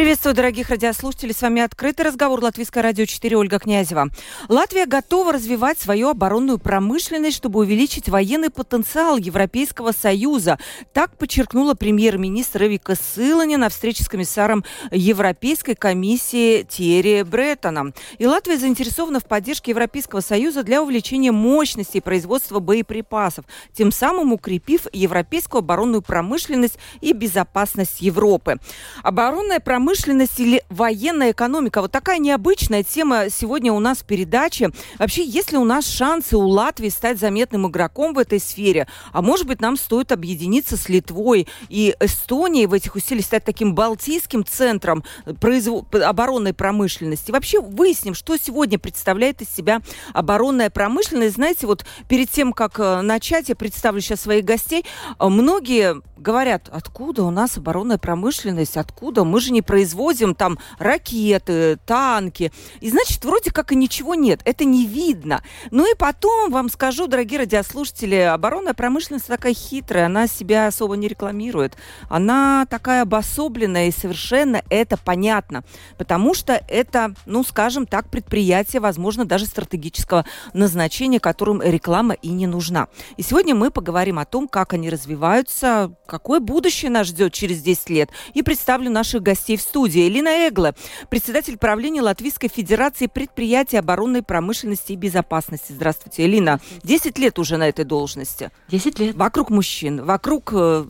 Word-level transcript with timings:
Приветствую, 0.00 0.34
дорогих 0.34 0.70
радиослушателей. 0.70 1.34
С 1.34 1.42
вами 1.42 1.60
открытый 1.60 2.06
разговор 2.06 2.42
Латвийское 2.42 2.82
радио 2.82 3.04
4 3.04 3.36
Ольга 3.36 3.58
Князева. 3.58 4.08
Латвия 4.48 4.86
готова 4.86 5.34
развивать 5.34 5.78
свою 5.78 6.08
оборонную 6.08 6.56
промышленность, 6.56 7.36
чтобы 7.36 7.60
увеличить 7.60 8.08
военный 8.08 8.48
потенциал 8.48 9.18
Европейского 9.18 9.92
Союза. 9.92 10.58
Так 10.94 11.18
подчеркнула 11.18 11.74
премьер-министр 11.74 12.64
Эвика 12.64 12.94
Сылани 12.94 13.56
на 13.56 13.68
встрече 13.68 14.02
с 14.02 14.08
комиссаром 14.08 14.64
Европейской 14.90 15.74
комиссии 15.74 16.62
Терри 16.62 17.20
Бреттоном. 17.20 17.92
И 18.16 18.24
Латвия 18.24 18.56
заинтересована 18.56 19.20
в 19.20 19.26
поддержке 19.26 19.72
Европейского 19.72 20.20
Союза 20.20 20.62
для 20.62 20.82
увеличения 20.82 21.30
мощности 21.30 22.00
производства 22.00 22.58
боеприпасов, 22.58 23.44
тем 23.74 23.92
самым 23.92 24.32
укрепив 24.32 24.86
европейскую 24.94 25.58
оборонную 25.58 26.00
промышленность 26.00 26.78
и 27.02 27.12
безопасность 27.12 28.00
Европы. 28.00 28.56
Оборонная 29.02 29.60
промышленность 29.60 29.89
промышленность 29.90 30.38
или 30.38 30.62
военная 30.68 31.32
экономика? 31.32 31.80
Вот 31.80 31.90
такая 31.90 32.18
необычная 32.18 32.84
тема 32.84 33.24
сегодня 33.28 33.72
у 33.72 33.80
нас 33.80 33.98
в 33.98 34.04
передаче. 34.04 34.70
Вообще, 35.00 35.24
есть 35.24 35.50
ли 35.50 35.58
у 35.58 35.64
нас 35.64 35.84
шансы 35.84 36.36
у 36.36 36.46
Латвии 36.46 36.90
стать 36.90 37.18
заметным 37.18 37.66
игроком 37.66 38.14
в 38.14 38.18
этой 38.18 38.38
сфере? 38.38 38.86
А 39.12 39.20
может 39.20 39.48
быть, 39.48 39.60
нам 39.60 39.76
стоит 39.76 40.12
объединиться 40.12 40.76
с 40.76 40.88
Литвой 40.88 41.48
и 41.68 41.96
Эстонией 41.98 42.66
в 42.66 42.72
этих 42.72 42.94
усилиях, 42.94 43.26
стать 43.26 43.44
таким 43.44 43.74
балтийским 43.74 44.44
центром 44.46 45.02
производ... 45.40 45.92
оборонной 45.92 46.54
промышленности? 46.54 47.32
Вообще, 47.32 47.60
выясним, 47.60 48.14
что 48.14 48.36
сегодня 48.36 48.78
представляет 48.78 49.42
из 49.42 49.48
себя 49.48 49.80
оборонная 50.12 50.70
промышленность. 50.70 51.34
Знаете, 51.34 51.66
вот 51.66 51.84
перед 52.08 52.30
тем, 52.30 52.52
как 52.52 52.78
э, 52.78 53.00
начать, 53.00 53.48
я 53.48 53.56
представлю 53.56 54.00
сейчас 54.00 54.20
своих 54.20 54.44
гостей. 54.44 54.84
Э, 55.18 55.26
многие 55.26 56.00
говорят, 56.16 56.68
откуда 56.70 57.24
у 57.24 57.30
нас 57.30 57.56
оборонная 57.56 57.98
промышленность, 57.98 58.76
откуда? 58.76 59.24
Мы 59.24 59.40
же 59.40 59.52
не 59.52 59.62
производим 59.62 59.79
там 60.34 60.58
ракеты, 60.78 61.78
танки. 61.86 62.52
И 62.80 62.90
значит, 62.90 63.24
вроде 63.24 63.50
как 63.50 63.72
и 63.72 63.76
ничего 63.76 64.14
нет. 64.14 64.40
Это 64.44 64.64
не 64.64 64.86
видно. 64.86 65.42
Ну 65.70 65.90
и 65.90 65.96
потом 65.96 66.50
вам 66.50 66.68
скажу, 66.68 67.06
дорогие 67.06 67.40
радиослушатели, 67.40 68.16
оборонная 68.16 68.74
промышленность 68.74 69.26
такая 69.26 69.54
хитрая, 69.54 70.06
она 70.06 70.26
себя 70.26 70.66
особо 70.66 70.96
не 70.96 71.08
рекламирует. 71.08 71.76
Она 72.08 72.66
такая 72.68 73.02
обособленная 73.02 73.88
и 73.88 73.92
совершенно 73.92 74.62
это 74.70 74.96
понятно. 74.96 75.64
Потому 75.98 76.34
что 76.34 76.62
это, 76.68 77.14
ну, 77.26 77.44
скажем 77.44 77.86
так, 77.86 78.10
предприятие, 78.10 78.80
возможно, 78.80 79.24
даже 79.24 79.46
стратегического 79.46 80.24
назначения, 80.52 81.20
которым 81.20 81.62
реклама 81.62 82.14
и 82.14 82.28
не 82.28 82.46
нужна. 82.46 82.88
И 83.16 83.22
сегодня 83.22 83.54
мы 83.54 83.70
поговорим 83.70 84.18
о 84.18 84.24
том, 84.24 84.48
как 84.48 84.72
они 84.72 84.90
развиваются, 84.90 85.94
какое 86.06 86.40
будущее 86.40 86.90
нас 86.90 87.08
ждет 87.08 87.32
через 87.32 87.62
10 87.62 87.90
лет. 87.90 88.10
И 88.34 88.42
представлю 88.42 88.90
наших 88.90 89.22
гостей 89.22 89.56
в 89.56 89.62
студии. 89.70 90.08
Элина 90.08 90.48
Эгла, 90.48 90.74
председатель 91.10 91.56
правления 91.56 92.02
Латвийской 92.02 92.48
Федерации 92.48 93.06
предприятий 93.06 93.76
оборонной 93.76 94.22
промышленности 94.22 94.92
и 94.92 94.96
безопасности. 94.96 95.72
Здравствуйте, 95.72 96.24
Элина. 96.24 96.60
10 96.82 97.18
лет 97.18 97.38
уже 97.38 97.56
на 97.56 97.68
этой 97.68 97.84
должности. 97.84 98.50
10 98.68 98.98
лет. 98.98 99.14
Вокруг 99.14 99.50
мужчин, 99.50 100.04
вокруг 100.04 100.50
э, 100.52 100.86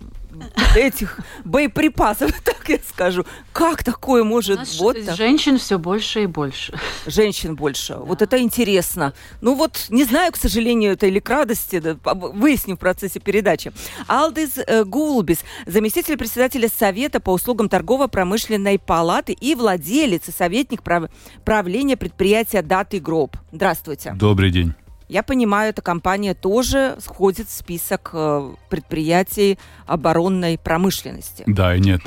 этих 0.76 1.18
боеприпасов, 1.44 2.32
так 2.44 2.68
я 2.68 2.78
скажу. 2.88 3.24
Как 3.52 3.82
такое 3.84 4.24
может 4.24 4.60
вот 4.78 4.96
так? 5.04 5.16
Женщин 5.16 5.58
все 5.58 5.78
больше 5.78 6.24
и 6.24 6.26
больше. 6.26 6.78
Женщин 7.06 7.56
больше. 7.56 7.94
Да. 7.94 8.00
Вот 8.00 8.22
это 8.22 8.40
интересно. 8.40 9.14
Ну 9.40 9.54
вот, 9.54 9.86
не 9.88 10.04
знаю, 10.04 10.32
к 10.32 10.36
сожалению, 10.36 10.92
это 10.92 11.06
или 11.06 11.18
к 11.18 11.28
радости, 11.28 11.78
да, 11.78 11.96
выясним 12.14 12.76
в 12.76 12.80
процессе 12.80 13.20
передачи. 13.20 13.72
Алдис 14.06 14.58
э, 14.58 14.84
Гулбис, 14.84 15.40
заместитель 15.66 16.16
председателя 16.16 16.68
Совета 16.68 17.20
по 17.20 17.30
услугам 17.30 17.68
торгово-промышленной 17.68 18.78
палаты 18.78 19.32
и 19.32 19.54
владелец 19.54 20.28
и 20.28 20.32
советник 20.32 20.82
прав... 20.82 21.10
правления 21.44 21.96
предприятия 21.96 22.62
Даты 22.62 23.00
Гроб. 23.00 23.36
Здравствуйте. 23.52 24.12
Добрый 24.14 24.50
день. 24.50 24.74
Я 25.10 25.24
понимаю, 25.24 25.70
эта 25.70 25.82
компания 25.82 26.34
тоже 26.34 26.96
входит 27.00 27.48
в 27.48 27.50
список 27.50 28.10
э, 28.12 28.54
предприятий 28.68 29.58
оборонной 29.84 30.56
промышленности. 30.56 31.42
Да 31.48 31.74
и 31.74 31.80
нет. 31.80 32.00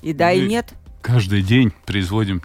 И 0.00 0.14
да, 0.14 0.30
Мы 0.30 0.38
и 0.38 0.48
нет. 0.48 0.72
Каждый 1.02 1.42
день 1.42 1.72
производим 1.84 2.40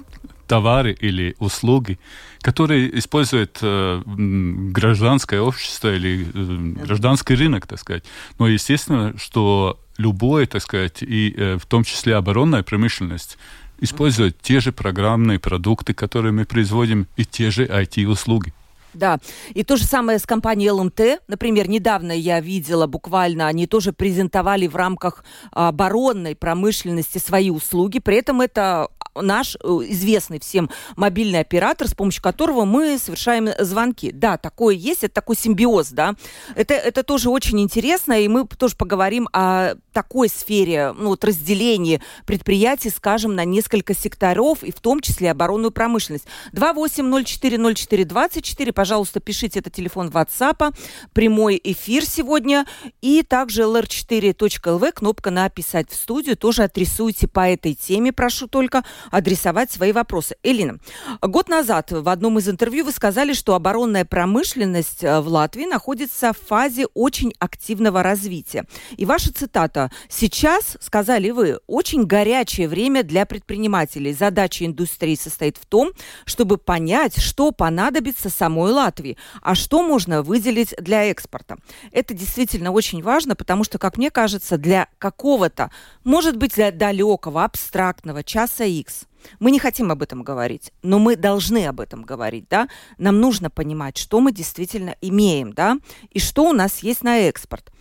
товары 0.46 0.92
или 0.92 1.38
услуги, 1.40 2.00
которые 2.42 3.00
используют 3.00 3.59
э, 3.62 4.02
гражданское 4.06 5.40
общество 5.40 5.96
или 5.96 6.28
э, 6.34 6.84
гражданский 6.86 7.36
рынок, 7.36 7.66
так 7.66 7.80
сказать. 7.80 8.03
Но 8.40 8.50
естественно, 8.50 9.13
что 9.18 9.80
любое, 9.97 10.47
так 10.47 10.62
сказать, 10.62 11.02
и 11.02 11.34
э, 11.34 11.58
в 11.58 11.66
том 11.66 11.86
числе 11.86 12.18
оборонная 12.18 12.62
промышленность 12.62 13.38
использует 13.80 14.42
те 14.42 14.59
же 14.59 14.74
программные 14.74 15.40
продукты, 15.40 15.94
которые 15.94 16.34
мы 16.34 16.44
производим, 16.44 17.08
и 17.16 17.24
те 17.24 17.52
же 17.52 17.66
IT-услуги. 17.66 18.53
Да, 18.94 19.20
и 19.54 19.64
то 19.64 19.76
же 19.76 19.86
самое 19.86 20.20
с 20.20 20.26
компанией 20.26 20.72
ЛМТ. 20.72 21.24
Например, 21.28 21.68
недавно 21.70 22.12
я 22.12 22.40
видела 22.40 22.88
буквально, 22.88 23.48
они 23.48 23.68
тоже 23.68 23.94
презентовали 23.94 24.68
в 24.68 24.76
рамках 24.76 25.24
оборонной 25.52 26.36
промышленности 26.36 27.18
свои 27.18 27.50
услуги. 27.50 28.00
При 28.00 28.18
этом 28.18 28.42
это 28.42 28.90
наш 29.16 29.56
э, 29.56 29.57
известный 29.90 30.40
всем 30.40 30.69
мобильный 30.96 31.40
оператор, 31.40 31.88
с 31.88 31.94
помощью 31.94 32.24
которого 32.24 32.66
мы 32.66 32.97
совершаем 32.97 33.50
звонки. 33.59 34.12
Да, 34.12 34.38
такое 34.38 34.74
есть, 34.75 35.03
это 35.03 35.13
такой 35.13 35.35
симбиоз, 35.35 35.90
да. 35.90 36.16
Это, 36.56 36.74
это 36.74 37.03
тоже 37.03 37.29
очень 37.29 37.62
интересно, 37.62 38.19
и 38.19 38.28
мы 38.28 38.47
тоже 38.47 38.75
поговорим 38.75 39.29
о 39.34 39.75
такой 39.91 40.29
сфере, 40.29 40.94
ну, 40.94 41.09
вот 41.09 41.24
разделении 41.24 42.01
предприятий, 42.25 42.90
скажем, 42.90 43.35
на 43.35 43.46
несколько 43.46 43.94
секторов, 43.94 44.63
и 44.63 44.72
в 44.72 44.79
том 44.79 45.01
числе 45.01 45.30
оборонную 45.31 45.69
промышленность. 45.72 46.25
28040424, 46.53 48.74
пожалуйста, 48.74 49.19
пишите, 49.19 49.59
это 49.59 49.69
телефон 49.69 50.09
WhatsApp, 50.09 50.75
прямой 51.13 51.62
эфир 51.63 52.03
сегодня, 52.06 52.66
и 53.01 53.22
также 53.24 53.63
lr4.lv, 53.63 54.91
кнопка 54.91 55.31
«Написать 55.31 55.90
в 55.90 55.95
студию», 55.95 56.38
тоже 56.38 56.63
адресуйте 56.63 57.28
по 57.28 57.47
этой 57.47 57.75
теме, 57.75 58.12
прошу 58.12 58.47
только 58.47 58.84
адресовать 59.12 59.72
свои 59.72 59.91
вопросы. 59.91 60.36
Элина, 60.44 60.78
год 61.22 61.50
назад 61.50 61.91
в 61.91 62.08
одном 62.09 62.40
из 62.40 62.50
интервью 62.50 62.86
вы 62.86 62.91
сказали, 62.91 63.34
что 63.34 63.56
оборонная 63.56 64.06
промышленность 64.06 65.03
э, 65.03 65.19
в 65.19 65.28
Латвии 65.28 65.66
находится 65.66 66.34
в 66.34 66.38
фазе 66.47 66.86
очень 66.94 67.34
активного 67.40 68.03
развития. 68.03 68.66
И 68.97 69.06
ваша 69.06 69.34
цитата 69.34 69.92
«Сейчас, 70.09 70.78
сказали 70.80 71.30
вы, 71.31 71.59
очень 71.68 72.06
горячее 72.06 72.68
время 72.68 73.03
для 73.03 73.25
предпринимателей. 73.25 74.13
Задача 74.13 74.66
индустрии 74.66 75.16
состоит 75.16 75.58
в 75.58 75.66
том, 75.66 75.92
чтобы 76.25 76.58
понять, 76.58 77.19
что 77.19 77.52
понадобится 77.52 78.30
самой 78.30 78.72
Латвии, 78.72 79.18
а 79.42 79.56
что 79.56 79.84
можно 79.84 80.22
выделить 80.22 80.74
для 80.80 81.06
экспорта. 81.06 81.58
Это 81.92 82.13
действительно 82.13 82.72
очень 82.72 83.02
важно, 83.02 83.36
потому 83.36 83.63
что, 83.63 83.78
как 83.78 83.97
мне 83.97 84.12
кажется, 84.12 84.58
для 84.58 84.88
какого-то, 85.00 85.72
может 86.03 86.38
быть, 86.38 86.56
для 86.56 86.72
далекого, 86.72 87.44
абстрактного 87.44 88.24
часа 88.24 88.63
X 88.63 88.93
мы 89.40 89.52
не 89.52 89.59
хотим 89.59 89.92
об 89.92 90.02
этом 90.02 90.24
говорить, 90.24 90.72
но 90.81 91.00
мы 91.00 91.16
должны 91.16 91.66
об 91.68 91.80
этом 91.80 92.04
говорить, 92.04 92.46
да? 92.50 92.68
Нам 92.98 93.20
нужно 93.20 93.50
понимать, 93.50 93.98
что 93.98 94.19
мы 94.19 94.31
действительно 94.31 94.95
имеем, 95.01 95.54
да, 95.54 95.78
и 96.10 96.19
что 96.19 96.50
у 96.50 96.54
нас 96.54 96.80
есть 96.80 97.04
на 97.04 97.19
экспорт. 97.19 97.72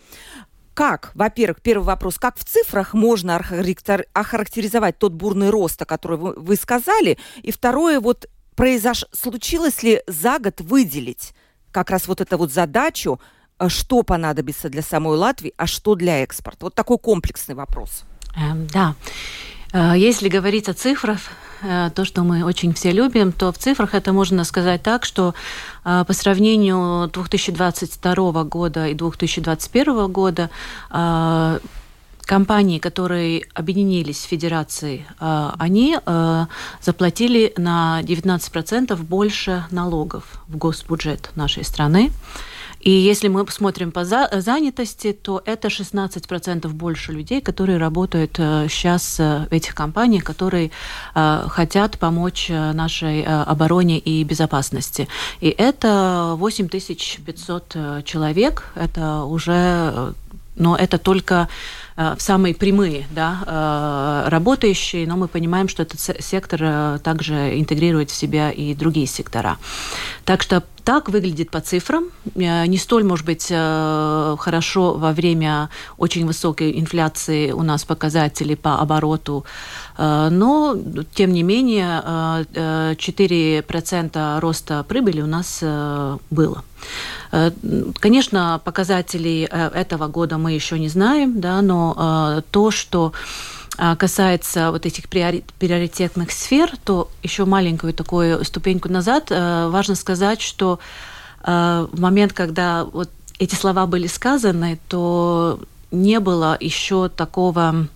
Как, 0.73 1.11
во-первых, 1.13 1.61
первый 1.61 1.83
вопрос, 1.83 2.17
как 2.17 2.37
в 2.37 2.43
цифрах 2.43 2.93
можно 2.93 3.35
охарактеризовать 4.13 4.97
тот 4.97 5.13
бурный 5.13 5.51
рост, 5.51 5.81
о 5.81 5.85
котором 5.85 6.19
вы, 6.19 6.33
вы 6.33 6.55
сказали? 6.55 7.19
И 7.43 7.51
второе, 7.51 7.99
вот 7.99 8.27
произош... 8.55 9.05
случилось 9.11 9.83
ли 9.83 10.01
за 10.07 10.39
год 10.39 10.61
выделить 10.61 11.33
как 11.71 11.89
раз 11.89 12.07
вот 12.07 12.21
эту 12.21 12.37
вот 12.37 12.51
задачу, 12.51 13.19
э, 13.59 13.69
что 13.69 14.01
понадобится 14.03 14.69
для 14.69 14.81
самой 14.81 15.17
Латвии, 15.17 15.53
а 15.57 15.67
что 15.67 15.93
для 15.95 16.23
экспорта? 16.23 16.65
Вот 16.65 16.75
такой 16.75 16.97
комплексный 16.97 17.55
вопрос. 17.55 18.03
Эм, 18.35 18.67
да. 18.67 18.95
Э, 19.73 19.93
если 19.97 20.29
говорить 20.29 20.69
о 20.69 20.73
цифрах, 20.73 21.19
э, 21.63 21.89
то, 21.93 22.05
что 22.05 22.23
мы 22.23 22.45
очень 22.45 22.73
все 22.73 22.91
любим, 22.91 23.31
то 23.31 23.51
в 23.51 23.57
цифрах 23.57 23.95
это 23.95 24.13
можно 24.13 24.43
сказать 24.43 24.83
так, 24.83 25.03
что 25.03 25.33
э, 25.83 26.05
по 26.07 26.13
сравнению 26.13 27.09
2022 27.11 28.43
года 28.43 28.87
и 28.87 28.93
2021 28.93 30.11
года 30.11 30.49
компании, 32.25 32.79
которые 32.79 33.43
объединились 33.53 34.23
в 34.23 34.29
федерации, 34.29 35.05
они 35.19 35.97
заплатили 36.81 37.53
на 37.57 37.99
19% 38.01 38.95
больше 38.95 39.65
налогов 39.71 40.23
в 40.47 40.55
госбюджет 40.55 41.31
нашей 41.35 41.65
страны. 41.65 42.11
И 42.83 42.91
если 42.91 43.29
мы 43.29 43.49
смотрим 43.49 43.91
по 43.91 44.03
занятости, 44.05 45.13
то 45.13 45.41
это 45.45 45.69
16% 45.69 46.67
больше 46.67 47.13
людей, 47.13 47.39
которые 47.41 47.77
работают 47.77 48.35
сейчас 48.35 49.19
в 49.19 49.47
этих 49.51 49.73
компаниях, 49.73 50.23
которые 50.25 50.69
хотят 51.13 51.97
помочь 51.97 52.49
нашей 52.49 53.23
обороне 53.23 53.99
и 53.99 54.23
безопасности. 54.25 55.07
И 55.39 55.47
это 55.47 56.35
8500 56.37 58.03
человек. 58.03 58.65
Это 58.75 59.23
уже 59.23 60.13
но 60.55 60.75
это 60.75 60.99
только 60.99 61.49
э, 61.97 62.15
самые 62.17 62.55
прямые 62.55 63.05
да, 63.11 64.23
э, 64.25 64.29
работающие, 64.29 65.07
но 65.07 65.17
мы 65.17 65.27
понимаем, 65.27 65.67
что 65.67 65.83
этот 65.83 65.99
сектор 65.99 66.59
э, 66.63 66.99
также 67.03 67.59
интегрирует 67.59 68.11
в 68.11 68.15
себя 68.15 68.51
и 68.51 68.73
другие 68.73 69.07
сектора. 69.07 69.57
Так 70.25 70.41
что 70.41 70.63
так 70.83 71.07
выглядит 71.07 71.49
по 71.49 71.61
цифрам. 71.61 72.05
Не 72.35 72.77
столь, 72.77 73.05
может 73.05 73.25
быть, 73.25 73.47
хорошо 73.47 74.95
во 74.95 75.13
время 75.13 75.69
очень 75.97 76.25
высокой 76.25 76.77
инфляции 76.77 77.51
у 77.51 77.63
нас 77.63 77.85
показатели 77.85 78.55
по 78.55 78.79
обороту, 78.79 79.45
но, 79.97 80.77
тем 81.13 81.31
не 81.31 81.41
менее, 81.43 82.01
4% 82.53 84.39
роста 84.41 84.83
прибыли 84.85 85.21
у 85.21 85.27
нас 85.27 85.63
было. 86.29 86.63
Конечно, 87.99 88.61
показателей 88.63 89.43
этого 89.45 90.07
года 90.07 90.37
мы 90.37 90.51
еще 90.51 90.77
не 90.77 90.89
знаем, 90.89 91.39
да, 91.39 91.61
но 91.61 91.82
э, 91.91 92.41
то, 92.51 92.71
что 92.71 93.13
касается 93.97 94.69
вот 94.69 94.85
этих 94.85 95.09
приоритетных 95.09 96.31
сфер, 96.31 96.71
то 96.83 97.09
еще 97.23 97.45
маленькую 97.45 97.91
такую 97.91 98.45
ступеньку 98.45 98.87
назад 98.87 99.31
важно 99.31 99.95
сказать, 99.95 100.41
что 100.41 100.77
в 101.43 101.89
момент, 101.91 102.33
когда 102.33 102.85
вот 102.85 103.09
эти 103.39 103.55
слова 103.55 103.87
были 103.87 104.05
сказаны, 104.05 104.77
то 104.87 105.59
не 105.89 106.19
было 106.19 106.55
еще 106.59 107.09
такого 107.09 107.87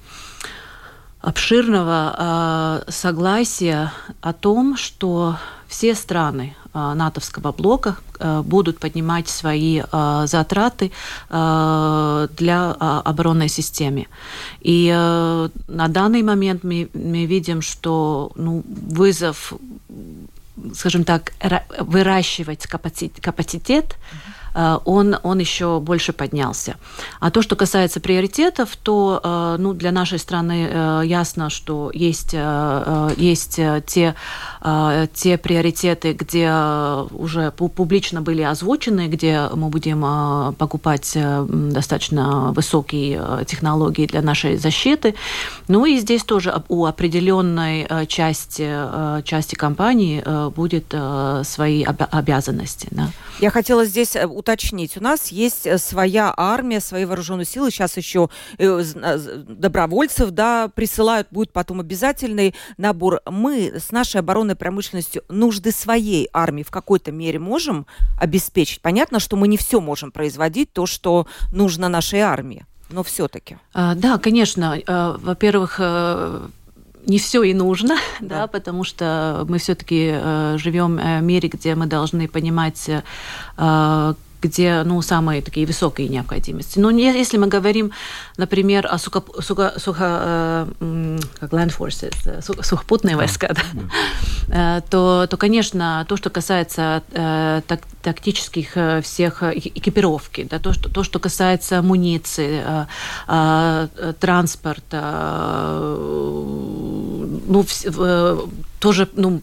обширного 1.22 2.84
согласия 2.88 3.94
о 4.22 4.34
том, 4.34 4.78
что 4.78 5.38
все 5.68 5.94
страны 5.94 6.56
Э, 6.78 6.94
натовского 6.94 7.52
блока 7.54 7.96
э, 7.98 8.07
будут 8.20 8.80
поднимать 8.80 9.28
свои 9.30 9.82
э, 9.82 10.24
затраты 10.28 10.92
для 11.30 12.72
оборонной 13.06 13.50
системы. 13.50 14.08
И 14.62 14.90
на 15.68 15.88
данный 15.88 16.24
момент 16.24 16.64
мы, 16.64 16.90
мы 16.94 17.26
видим, 17.26 17.62
что 17.62 18.32
ну, 18.36 18.64
вызов, 18.68 19.54
скажем 20.74 21.04
так, 21.04 21.34
выращивать 21.80 22.68
капацитет, 22.68 23.22
капацитет 23.22 23.96
Э, 23.96 24.37
он, 24.58 25.16
он 25.22 25.40
еще 25.40 25.80
больше 25.80 26.14
поднялся. 26.14 26.78
А 27.20 27.30
то, 27.30 27.42
что 27.42 27.56
касается 27.56 28.00
приоритетов, 28.00 28.76
то 28.76 29.22
э, 29.24 29.56
ну, 29.60 29.74
для 29.74 29.92
нашей 29.92 30.18
страны 30.18 30.68
э, 30.70 31.02
ясно, 31.06 31.50
что 31.50 31.92
есть, 31.94 32.34
есть 33.18 33.60
те, 33.86 34.16
те 35.14 35.38
приоритеты, 35.38 36.14
где 36.14 36.52
уже 37.12 37.52
публично 37.52 38.22
были 38.22 38.42
озвучены, 38.42 39.08
где 39.08 39.48
мы 39.54 39.70
будем 39.70 40.56
покупать 40.56 41.18
достаточно 41.48 42.52
высокие 42.52 43.46
технологии 43.46 44.08
для 44.08 44.22
нашей 44.22 44.58
защиты. 44.58 45.16
Ну 45.68 45.86
и 45.86 45.98
здесь 45.98 46.24
тоже 46.24 46.64
у 46.68 46.86
определенной 46.86 47.88
части, 48.08 49.24
части 49.24 49.56
компании 49.56 50.24
будет 50.50 50.94
свои 51.46 51.84
обязанности. 51.84 52.88
Да. 52.92 53.10
Я 53.40 53.52
хотела 53.52 53.86
здесь. 53.86 54.16
У 54.98 55.04
нас 55.04 55.28
есть 55.30 55.68
э, 55.68 55.78
своя 55.78 56.34
армия, 56.36 56.80
свои 56.80 57.06
вооруженные 57.06 57.46
силы. 57.46 57.70
Сейчас 57.72 57.98
еще 57.98 58.30
э, 58.58 58.84
э, 58.96 59.18
добровольцев 59.48 60.32
да, 60.32 60.70
присылают. 60.70 61.28
Будет 61.32 61.52
потом 61.52 61.80
обязательный 61.80 62.56
набор. 62.78 63.22
Мы 63.26 63.74
с 63.78 63.92
нашей 63.92 64.22
оборонной 64.22 64.56
промышленностью 64.56 65.24
нужды 65.30 65.72
своей 65.72 66.30
армии 66.32 66.64
в 66.64 66.72
какой-то 66.72 67.12
мере 67.12 67.40
можем 67.40 67.88
обеспечить. 68.20 68.82
Понятно, 68.82 69.20
что 69.20 69.36
мы 69.36 69.48
не 69.48 69.58
все 69.58 69.82
можем 69.82 70.12
производить, 70.12 70.72
то, 70.72 70.86
что 70.86 71.28
нужно 71.52 71.90
нашей 71.90 72.20
армии 72.22 72.66
но 72.90 73.04
все-таки. 73.04 73.58
А, 73.74 73.96
да, 73.96 74.18
конечно. 74.18 74.80
Во-первых, 74.88 75.82
не 77.08 77.20
все 77.20 77.44
и 77.44 77.54
нужно, 77.54 77.96
да. 78.20 78.42
да, 78.42 78.48
потому 78.48 78.84
что 78.84 79.46
мы 79.48 79.58
все-таки 79.58 80.12
э, 80.14 80.56
живем 80.58 80.98
в 80.98 81.22
мире, 81.22 81.50
где 81.50 81.74
мы 81.74 81.88
должны 81.88 82.28
понимать, 82.28 82.90
э, 82.90 84.14
где 84.42 84.84
ну, 84.84 85.02
самые 85.02 85.42
такие 85.42 85.66
высокие 85.66 86.08
необходимости. 86.08 86.80
Но 86.80 86.90
если 86.92 87.38
мы 87.38 87.48
говорим, 87.48 87.92
например, 88.38 88.88
о 88.90 88.98
сухо, 88.98 89.24
сухо, 89.40 89.74
сухо, 89.78 90.66
э, 90.80 91.18
как 91.40 91.52
land 91.54 91.76
forces, 91.78 92.16
э, 92.26 92.42
сух, 92.42 92.64
сухопутные 92.66 93.16
войска, 93.16 93.54
да. 93.54 94.78
Э, 94.78 94.82
то, 94.90 95.28
то, 95.28 95.38
конечно, 95.38 96.06
то, 96.08 96.18
что 96.18 96.30
касается 96.30 97.04
э, 97.12 97.62
так, 97.68 97.82
тактических 98.02 98.78
э, 98.78 99.02
всех 99.02 99.44
экипировки, 99.44 100.48
да, 100.50 100.60
то, 100.60 100.74
что, 100.74 100.90
то, 100.90 101.04
что 101.04 101.20
касается 101.20 101.80
амуниции, 101.80 102.64
э, 102.66 102.86
э, 103.28 104.14
транспорта, 104.20 105.02
э, 105.82 106.87
ну, 107.48 107.66
э, 107.86 108.38
тоже 108.80 109.08
ну, 109.14 109.42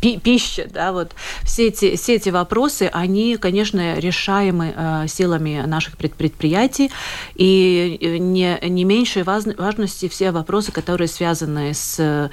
пи 0.00 0.18
пища, 0.18 0.66
да, 0.72 0.92
вот. 0.92 1.12
Все 1.42 1.68
эти, 1.68 1.96
все 1.96 2.14
эти 2.14 2.30
вопросы, 2.30 2.88
они, 2.92 3.36
конечно, 3.36 3.98
решаемы 3.98 4.72
э, 4.74 5.06
силами 5.08 5.62
наших 5.66 5.96
пред 5.96 6.14
предприятий, 6.14 6.90
и 7.34 7.98
э, 8.00 8.16
не, 8.16 8.58
не 8.62 8.84
меньшей 8.84 9.24
важности 9.24 10.08
все 10.08 10.30
вопросы, 10.30 10.72
которые 10.72 11.08
связаны 11.08 11.74
с 11.74 12.30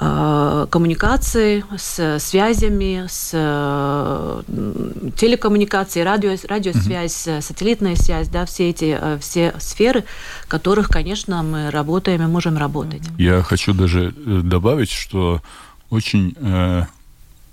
э, 0.00 0.66
коммуникацией, 0.70 1.64
с 1.76 2.18
связями, 2.18 3.06
с 3.08 3.30
э, 3.34 4.42
телекоммуникацией, 5.16 6.04
радио, 6.04 6.36
радиосвязь, 6.48 7.26
mm 7.26 7.38
-hmm. 7.38 7.40
сателлитная 7.42 7.96
связь, 7.96 8.28
да, 8.28 8.44
все 8.44 8.70
эти 8.70 8.98
э, 9.00 9.18
все 9.20 9.52
сферы, 9.58 10.04
в 10.44 10.48
которых, 10.48 10.88
конечно, 10.88 11.42
мы 11.42 11.70
работаем 11.70 12.22
и 12.22 12.26
можем 12.26 12.58
работать. 12.58 13.02
Я 13.18 13.42
хочу 13.42 13.74
даже 13.74 14.14
э, 14.26 14.40
добавить, 14.42 14.90
что 14.90 15.40
очень 15.90 16.34
э, 16.36 16.84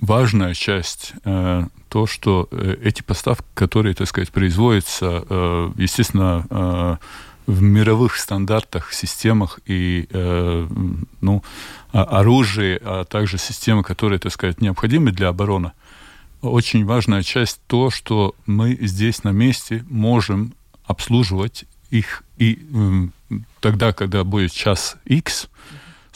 важная 0.02 0.54
часть 0.54 1.14
э, 1.26 1.66
то, 1.90 2.08
что 2.08 2.48
э, 2.52 2.76
эти 2.84 3.04
поставки, 3.04 3.46
которые, 3.54 3.94
так 3.94 4.08
сказать, 4.08 4.30
производятся, 4.32 5.24
э, 5.30 5.72
естественно, 5.78 6.46
э, 6.50 6.98
в 7.48 7.62
мировых 7.62 8.18
стандартах, 8.18 8.94
системах 8.94 9.60
и 9.66 10.08
э, 10.12 10.68
ну, 11.22 11.44
оружие, 11.92 12.80
а 12.84 13.06
также 13.06 13.38
системы, 13.38 13.84
которые, 13.84 14.20
так 14.20 14.32
сказать, 14.32 14.62
необходимы 14.62 15.12
для 15.12 15.30
обороны. 15.30 15.72
Очень 16.42 16.86
важная 16.86 17.24
часть 17.24 17.62
то, 17.68 17.90
что 17.90 18.36
мы 18.46 18.78
здесь 18.82 19.24
на 19.24 19.30
месте 19.32 19.84
можем 19.90 20.54
обслуживать 20.86 21.66
их 21.90 22.24
и 22.38 22.60
э, 23.30 23.36
тогда, 23.60 23.94
когда 23.94 24.24
будет 24.24 24.52
час 24.52 24.98
X, 25.06 25.50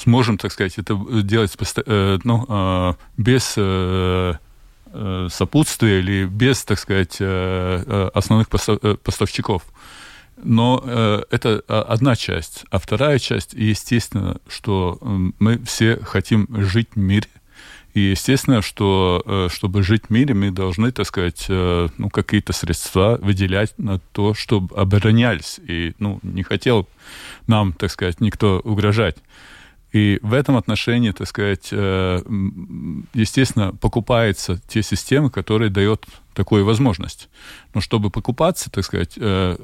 сможем, 0.02 0.38
так 0.38 0.52
сказать, 0.52 0.78
это 0.78 1.00
делать 1.22 1.56
э, 1.86 2.20
ну, 2.24 2.46
э, 2.48 2.94
без 3.18 3.54
э, 3.58 4.34
сопутствия 5.30 6.00
или 6.00 6.26
без, 6.26 6.66
так 6.66 6.78
сказать, 6.78 7.16
основных 7.22 8.50
поставщиков. 8.50 9.64
Но 10.44 11.24
это 11.30 11.64
одна 11.68 12.16
часть. 12.16 12.66
А 12.70 12.80
вторая 12.80 13.20
часть, 13.20 13.54
естественно, 13.54 14.38
что 14.48 14.98
мы 15.02 15.60
все 15.66 15.98
хотим 16.04 16.48
жить 16.50 16.90
в 16.96 17.00
мире. 17.00 17.28
И 17.94 18.00
естественно, 18.00 18.62
что 18.62 19.50
чтобы 19.54 19.84
жить 19.84 20.04
в 20.08 20.10
мире, 20.12 20.34
мы 20.34 20.52
должны, 20.52 20.92
так 20.92 21.06
сказать, 21.06 21.46
ну, 21.50 22.10
какие-то 22.10 22.54
средства 22.54 23.20
выделять 23.22 23.78
на 23.78 24.00
то, 24.00 24.34
чтобы 24.34 24.74
оборонялись. 24.76 25.60
И 25.68 25.94
ну, 26.00 26.20
не 26.24 26.44
хотел 26.44 26.88
нам, 27.48 27.74
так 27.74 27.92
сказать, 27.92 28.22
никто 28.22 28.62
угрожать. 28.64 29.18
И 29.92 30.20
в 30.22 30.34
этом 30.34 30.56
отношении, 30.56 31.12
так 31.12 31.28
сказать, 31.28 31.68
э, 31.72 32.22
естественно, 33.14 33.74
покупаются 33.74 34.62
те 34.68 34.82
системы, 34.82 35.30
которые 35.30 35.70
дают 35.70 36.06
такую 36.34 36.64
возможность. 36.64 37.30
Но 37.74 37.82
чтобы 37.82 38.10
покупаться, 38.10 38.72
так 38.72 38.86
сказать, 38.86 39.16
э, 39.18 39.58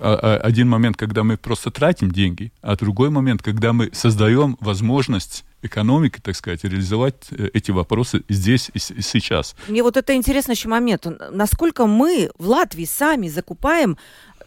э, 0.00 0.40
один 0.42 0.68
момент, 0.70 0.96
когда 0.96 1.22
мы 1.22 1.36
просто 1.36 1.70
тратим 1.70 2.10
деньги, 2.10 2.50
а 2.62 2.76
другой 2.76 3.10
момент, 3.10 3.42
когда 3.42 3.74
мы 3.74 3.90
создаем 3.92 4.56
возможность 4.60 5.44
экономики, 5.60 6.18
так 6.22 6.36
сказать, 6.36 6.64
реализовать 6.64 7.28
эти 7.52 7.70
вопросы 7.72 8.22
здесь 8.28 8.70
и 8.72 8.78
сейчас. 8.78 9.54
Мне 9.66 9.82
вот 9.82 9.96
это 9.96 10.14
интересный 10.14 10.54
еще 10.54 10.68
момент. 10.68 11.06
Насколько 11.30 11.86
мы 11.86 12.30
в 12.38 12.48
Латвии 12.48 12.84
сами 12.84 13.28
закупаем 13.28 13.98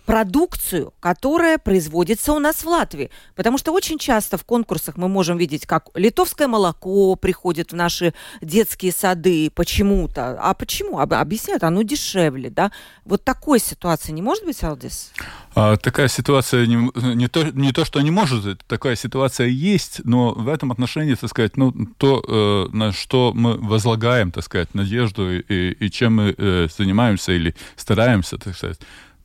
продукцию, 0.06 0.94
которая 1.00 1.58
производится 1.58 2.34
у 2.34 2.40
нас 2.40 2.64
в 2.64 2.68
Латвии. 2.68 3.10
Потому 3.36 3.58
что 3.58 3.72
очень 3.72 3.98
часто 3.98 4.38
в 4.38 4.44
конкурсах 4.44 4.98
мы 4.98 5.08
можем 5.08 5.38
видеть, 5.38 5.66
как 5.66 5.90
литовское 5.96 6.48
молоко 6.48 7.16
приходит 7.16 7.72
в 7.72 7.76
наши 7.76 8.14
детские 8.42 8.92
сады 8.92 9.52
почему-то. 9.54 10.38
А 10.40 10.54
почему? 10.54 11.00
Объясняют, 11.00 11.64
оно 11.64 11.82
дешевле, 11.84 12.50
да? 12.50 12.72
Вот 13.06 13.24
такой 13.24 13.60
ситуации 13.60 14.12
не 14.12 14.22
может 14.22 14.46
быть, 14.46 14.64
Алдис? 14.64 15.12
А, 15.54 15.78
такая 15.78 16.08
ситуация 16.08 16.66
не, 16.66 16.90
не, 17.16 17.28
то, 17.28 17.44
не 17.44 17.72
то, 17.72 17.86
что 17.86 18.02
не 18.02 18.12
может, 18.12 18.64
такая 18.68 18.96
ситуация 18.96 19.48
есть, 19.48 20.02
но 20.04 20.34
в 20.34 20.48
этом 20.48 20.72
отношении, 20.72 21.16
так 21.16 21.30
сказать, 21.30 21.58
ну, 21.58 21.74
то, 21.98 22.24
э, 22.28 22.76
на 22.76 22.92
что 22.92 23.34
мы 23.34 23.58
возлагаем, 23.58 24.32
так 24.32 24.44
сказать, 24.44 24.74
надежду 24.74 25.32
и, 25.32 25.72
и 25.72 25.92
чем 25.92 26.16
мы 26.16 26.36
э, 26.38 26.68
занимаемся 26.76 27.34
или 27.34 27.56
стараемся, 27.76 28.38
так 28.38 28.56
сказать, 28.56 28.80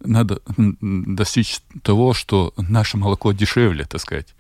надо 0.07 0.41
достичь 0.81 1.61
того, 1.83 2.15
что 2.15 2.55
наше 2.57 2.97
молоко 2.97 3.33
дешевле, 3.33 3.85
так 3.85 4.01
сказать. 4.01 4.35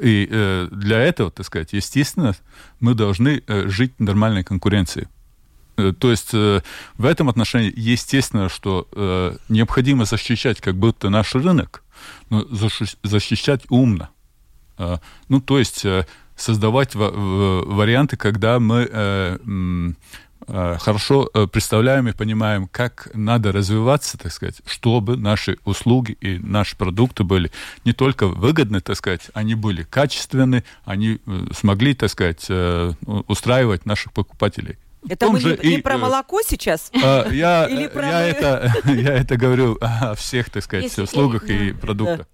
И 0.00 0.26
э, 0.30 0.68
для 0.70 1.00
этого, 1.00 1.30
так 1.30 1.44
сказать, 1.46 1.72
естественно, 1.72 2.34
мы 2.80 2.94
должны 2.94 3.42
э, 3.46 3.68
жить 3.68 3.92
в 3.98 4.02
нормальной 4.02 4.42
конкуренции. 4.42 5.08
Э, 5.76 5.92
то 5.98 6.10
есть 6.10 6.30
э, 6.32 6.62
в 6.96 7.04
этом 7.04 7.28
отношении 7.28 7.72
естественно, 7.76 8.48
что 8.48 8.88
э, 8.92 9.36
необходимо 9.48 10.04
защищать 10.04 10.60
как 10.60 10.76
будто 10.76 11.10
наш 11.10 11.34
рынок, 11.34 11.82
но 12.30 12.46
защищать 13.02 13.64
умно. 13.68 14.08
Э, 14.78 14.98
ну, 15.28 15.40
то 15.40 15.58
есть 15.58 15.84
э, 15.84 16.06
создавать 16.36 16.94
в, 16.94 16.98
в, 16.98 17.74
варианты, 17.74 18.16
когда 18.16 18.58
мы 18.58 18.88
э, 18.90 19.38
хорошо 20.78 21.30
э, 21.32 21.46
представляем 21.46 22.08
и 22.08 22.12
понимаем, 22.12 22.68
как 22.68 23.08
надо 23.14 23.52
развиваться, 23.52 24.18
так 24.18 24.32
сказать, 24.32 24.56
чтобы 24.66 25.16
наши 25.16 25.58
услуги 25.64 26.12
и 26.20 26.38
наши 26.38 26.76
продукты 26.76 27.24
были 27.24 27.50
не 27.84 27.92
только 27.92 28.26
выгодны, 28.26 28.80
так 28.80 28.96
сказать, 28.96 29.22
они 29.34 29.54
были 29.54 29.82
качественны, 29.82 30.64
они 30.84 31.20
э, 31.26 31.46
смогли, 31.56 31.94
так 31.94 32.10
сказать, 32.10 32.46
устраивать 33.28 33.86
наших 33.86 34.12
покупателей. 34.12 34.76
Это 35.08 35.30
мы 35.30 35.40
же 35.40 35.58
не, 35.62 35.76
не 35.76 35.78
про 35.78 35.98
молоко 35.98 36.42
сейчас? 36.46 36.92
Я, 36.94 37.66
Или 37.70 37.88
про... 37.88 38.06
я, 38.06 38.20
это, 38.22 38.72
я 38.84 39.14
это 39.14 39.36
говорю 39.36 39.78
о 39.80 40.14
всех, 40.14 40.50
так 40.50 40.62
сказать, 40.62 40.84
Если, 40.84 41.02
услугах 41.02 41.48
и, 41.48 41.70
и 41.70 41.72
продуктах. 41.72 42.26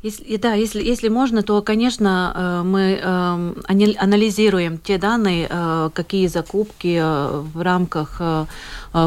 Если, 0.00 0.36
да, 0.36 0.54
если, 0.54 0.80
если 0.80 1.08
можно, 1.08 1.42
то, 1.42 1.60
конечно, 1.60 2.32
э, 2.32 2.62
мы 2.62 3.00
э, 3.02 3.94
анализируем 3.98 4.78
те 4.78 4.96
данные, 4.96 5.48
э, 5.50 5.90
какие 5.92 6.28
закупки 6.28 7.00
в 7.00 7.60
рамках 7.60 8.22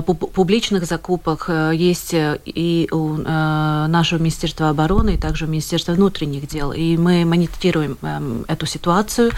публичных 0.06 0.86
закупок 0.86 1.50
есть 1.74 2.14
и 2.14 2.90
у 2.92 3.14
нашего 3.16 4.20
Министерства 4.20 4.70
обороны, 4.70 5.16
и 5.16 5.18
также 5.18 5.48
Министерства 5.48 5.94
внутренних 5.94 6.48
дел. 6.48 6.72
И 6.72 6.98
мы 6.98 7.26
мониторируем 7.26 7.98
эм, 8.02 8.46
эту 8.48 8.66
ситуацию 8.66 9.32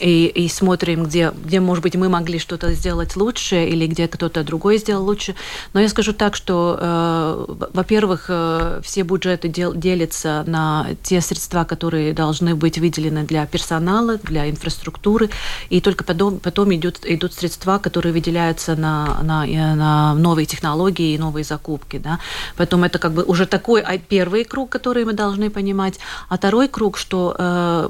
и, 0.00 0.26
и 0.26 0.48
смотрим, 0.48 1.04
где, 1.04 1.32
где, 1.44 1.60
может 1.60 1.82
быть, 1.82 1.94
мы 1.96 2.08
могли 2.08 2.38
что-то 2.38 2.72
сделать 2.72 3.16
лучше 3.16 3.64
или 3.66 3.86
где 3.86 4.08
кто-то 4.08 4.44
другой 4.44 4.78
сделал 4.78 5.04
лучше. 5.04 5.34
Но 5.72 5.80
я 5.80 5.88
скажу 5.88 6.12
так, 6.12 6.36
что, 6.36 6.78
э, 6.78 7.66
во-первых, 7.72 8.26
э, 8.28 8.80
все 8.84 9.02
бюджеты 9.02 9.48
дел, 9.48 9.74
делятся 9.74 10.44
на 10.46 10.88
те 11.02 11.20
средства, 11.20 11.64
которые 11.64 12.12
должны 12.12 12.54
быть 12.54 12.78
выделены 12.78 13.24
для 13.24 13.46
персонала, 13.46 14.18
для 14.18 14.50
инфраструктуры, 14.50 15.30
и 15.70 15.80
только 15.80 16.04
потом, 16.04 16.38
потом 16.38 16.74
идут, 16.74 16.98
идут 17.04 17.32
средства, 17.32 17.78
которые 17.78 18.12
выделяются 18.12 18.76
на, 18.76 19.22
на, 19.22 19.46
э, 19.46 19.74
на 19.74 20.14
новые 20.14 20.46
технологии 20.46 21.14
и 21.14 21.18
новые 21.18 21.44
закупки. 21.44 21.98
Да? 21.98 22.18
Поэтому 22.56 22.84
это 22.84 22.98
как 22.98 23.12
бы 23.12 23.22
уже 23.22 23.46
такой 23.46 23.80
а, 23.80 23.98
первый 23.98 24.44
круг, 24.44 24.70
который 24.70 25.04
мы 25.04 25.12
должны 25.14 25.50
понимать. 25.50 25.98
А 26.28 26.36
второй 26.36 26.68
круг, 26.68 26.98
что 26.98 27.34
э, 27.38 27.88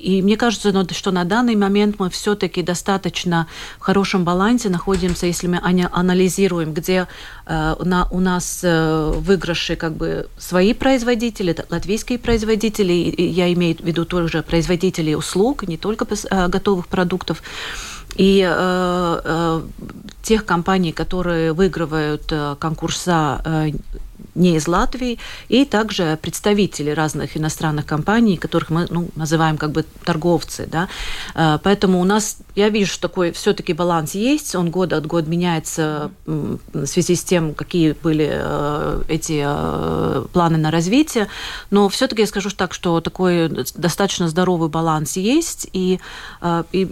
и 0.00 0.22
мне 0.22 0.36
кажется, 0.36 0.72
ну, 0.72 0.86
что 0.90 1.10
на 1.10 1.24
данный 1.24 1.56
момент 1.56 1.96
мы 1.98 2.08
все-таки 2.08 2.62
достаточно 2.62 3.46
в 3.78 3.82
хорошем 3.82 4.24
балансе 4.24 4.70
находимся, 4.70 5.26
если 5.26 5.46
мы 5.46 5.60
анализируем, 5.92 6.72
где 6.72 7.06
э, 7.46 7.74
у 8.10 8.20
нас 8.20 8.60
э, 8.62 9.12
выигрыши 9.14 9.76
как 9.76 9.92
бы 9.92 10.28
свои 10.38 10.72
производители, 10.72 11.54
латвийские 11.68 12.18
производители, 12.18 13.14
я 13.18 13.52
имею 13.52 13.76
в 13.76 13.80
виду 13.80 14.04
тоже 14.06 14.42
производители 14.42 15.14
услуг, 15.14 15.68
не 15.68 15.76
только 15.76 16.06
э, 16.06 16.48
готовых 16.48 16.88
продуктов. 16.88 17.42
И 18.16 18.42
э, 18.42 19.20
э, 19.24 19.62
тех 20.22 20.44
компаний, 20.44 20.92
которые 20.92 21.52
выигрывают 21.52 22.24
э, 22.30 22.56
конкурса 22.58 23.70
не 24.40 24.56
из 24.56 24.66
Латвии, 24.66 25.18
и 25.48 25.64
также 25.64 26.18
представители 26.20 26.90
разных 26.90 27.36
иностранных 27.36 27.86
компаний, 27.86 28.36
которых 28.36 28.70
мы 28.70 28.86
ну, 28.90 29.08
называем 29.14 29.58
как 29.58 29.70
бы 29.70 29.84
торговцы. 30.04 30.66
Да? 30.66 30.88
Э, 31.34 31.58
поэтому 31.62 32.00
у 32.00 32.04
нас, 32.04 32.38
я 32.56 32.70
вижу, 32.70 32.92
что 32.92 33.08
такой 33.08 33.32
все-таки 33.32 33.72
баланс 33.74 34.14
есть, 34.14 34.54
он 34.54 34.70
год 34.70 34.92
от 34.92 35.06
года 35.06 35.28
меняется 35.28 36.10
в 36.26 36.86
связи 36.86 37.14
с 37.14 37.22
тем, 37.22 37.54
какие 37.54 37.92
были 37.92 38.30
э, 38.32 39.02
эти 39.08 39.42
э, 39.44 40.24
планы 40.32 40.56
на 40.56 40.70
развитие, 40.70 41.28
но 41.70 41.88
все-таки 41.88 42.22
я 42.22 42.26
скажу 42.26 42.50
так, 42.50 42.72
что 42.72 43.00
такой 43.00 43.48
достаточно 43.74 44.28
здоровый 44.28 44.68
баланс 44.68 45.16
есть, 45.16 45.68
и, 45.72 46.00
и 46.72 46.88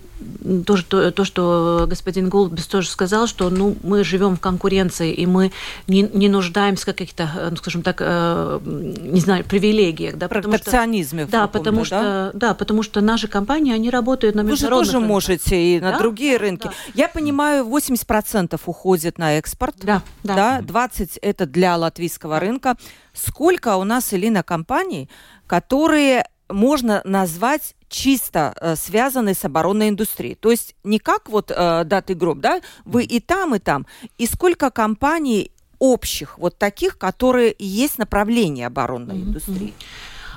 то, 0.66 1.10
то, 1.12 1.24
что 1.24 1.86
господин 1.88 2.28
Голубис 2.28 2.66
тоже 2.66 2.88
сказал, 2.88 3.26
что 3.26 3.48
ну, 3.50 3.76
мы 3.82 4.04
живем 4.04 4.36
в 4.36 4.40
конкуренции, 4.40 5.12
и 5.12 5.26
мы 5.26 5.52
не, 5.86 6.02
не 6.02 6.28
нуждаемся 6.28 6.82
в 6.82 6.86
каких-то 6.86 7.38
ну, 7.50 7.57
скажем 7.57 7.83
так, 7.83 7.99
э, 8.00 8.61
не 8.64 9.21
знаю, 9.21 9.45
привилегиях. 9.45 10.16
Да, 10.16 10.28
Протекционизме. 10.28 11.23
Что, 11.25 11.33
да, 11.33 11.49
потому 11.49 11.85
что, 11.85 12.30
да? 12.33 12.49
да, 12.49 12.54
потому 12.54 12.83
что 12.83 13.00
наши 13.00 13.28
компании, 13.28 13.73
они 13.73 13.90
работают 13.90 14.35
на 14.35 14.40
международных 14.40 14.80
Вы 14.80 14.85
же 14.85 14.90
тоже 14.90 14.99
рынках. 14.99 15.09
можете 15.09 15.76
и 15.76 15.80
на 15.80 15.92
да? 15.92 15.99
другие 15.99 16.37
рынки. 16.37 16.64
Да. 16.64 16.73
Я 16.95 17.09
понимаю, 17.09 17.64
80% 17.64 18.61
уходит 18.66 19.18
на 19.18 19.38
экспорт. 19.38 19.76
Да, 19.83 20.02
да. 20.23 20.61
да 20.61 20.88
20% 20.88 21.18
это 21.23 21.47
для 21.47 21.76
латвийского 21.76 22.40
рынка. 22.40 22.76
Сколько 23.12 23.76
у 23.76 23.85
нас, 23.85 24.12
Элина, 24.12 24.42
компаний, 24.42 25.09
которые 25.47 26.25
можно 26.49 27.00
назвать 27.04 27.75
чисто 27.88 28.54
э, 28.61 28.76
связаны 28.76 29.35
с 29.35 29.45
оборонной 29.45 29.88
индустрией. 29.88 30.35
То 30.35 30.50
есть 30.50 30.75
не 30.85 30.99
как 30.99 31.28
вот 31.28 31.50
э, 31.50 31.85
даты 31.85 32.14
гроб, 32.14 32.38
да, 32.38 32.61
вы 32.85 33.04
и 33.04 33.21
там, 33.21 33.54
и 33.54 33.59
там. 33.59 33.87
И 34.18 34.26
сколько 34.26 34.71
компаний 34.71 35.52
общих, 35.78 36.38
вот 36.38 36.56
таких, 36.56 36.99
которые 36.99 37.54
есть 37.58 37.99
направление 37.99 38.66
оборонной 38.66 39.16
mm-hmm. 39.16 39.23
индустрии? 39.23 39.75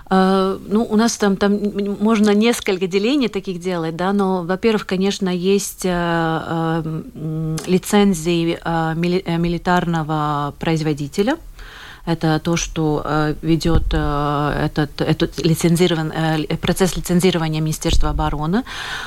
Uh, 0.10 0.62
ну, 0.68 0.84
у 0.84 0.98
нас 0.98 1.16
там, 1.16 1.38
там 1.38 1.58
можно 2.02 2.32
несколько 2.32 2.86
делений 2.86 3.30
таких 3.30 3.62
делать, 3.62 3.96
да, 3.96 4.12
но, 4.12 4.44
во-первых, 4.44 4.86
конечно, 4.86 5.30
есть 5.30 5.86
uh, 5.86 6.84
uh, 6.84 7.62
лицензии 7.66 8.60
мили- 8.96 9.24
милитарного 9.38 10.54
производителя, 10.60 11.38
это 12.06 12.40
то, 12.40 12.58
что 12.58 13.02
э, 13.06 13.36
ведет 13.42 13.84
э, 13.94 14.66
этот, 14.66 15.02
этот 15.02 15.38
лицензирован, 15.44 16.12
э, 16.12 16.58
процесс 16.58 16.96
лицензирования 16.96 17.62
Министерства 17.62 18.10
обороны. 18.10 18.64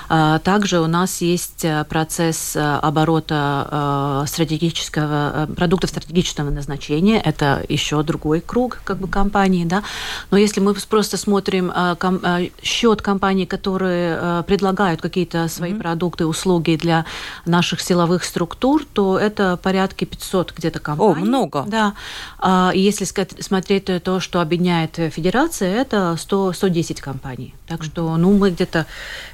Также 0.08 0.80
у 0.80 0.86
нас 0.86 1.20
есть 1.20 1.66
процесс 1.88 2.56
оборота 2.56 4.24
стратегического, 4.26 5.48
продуктов 5.56 5.90
стратегического 5.90 6.50
назначения. 6.50 7.20
Это 7.20 7.64
еще 7.68 8.02
другой 8.02 8.40
круг 8.40 8.80
как 8.84 8.98
бы, 8.98 9.08
компаний. 9.08 9.64
Да? 9.64 9.82
Но 10.30 10.38
если 10.38 10.60
мы 10.60 10.74
просто 10.74 11.16
смотрим 11.16 11.72
счет 12.62 13.02
компаний, 13.02 13.46
которые 13.46 14.42
предлагают 14.44 15.00
какие-то 15.00 15.48
свои 15.48 15.72
mm-hmm. 15.72 15.78
продукты, 15.78 16.26
услуги 16.26 16.76
для 16.76 17.04
наших 17.46 17.80
силовых 17.80 18.24
структур, 18.24 18.84
то 18.92 19.18
это 19.18 19.56
порядка 19.56 20.06
500 20.06 20.52
где-то 20.56 20.78
компаний. 20.80 21.22
О, 21.22 21.24
много. 21.24 21.64
Да. 21.66 21.94
И 22.72 22.83
если 22.84 23.04
смотреть 23.40 23.84
то, 24.02 24.20
что 24.20 24.40
объединяет 24.40 24.96
Федерация, 24.96 25.74
это 25.74 26.16
100, 26.18 26.52
110 26.52 27.00
компаний. 27.00 27.54
Так 27.66 27.82
что, 27.82 28.16
ну, 28.16 28.36
мы 28.36 28.50
где-то, 28.50 28.86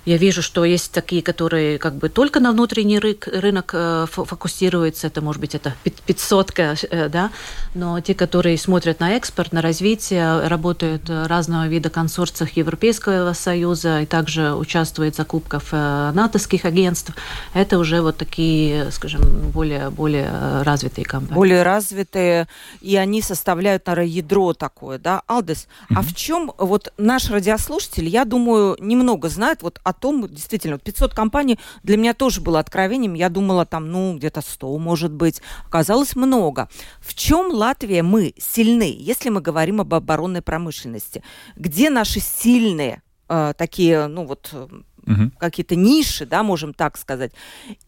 я 0.04 0.16
вижу, 0.16 0.42
что 0.42 0.64
есть 0.64 0.92
такие, 0.92 1.22
которые 1.22 1.78
как 1.78 1.96
бы 1.96 2.08
только 2.08 2.38
на 2.40 2.52
внутренний 2.52 2.98
рынок, 2.98 3.26
рынок 3.26 3.70
э, 3.74 4.06
фокусируются, 4.08 5.08
это, 5.08 5.20
может 5.20 5.40
быть, 5.40 5.54
это 5.54 5.74
500, 6.06 6.58
э, 6.58 7.08
да, 7.08 7.30
но 7.74 8.00
те, 8.00 8.14
которые 8.14 8.56
смотрят 8.56 9.00
на 9.00 9.12
экспорт, 9.16 9.52
на 9.52 9.62
развитие, 9.62 10.46
работают 10.46 11.10
разного 11.10 11.66
вида 11.66 11.90
консорциях 11.90 12.56
Европейского 12.56 13.32
Союза 13.32 14.02
и 14.02 14.06
также 14.06 14.54
участвуют 14.54 15.14
в 15.14 15.16
закупках 15.16 15.64
э, 15.72 16.12
натовских 16.14 16.64
агентств, 16.64 17.12
это 17.52 17.78
уже 17.78 18.00
вот 18.00 18.16
такие, 18.16 18.90
скажем, 18.92 19.22
более, 19.50 19.90
более 19.90 20.62
развитые 20.62 21.04
компании. 21.04 21.34
Более 21.34 21.62
развитые, 21.62 22.46
и 22.80 22.96
они 22.96 23.22
со 23.22 23.34
составляют, 23.40 23.86
наверное, 23.86 24.10
ядро 24.10 24.52
такое, 24.52 24.98
да, 24.98 25.22
Алдес. 25.26 25.66
Mm-hmm. 25.66 25.94
А 25.96 26.02
в 26.02 26.14
чем 26.14 26.52
вот 26.58 26.92
наш 26.98 27.30
радиослушатель, 27.30 28.06
я 28.06 28.26
думаю, 28.26 28.76
немного 28.78 29.30
знает 29.30 29.62
вот 29.62 29.80
о 29.82 29.94
том, 29.94 30.28
действительно, 30.28 30.78
500 30.78 31.14
компаний 31.14 31.58
для 31.82 31.96
меня 31.96 32.12
тоже 32.12 32.42
было 32.42 32.58
откровением. 32.58 33.14
Я 33.14 33.30
думала 33.30 33.64
там, 33.64 33.90
ну, 33.90 34.16
где-то 34.16 34.42
100, 34.42 34.78
может 34.78 35.12
быть. 35.12 35.40
Оказалось 35.66 36.14
много. 36.16 36.68
В 37.00 37.14
чем 37.14 37.50
Латвия 37.50 38.02
мы 38.02 38.34
сильны, 38.38 38.94
если 38.98 39.30
мы 39.30 39.40
говорим 39.40 39.80
об 39.80 39.94
оборонной 39.94 40.42
промышленности? 40.42 41.22
Где 41.56 41.88
наши 41.88 42.20
сильные 42.20 43.00
э, 43.30 43.54
такие, 43.56 44.06
ну 44.06 44.26
вот 44.26 44.52
угу. 44.52 45.30
какие-то 45.38 45.76
ниши, 45.76 46.26
да, 46.26 46.42
можем 46.42 46.74
так 46.74 46.98
сказать. 46.98 47.32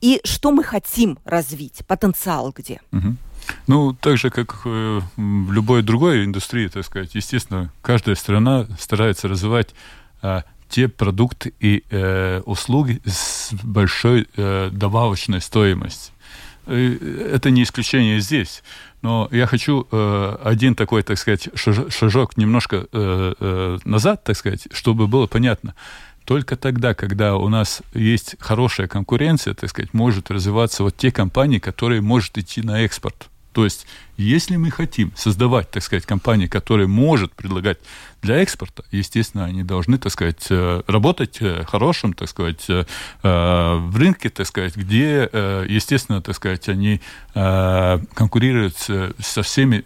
И 0.00 0.22
что 0.24 0.50
мы 0.50 0.64
хотим 0.64 1.18
развить, 1.26 1.82
потенциал 1.86 2.52
где? 2.56 2.80
Угу. 2.92 3.16
Ну, 3.66 3.92
так 3.92 4.18
же, 4.18 4.30
как 4.30 4.62
э, 4.64 5.00
в 5.16 5.52
любой 5.52 5.82
другой 5.82 6.24
индустрии, 6.24 6.68
так 6.68 6.84
сказать, 6.84 7.14
естественно, 7.14 7.72
каждая 7.82 8.14
страна 8.16 8.66
старается 8.78 9.28
развивать 9.28 9.74
э, 10.22 10.42
те 10.68 10.88
продукты 10.88 11.52
и 11.60 11.84
э, 11.90 12.40
услуги 12.46 13.00
с 13.04 13.52
большой 13.62 14.26
э, 14.36 14.70
добавочной 14.72 15.40
стоимостью. 15.40 16.14
Это 16.66 17.50
не 17.50 17.64
исключение 17.64 18.20
здесь. 18.20 18.62
Но 19.02 19.28
я 19.32 19.46
хочу 19.46 19.86
э, 19.90 20.36
один 20.44 20.76
такой, 20.76 21.02
так 21.02 21.18
сказать, 21.18 21.48
шажок 21.56 22.36
немножко 22.36 22.86
э, 22.92 23.34
э, 23.38 23.78
назад, 23.84 24.22
так 24.22 24.36
сказать, 24.36 24.68
чтобы 24.72 25.08
было 25.08 25.26
понятно. 25.26 25.74
Только 26.24 26.56
тогда, 26.56 26.94
когда 26.94 27.34
у 27.36 27.48
нас 27.48 27.82
есть 27.94 28.36
хорошая 28.38 28.86
конкуренция, 28.86 29.54
так 29.54 29.70
сказать, 29.70 29.92
может 29.92 30.30
развиваться 30.30 30.84
вот 30.84 30.96
те 30.96 31.10
компании, 31.10 31.58
которые 31.58 32.00
могут 32.00 32.38
идти 32.38 32.62
на 32.62 32.82
экспорт. 32.82 33.28
То 33.52 33.64
есть, 33.64 33.86
если 34.16 34.56
мы 34.56 34.70
хотим 34.70 35.12
создавать, 35.14 35.70
так 35.70 35.82
сказать, 35.82 36.06
компании, 36.06 36.46
которые 36.46 36.86
может 36.86 37.32
предлагать 37.32 37.78
для 38.22 38.36
экспорта, 38.36 38.84
естественно, 38.90 39.44
они 39.44 39.62
должны, 39.62 39.98
так 39.98 40.12
сказать, 40.12 40.46
э, 40.48 40.82
работать 40.86 41.38
э, 41.40 41.64
хорошим, 41.64 42.14
так 42.14 42.28
сказать, 42.28 42.64
э, 42.68 42.84
в 43.22 43.96
рынке, 43.96 44.30
так 44.30 44.46
сказать, 44.46 44.76
где, 44.76 45.28
естественно, 45.68 46.22
так 46.22 46.36
сказать, 46.36 46.68
они 46.68 47.00
конкурируют 47.34 48.76
со 48.76 49.42
всеми 49.42 49.84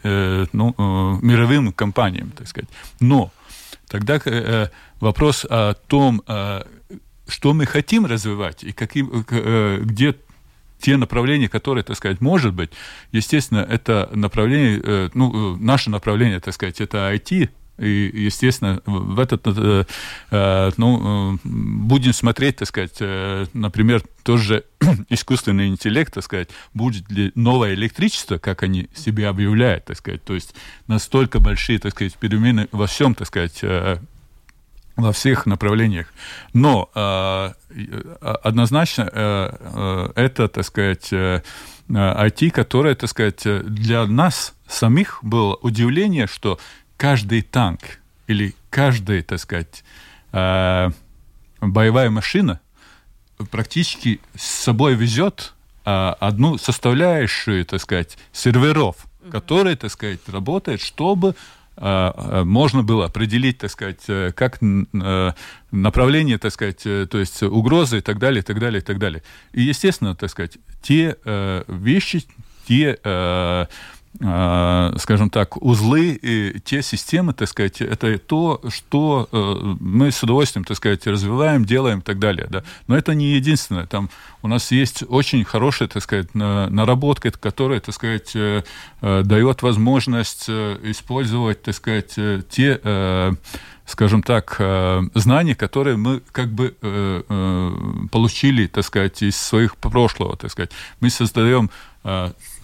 ну, 0.53 0.75
мировыми 1.23 1.71
компаниями, 1.71 2.31
так 2.37 2.49
сказать. 2.49 2.69
Но 3.01 3.31
тогда 3.89 4.21
вопрос 5.01 5.47
о 5.49 5.75
том, 5.75 6.23
что 7.29 7.55
мы 7.55 7.67
хотим 7.67 8.07
развивать 8.07 8.65
и 8.65 8.73
каким, 8.73 9.25
где 9.25 10.15
те 10.81 10.97
направления, 10.97 11.49
которые, 11.49 11.85
так 11.85 11.97
сказать, 11.97 12.21
может 12.21 12.55
быть, 12.55 12.71
естественно, 13.13 13.67
это 13.69 14.09
направление, 14.13 14.81
э, 14.83 15.09
ну, 15.15 15.55
э, 15.55 15.59
наше 15.59 15.91
направление, 15.91 16.41
так 16.41 16.55
сказать, 16.55 16.81
это 16.81 17.13
IT, 17.15 17.51
и, 17.79 18.11
естественно, 18.15 18.81
в 18.87 19.21
этот, 19.21 19.43
э, 19.47 20.71
ну, 20.79 21.39
будем 21.45 22.15
смотреть, 22.15 22.57
так 22.57 22.69
сказать, 22.69 22.99
например, 23.53 24.03
тоже 24.23 24.65
искусственный 25.11 25.69
интеллект, 25.69 26.15
так 26.15 26.25
сказать, 26.25 26.49
будет 26.73 27.11
ли 27.11 27.33
новое 27.35 27.75
электричество, 27.75 28.39
как 28.39 28.63
они 28.63 28.89
себе 28.95 29.29
объявляют, 29.29 29.85
так 29.85 29.99
сказать, 29.99 30.25
то 30.25 30.35
есть 30.35 30.55
настолько 30.87 31.39
большие, 31.39 31.79
так 31.79 31.93
сказать, 31.93 32.15
перемены 32.15 32.67
во 32.73 32.87
всем, 32.87 33.15
так 33.15 33.27
сказать, 33.27 33.61
во 34.97 35.13
всех 35.13 35.47
направлениях. 35.47 36.13
Но 36.53 36.91
э, 36.95 37.51
однозначно 38.43 39.09
э, 39.13 39.51
э, 39.61 40.13
это, 40.15 40.49
так 40.49 40.65
сказать, 40.65 41.13
э, 41.13 41.43
IT, 41.89 42.51
которое, 42.51 42.95
так 42.95 43.11
сказать, 43.11 43.43
для 43.45 44.07
нас 44.07 44.55
самих 44.67 45.19
было 45.23 45.55
удивление, 45.57 46.27
что 46.27 46.59
каждый 46.97 47.43
танк 47.43 47.81
или 48.27 48.55
каждая, 48.71 49.23
так 49.23 49.39
сказать, 49.39 49.85
э, 50.33 50.91
боевая 51.61 52.11
машина 52.11 52.61
практически 53.51 54.21
с 54.35 54.47
собой 54.47 54.95
везет 54.95 55.53
э, 55.85 55.91
одну 55.91 56.59
составляющую, 56.59 57.65
так 57.67 57.81
сказать, 57.81 58.17
серверов, 58.33 58.97
которые, 59.31 59.77
так 59.77 59.91
сказать, 59.91 60.21
работают, 60.27 60.81
чтобы 60.81 61.35
можно 61.77 62.83
было 62.83 63.05
определить, 63.05 63.59
так 63.59 63.71
сказать, 63.71 64.03
э, 64.09 64.33
как 64.35 64.59
э, 64.63 65.33
направление, 65.71 66.39
так 66.39 66.53
сказать, 66.53 66.87
э, 66.87 67.07
то 67.11 67.19
есть 67.19 67.43
угрозы 67.43 67.99
и 67.99 68.01
так 68.01 68.19
далее, 68.19 68.41
и 68.41 68.43
так 68.43 68.59
далее, 68.59 68.81
и 68.81 68.85
так 68.85 68.99
далее. 68.99 69.23
И, 69.53 69.63
естественно, 69.63 70.15
так 70.15 70.31
сказать, 70.31 70.59
те 70.83 71.17
вещи, 71.69 72.25
те 72.67 72.99
а, 73.05 73.69
скажем 74.19 75.29
так, 75.31 75.63
узлы 75.63 76.19
и 76.23 76.59
те 76.61 76.83
системы, 76.83 77.35
так 77.35 77.49
сказать, 77.49 77.83
это 77.83 78.19
то, 78.19 78.63
что 78.69 79.29
э, 79.31 79.75
мы 79.79 80.11
с 80.11 80.23
удовольствием, 80.23 80.65
так 80.65 80.77
сказать, 80.79 81.07
развиваем, 81.07 81.65
делаем 81.65 81.99
и 81.99 82.03
так 82.03 82.19
далее. 82.19 82.47
Да? 82.49 82.63
Но 82.87 82.97
это 82.97 83.15
не 83.15 83.35
единственное. 83.35 83.87
Там 83.87 84.09
у 84.43 84.49
нас 84.49 84.71
есть 84.71 85.05
очень 85.09 85.45
хорошая, 85.45 85.89
так 85.89 86.03
сказать, 86.03 86.35
наработка, 86.35 87.31
которая, 87.31 87.81
так 87.81 87.95
сказать, 87.95 88.35
э, 88.35 88.63
э, 89.03 89.23
дает 89.23 89.63
возможность 89.63 90.49
использовать, 90.49 91.63
так 91.63 91.75
сказать, 91.75 92.15
те 92.49 93.37
скажем 93.89 94.25
так, 94.25 94.61
знания, 95.15 95.55
которые 95.55 95.97
мы 95.97 96.21
как 96.33 96.49
бы 96.49 96.75
получили, 98.11 98.67
так 98.67 98.85
сказать, 98.85 99.23
из 99.23 99.37
своих 99.37 99.77
прошлого, 99.77 100.37
так 100.37 100.51
сказать. 100.51 100.73
Мы 100.99 101.09
создаем 101.09 101.71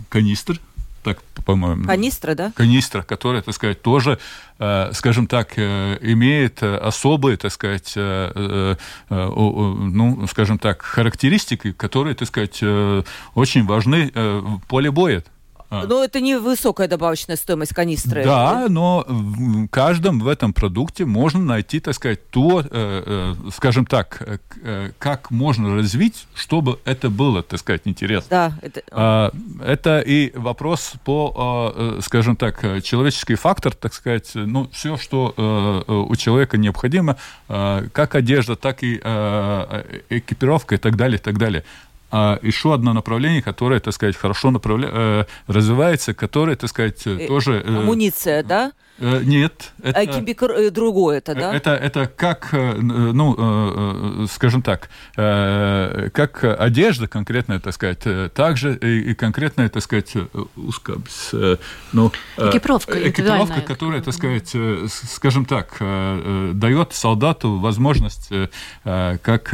канистр, 0.08 0.60
так, 1.02 1.22
по-моему. 1.44 1.84
Канистра, 1.84 2.34
да? 2.34 2.52
Канистра, 2.54 3.02
которая, 3.02 3.42
так 3.42 3.54
сказать, 3.54 3.82
тоже, 3.82 4.18
э, 4.58 4.90
скажем 4.92 5.26
так, 5.26 5.52
э, 5.56 5.98
имеет 6.00 6.62
особые, 6.62 7.36
так 7.36 7.52
сказать, 7.52 7.92
э, 7.96 8.76
ну, 9.08 10.26
скажем 10.30 10.58
так, 10.58 10.82
характеристики, 10.82 11.72
которые, 11.72 12.14
так 12.14 12.28
сказать, 12.28 12.62
очень 13.34 13.66
важны 13.66 14.10
в 14.14 14.60
поле 14.68 14.90
боя. 14.90 15.22
А. 15.72 15.86
Но 15.86 16.04
это 16.04 16.20
не 16.20 16.38
высокая 16.38 16.86
добавочная 16.86 17.36
стоимость 17.36 17.74
канистры. 17.74 18.24
Да, 18.24 18.66
но 18.68 19.06
в 19.08 19.68
каждом 19.68 20.20
в 20.20 20.28
этом 20.28 20.52
продукте 20.52 21.06
можно 21.06 21.40
найти, 21.40 21.80
так 21.80 21.94
сказать, 21.94 22.28
то, 22.28 22.60
э, 22.60 22.66
э, 22.70 23.34
скажем 23.54 23.86
так, 23.86 24.22
э, 24.62 24.90
как 24.98 25.30
можно 25.30 25.74
развить, 25.74 26.26
чтобы 26.34 26.78
это 26.84 27.08
было, 27.08 27.42
так 27.42 27.58
сказать, 27.58 27.80
интересно. 27.86 28.28
Да, 28.28 28.52
это... 28.60 28.82
А, 28.90 29.32
это 29.64 30.00
и 30.00 30.36
вопрос 30.36 30.92
по, 31.06 31.32
а, 31.34 32.00
скажем 32.02 32.36
так, 32.36 32.60
человеческий 32.82 33.36
фактор, 33.36 33.74
так 33.74 33.94
сказать, 33.94 34.30
ну, 34.34 34.68
все, 34.74 34.98
что 34.98 35.32
у 35.88 36.16
человека 36.16 36.58
необходимо, 36.58 37.16
как 37.48 38.14
одежда, 38.14 38.56
так 38.56 38.82
и 38.82 38.96
экипировка 38.96 40.74
и 40.74 40.78
так 40.78 40.96
далее, 40.96 41.18
и 41.18 41.22
так 41.22 41.38
далее 41.38 41.64
а 42.12 42.38
еще 42.42 42.74
одно 42.74 42.92
направление, 42.92 43.40
которое, 43.42 43.80
так 43.80 43.94
сказать, 43.94 44.16
хорошо 44.16 44.50
направля... 44.50 44.88
Э, 44.92 45.24
развивается, 45.46 46.12
которое, 46.12 46.56
так 46.56 46.68
сказать, 46.68 47.06
э, 47.06 47.26
тоже... 47.26 47.62
Э, 47.64 47.78
Амуниция, 47.78 48.42
да? 48.42 48.72
Нет. 49.02 49.72
Это, 49.82 50.00
а 50.00 50.06
кибикр, 50.06 50.70
другое 50.70 51.18
это, 51.18 51.34
да? 51.34 51.54
Это, 51.54 51.70
это 51.70 52.06
как, 52.06 52.52
ну, 52.52 54.26
скажем 54.30 54.62
так, 54.62 54.88
как 55.14 56.44
одежда 56.44 57.08
конкретная, 57.08 57.60
так 57.60 57.74
сказать, 57.74 58.32
также 58.34 58.76
и 58.76 59.14
конкретная, 59.14 59.68
так 59.68 59.82
сказать, 59.82 60.14
ускабс, 60.56 61.32
ну, 61.92 62.12
экипировка, 62.36 63.08
экипировка, 63.08 63.60
которая, 63.60 64.02
так 64.02 64.14
сказать, 64.14 64.54
скажем 64.88 65.44
так, 65.44 65.76
дает 66.54 66.92
солдату 66.92 67.58
возможность, 67.58 68.30
как, 68.84 69.52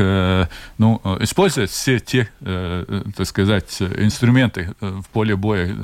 ну, 0.78 1.00
использовать 1.20 1.70
все 1.70 1.98
те 1.98 2.28
Э, 2.40 2.84
э, 2.88 3.02
так 3.16 3.26
сказать, 3.26 3.80
инструменты 3.80 4.74
э, 4.80 5.00
в 5.04 5.08
поле 5.08 5.36
боя. 5.36 5.74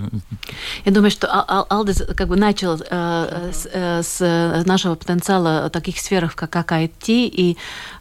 Я 0.85 0.92
думаю, 0.92 1.11
что 1.11 1.27
Алдес 1.29 2.03
как 2.16 2.29
бы 2.29 2.37
начал 2.37 2.81
э, 2.81 3.50
с, 3.55 3.67
с 4.03 4.64
нашего 4.67 4.95
потенциала 4.95 5.67
в 5.69 5.71
таких 5.71 5.99
сферах, 5.99 6.35
как 6.35 6.73
IT, 6.73 7.07
и 7.07 7.57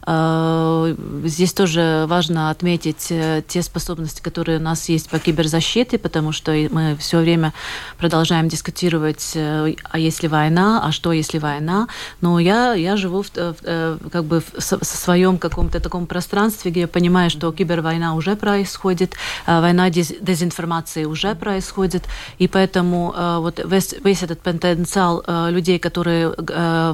э, 0.06 0.96
здесь 1.24 1.52
тоже 1.52 2.04
важно 2.08 2.50
отметить 2.50 3.12
те 3.48 3.62
способности, 3.62 4.20
которые 4.20 4.58
у 4.58 4.62
нас 4.62 4.88
есть 4.88 5.08
по 5.08 5.18
киберзащите, 5.18 5.98
потому 5.98 6.32
что 6.32 6.52
мы 6.70 6.96
все 6.98 7.18
время 7.18 7.52
продолжаем 7.98 8.48
дискутировать, 8.48 9.32
а 9.34 9.98
если 9.98 10.26
война, 10.26 10.82
а 10.84 10.92
что 10.92 11.12
если 11.12 11.38
война. 11.38 11.88
Но 12.20 12.38
я, 12.38 12.74
я 12.74 12.96
живу 12.96 13.22
в, 13.22 13.30
в, 13.34 13.98
как 14.10 14.24
бы 14.24 14.40
в, 14.40 14.84
своем 14.84 15.38
каком-то 15.38 15.80
таком 15.80 16.06
пространстве, 16.06 16.70
где 16.70 16.80
я 16.80 16.88
понимаю, 16.88 17.30
что 17.30 17.52
кибервойна 17.52 18.14
уже 18.14 18.36
происходит, 18.36 19.14
э, 19.46 19.60
война 19.60 19.90
дезинформации 19.90 21.04
уже 21.04 21.34
происходит, 21.34 22.04
и 22.38 22.48
поэтому 22.48 23.14
э, 23.16 23.38
вот 23.40 23.60
весь, 23.64 23.94
весь 24.04 24.22
этот 24.22 24.40
потенциал 24.40 25.22
э, 25.26 25.33
людей, 25.50 25.78
которые 25.78 26.34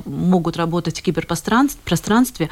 могут 0.05 0.57
работать 0.57 1.01
в 1.01 1.03
киберпространстве, 1.03 2.49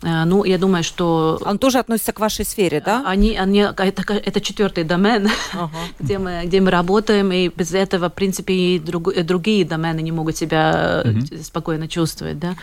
ну, 0.00 0.44
я 0.44 0.58
думаю, 0.58 0.84
что... 0.84 1.40
Он 1.44 1.58
тоже 1.58 1.78
относится 1.78 2.12
к 2.12 2.20
вашей 2.20 2.44
сфере, 2.44 2.80
да? 2.80 3.02
Они, 3.04 3.36
они, 3.36 3.58
это, 3.58 4.14
это 4.14 4.40
четвертый 4.40 4.84
домен, 4.84 5.28
ага. 5.52 5.70
где, 5.98 6.18
мы, 6.18 6.42
где 6.44 6.60
мы 6.60 6.70
работаем, 6.70 7.32
и 7.32 7.48
без 7.48 7.74
этого, 7.74 8.08
в 8.08 8.14
принципе, 8.14 8.54
и 8.54 8.78
друг, 8.78 9.12
другие 9.24 9.64
домены 9.64 10.00
не 10.00 10.12
могут 10.12 10.36
себя 10.36 11.02
угу. 11.04 11.42
спокойно 11.42 11.88
чувствовать, 11.88 12.38
да. 12.38 12.54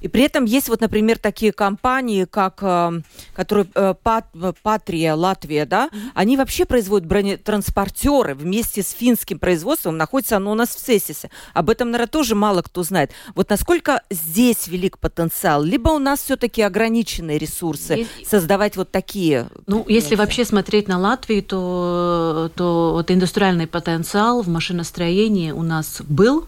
И 0.00 0.08
при 0.08 0.22
этом 0.22 0.44
есть 0.44 0.68
вот, 0.68 0.80
например, 0.80 1.18
такие 1.18 1.52
компании, 1.52 2.24
как 2.24 2.58
э, 2.62 3.00
которые 3.34 3.66
э, 3.74 3.94
Пат, 4.02 4.26
Патрия, 4.62 5.14
Латвия, 5.14 5.66
да, 5.66 5.86
mm-hmm. 5.86 6.10
они 6.14 6.36
вообще 6.36 6.64
производят 6.64 7.08
бронетранспортеры 7.08 8.34
вместе 8.34 8.82
с 8.82 8.90
финским 8.90 9.38
производством. 9.38 9.96
Находится 9.96 10.36
оно 10.36 10.52
у 10.52 10.54
нас 10.54 10.70
в 10.70 10.84
Сесисе. 10.84 11.30
Об 11.54 11.70
этом, 11.70 11.90
наверное, 11.90 12.10
тоже 12.10 12.34
мало 12.34 12.62
кто 12.62 12.82
знает. 12.82 13.10
Вот 13.34 13.50
насколько 13.50 14.02
здесь 14.10 14.68
велик 14.68 14.98
потенциал? 14.98 15.62
Либо 15.62 15.90
у 15.90 15.98
нас 15.98 16.20
все-таки 16.20 16.62
ограниченные 16.62 17.38
ресурсы 17.38 17.94
есть... 17.94 18.28
создавать 18.28 18.76
вот 18.76 18.90
такие? 18.90 19.48
Ну, 19.66 19.84
если 19.88 20.14
вообще 20.14 20.44
смотреть 20.44 20.88
на 20.88 20.98
Латвию, 20.98 21.42
то, 21.42 22.50
то 22.54 22.92
вот 22.92 23.10
индустриальный 23.10 23.66
потенциал 23.66 24.42
в 24.42 24.48
машиностроении 24.48 25.50
у 25.52 25.62
нас 25.62 26.00
был 26.02 26.46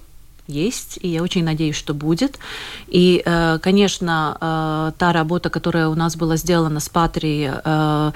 есть, 0.48 0.98
и 1.02 1.08
я 1.08 1.22
очень 1.22 1.44
надеюсь, 1.44 1.76
что 1.76 1.94
будет. 1.94 2.38
И, 2.88 3.22
э, 3.24 3.58
конечно, 3.62 4.36
э, 4.40 4.92
та 4.98 5.12
работа, 5.12 5.50
которая 5.50 5.88
у 5.88 5.94
нас 5.94 6.16
была 6.16 6.36
сделана 6.36 6.80
с 6.80 6.88
Патрией, 6.88 7.50
э, 7.64 8.12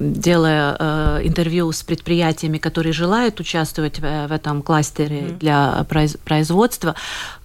делая 0.00 1.20
интервью 1.22 1.70
с 1.70 1.82
предприятиями, 1.82 2.58
которые 2.58 2.92
желают 2.92 3.40
участвовать 3.40 3.98
в 4.00 4.32
этом 4.32 4.62
кластере 4.62 5.20
mm-hmm. 5.20 5.38
для 5.38 5.86
производства, 6.24 6.94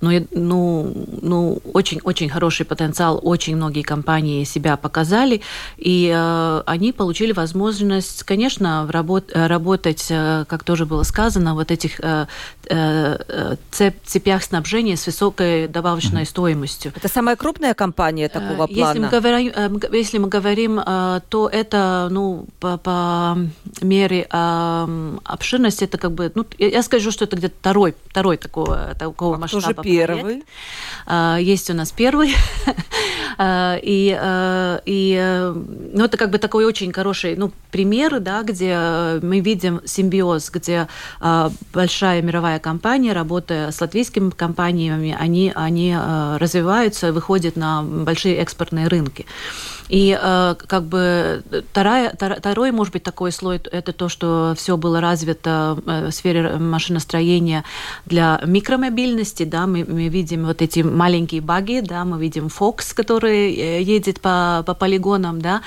ну, 0.01 0.27
ну, 0.31 1.07
ну, 1.21 1.61
очень-очень 1.73 2.29
хороший 2.29 2.65
потенциал, 2.65 3.19
очень 3.21 3.55
многие 3.55 3.81
компании 3.81 4.45
себя 4.45 4.77
показали, 4.77 5.41
и 5.77 6.09
они 6.65 6.93
получили 6.93 7.33
возможность, 7.33 8.23
конечно, 8.23 8.87
работать, 8.91 10.05
как 10.07 10.63
тоже 10.63 10.85
было 10.85 11.03
сказано, 11.03 11.53
вот 11.53 11.71
этих 11.71 11.99
цепь 13.71 13.88
цепях 14.05 14.43
снабжения 14.43 14.95
с 14.95 15.05
высокой 15.05 15.67
добавочной 15.67 16.25
стоимостью. 16.25 16.91
Это 16.95 17.07
самая 17.07 17.35
крупная 17.35 17.73
компания 17.73 18.25
э, 18.25 18.29
такого 18.29 18.67
плана? 18.67 18.89
Если 18.89 18.99
мы 18.99 19.09
говорим, 19.09 19.51
э, 19.55 19.97
если 19.97 20.17
мы 20.17 20.27
говорим 20.27 20.79
э, 20.79 21.21
то 21.29 21.47
это 21.47 22.07
ну, 22.11 22.45
по, 22.59 22.77
по 22.77 23.37
мере 23.81 24.23
обширности, 24.29 25.83
это 25.85 25.97
как 25.97 26.11
бы, 26.11 26.31
ну, 26.35 26.45
я 26.57 26.83
скажу, 26.83 27.11
что 27.11 27.25
это 27.25 27.35
где-то 27.35 27.55
второй, 27.59 27.95
второй 28.09 28.37
такого, 28.37 28.95
такого 28.97 29.35
а 29.35 29.39
масштаба. 29.39 29.73
Кто 29.73 29.83
же 29.83 29.89
первый? 29.89 30.43
Проект. 31.05 31.47
Есть 31.47 31.69
у 31.69 31.73
нас 31.73 31.91
первый. 31.91 32.35
и, 33.39 34.19
и 34.85 35.53
ну, 35.93 36.05
это 36.05 36.17
как 36.17 36.29
бы 36.29 36.37
такой 36.37 36.65
очень 36.65 36.91
хороший 36.91 37.35
ну, 37.35 37.51
пример, 37.71 38.19
да, 38.19 38.43
где 38.43 39.19
мы 39.21 39.39
видим 39.39 39.81
симбиоз, 39.85 40.49
где 40.49 40.87
большая 41.73 42.21
мировая 42.21 42.59
компания, 42.59 43.13
работая 43.13 43.71
с 43.71 43.78
латвийскими 43.81 44.29
компаниями, 44.29 45.15
они, 45.17 45.51
они 45.55 45.95
э, 45.97 46.37
развиваются, 46.37 47.11
выходят 47.13 47.55
на 47.55 47.83
большие 47.83 48.35
экспортные 48.37 48.87
рынки. 48.87 49.25
И 49.89 50.17
э, 50.21 50.55
как 50.67 50.83
бы 50.83 51.43
вторая, 51.71 52.13
второй, 52.15 52.71
может 52.71 52.93
быть, 52.93 53.03
такой 53.03 53.31
слой, 53.31 53.59
это 53.71 53.91
то, 53.91 54.07
что 54.07 54.53
все 54.55 54.77
было 54.77 55.01
развито 55.01 55.79
э, 55.85 56.07
в 56.07 56.11
сфере 56.11 56.57
машиностроения 56.57 57.63
для 58.05 58.39
микромобильности, 58.45 59.43
да, 59.43 59.65
мы, 59.65 59.85
мы 59.85 60.07
видим 60.09 60.45
вот 60.45 60.61
эти 60.61 60.81
маленькие 60.81 61.41
баги, 61.41 61.81
да, 61.81 62.05
мы 62.05 62.19
видим 62.19 62.47
Fox, 62.47 62.93
который 62.93 63.83
едет 63.83 64.21
по, 64.21 64.63
по 64.65 64.73
полигонам, 64.73 65.41
да, 65.41 65.61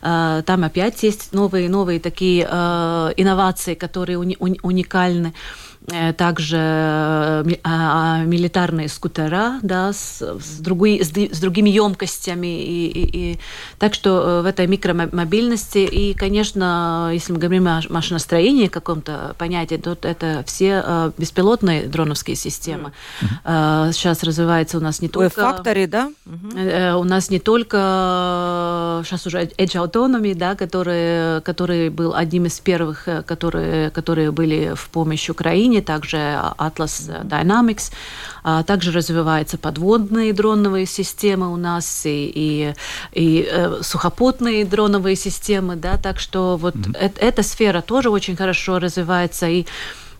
там 0.00 0.64
опять 0.64 1.02
есть 1.02 1.32
новые, 1.32 1.68
новые 1.68 2.00
такие 2.00 2.44
инновации, 2.44 3.74
которые 3.74 4.18
уни, 4.18 4.36
уникальны. 4.62 5.34
Э, 5.90 6.12
также 6.12 6.58
э, 6.58 7.44
а, 7.64 8.22
милитарные 8.24 8.88
скутера, 8.88 9.58
да, 9.62 9.92
с, 9.92 10.20
с, 10.20 10.58
другой, 10.58 11.00
с, 11.02 11.08
с 11.08 11.40
другими 11.40 11.70
емкостями. 11.70 12.62
И, 12.62 12.86
и, 12.88 13.32
и, 13.32 13.38
так 13.78 13.94
что 13.94 14.40
э, 14.40 14.42
в 14.42 14.46
этой 14.46 14.66
микромобильности, 14.66 15.78
и, 15.78 16.12
конечно, 16.12 17.10
если 17.12 17.32
мы 17.32 17.38
говорим 17.38 17.68
о 17.68 17.80
машиностроении 17.88 18.66
каком-то 18.66 19.34
понятии, 19.38 19.76
то 19.76 19.96
это 20.02 20.44
все 20.46 21.12
беспилотные 21.16 21.84
дроновские 21.84 22.36
системы. 22.36 22.92
Mm-hmm. 23.20 23.92
Сейчас 23.92 24.22
развивается 24.22 24.78
у 24.78 24.80
нас 24.80 25.00
не 25.00 25.08
только... 25.08 25.40
Факторы, 25.40 25.86
да? 25.86 26.10
Mm-hmm. 26.26 26.98
У 26.98 27.04
нас 27.04 27.30
не 27.30 27.38
только 27.38 29.02
сейчас 29.04 29.26
уже 29.26 29.44
Edge 29.44 29.76
Autonomy, 29.76 30.34
да, 30.34 30.54
который, 30.54 31.40
который 31.42 31.88
был 31.88 32.14
одним 32.14 32.46
из 32.46 32.60
первых, 32.60 33.08
которые, 33.26 33.90
которые 33.90 34.30
были 34.30 34.74
в 34.74 34.88
помощь 34.90 35.28
Украине, 35.30 35.77
Украине, 35.78 35.82
также 35.82 36.16
Atlas 36.58 37.10
Dynamics. 37.24 37.92
А 38.42 38.62
также 38.62 38.92
развиваются 38.92 39.58
подводные 39.58 40.32
дроновые 40.32 40.86
системы 40.86 41.52
у 41.52 41.56
нас 41.56 42.06
и, 42.06 42.30
и, 42.34 42.74
и 43.12 43.48
э, 43.50 43.82
сухопутные 43.82 44.64
дроновые 44.64 45.16
системы, 45.16 45.76
да, 45.76 45.96
так 45.96 46.20
что 46.20 46.56
вот 46.56 46.74
mm-hmm. 46.74 46.96
э, 46.98 47.10
эта 47.20 47.42
сфера 47.42 47.82
тоже 47.82 48.10
очень 48.10 48.36
хорошо 48.36 48.78
развивается 48.78 49.46
и 49.46 49.66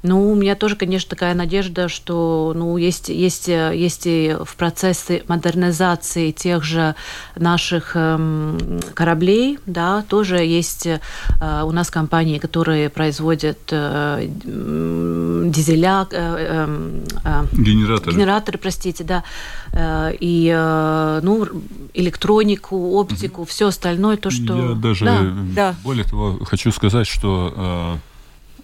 ну, 0.03 0.31
у 0.31 0.35
меня 0.35 0.55
тоже, 0.55 0.77
конечно, 0.77 1.11
такая 1.11 1.35
надежда, 1.35 1.89
что 1.89 2.53
ну, 2.55 2.77
есть, 2.77 3.09
есть, 3.09 3.49
есть 3.49 4.07
и 4.07 4.37
в 4.45 4.57
процессе 4.57 5.25
модернизации 5.29 6.31
тех 6.31 6.63
же 6.65 6.95
наших 7.37 7.93
эм, 7.95 8.81
кораблей, 8.95 9.59
да, 9.67 10.05
тоже 10.09 10.39
есть 10.39 10.87
э, 10.87 11.01
у 11.41 11.71
нас 11.73 11.91
компании, 11.91 12.39
которые 12.39 12.89
производят 12.89 13.59
э, 13.71 14.29
дизеля, 14.29 16.07
э, 16.11 16.17
эм, 16.17 17.05
э, 17.25 17.45
генераторы. 17.53 18.17
генераторы, 18.17 18.59
простите, 18.59 19.05
да, 19.05 19.25
э, 19.73 20.15
и 20.21 20.53
э, 20.55 21.21
ну, 21.23 21.47
электронику, 21.95 22.93
оптику, 22.95 23.43
угу. 23.43 23.49
все 23.49 23.69
остальное, 23.69 24.17
то, 24.17 24.31
что... 24.31 24.71
Я 24.71 24.75
даже, 24.75 25.05
да, 25.05 25.21
да. 25.55 25.75
более 25.83 26.05
того, 26.05 26.39
хочу 26.45 26.71
сказать, 26.73 27.07
что 27.07 27.49
Э, 27.57 27.97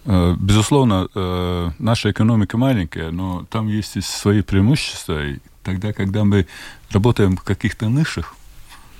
безусловно, 0.07 1.09
э, 1.15 1.71
наша 1.79 2.11
экономика 2.11 2.59
маленькая, 2.59 3.11
но 3.11 3.47
там 3.51 3.69
есть 3.69 3.97
и 3.97 4.01
свои 4.01 4.43
преимущества. 4.43 5.25
И 5.25 5.39
тогда, 5.63 5.93
когда 5.93 6.25
мы 6.25 6.47
работаем 6.91 7.37
в 7.37 7.43
каких-то 7.43 7.87
нишах, 7.87 8.35
Э, 8.35 8.44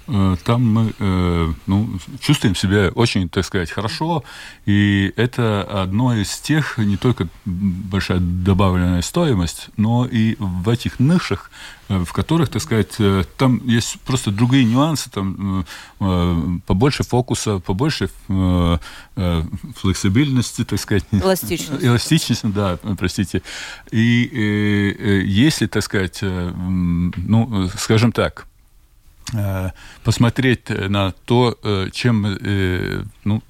там 0.07 0.65
мы 0.65 0.93
э, 0.99 1.53
ну, 1.67 1.89
чувствуем 2.21 2.55
себя 2.55 2.91
очень, 2.95 3.29
так 3.29 3.45
сказать, 3.45 3.71
хорошо, 3.71 4.23
и 4.67 5.13
это 5.17 5.63
одно 5.63 6.15
из 6.15 6.37
тех, 6.39 6.77
не 6.77 6.99
только 6.99 7.29
большая 7.47 8.19
добавленная 8.21 9.01
стоимость, 9.01 9.69
но 9.79 10.07
и 10.07 10.37
в 10.39 10.69
этих 10.69 11.01
нишах, 11.01 11.51
э, 11.89 12.05
в 12.05 12.13
которых, 12.13 12.51
так 12.51 12.61
сказать, 12.61 12.99
там 13.39 13.67
есть 13.67 13.99
просто 14.01 14.31
другие 14.31 14.65
нюансы, 14.65 15.11
там 15.11 15.65
побольше 16.67 17.03
фокуса, 17.03 17.61
побольше 17.61 18.11
флексибильности, 19.77 20.65
так 20.65 20.81
сказать. 20.81 21.05
Эластичности. 21.13 21.85
Эластичности, 21.85 22.47
да, 22.47 22.79
простите. 22.99 23.43
И 23.91 25.25
если, 25.27 25.67
так 25.67 25.83
сказать, 25.83 26.19
ну, 26.21 27.71
скажем 27.79 28.13
так, 28.13 28.47
Э, 28.47 28.54
посмотреть 30.03 30.69
на 30.69 31.13
то, 31.13 31.59
э, 31.63 31.89
чем, 31.93 32.27
э, 32.27 33.05
ну, 33.25 33.43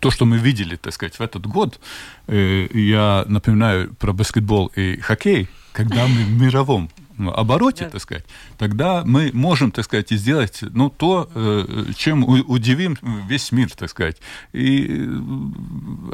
то, 0.00 0.10
что 0.10 0.24
мы 0.24 0.38
видели, 0.38 0.76
так 0.76 0.92
сказать, 0.92 1.18
в 1.18 1.20
этот 1.20 1.46
год. 1.46 1.80
Я 2.26 3.24
напоминаю 3.28 3.94
про 3.94 4.12
баскетбол 4.12 4.72
и 4.76 4.98
хоккей, 5.00 5.48
когда 5.72 6.06
мы 6.06 6.24
в 6.24 6.40
мировом 6.42 6.90
обороте, 7.26 7.84
да. 7.84 7.90
так 7.90 8.02
сказать, 8.02 8.24
тогда 8.56 9.02
мы 9.04 9.30
можем, 9.32 9.70
так 9.70 9.84
сказать, 9.84 10.10
сделать 10.10 10.60
ну, 10.60 10.90
то, 10.90 11.28
э, 11.34 11.92
чем 11.96 12.24
удивим 12.24 12.96
весь 13.26 13.52
мир, 13.52 13.70
так 13.70 13.90
сказать. 13.90 14.18
И 14.52 15.08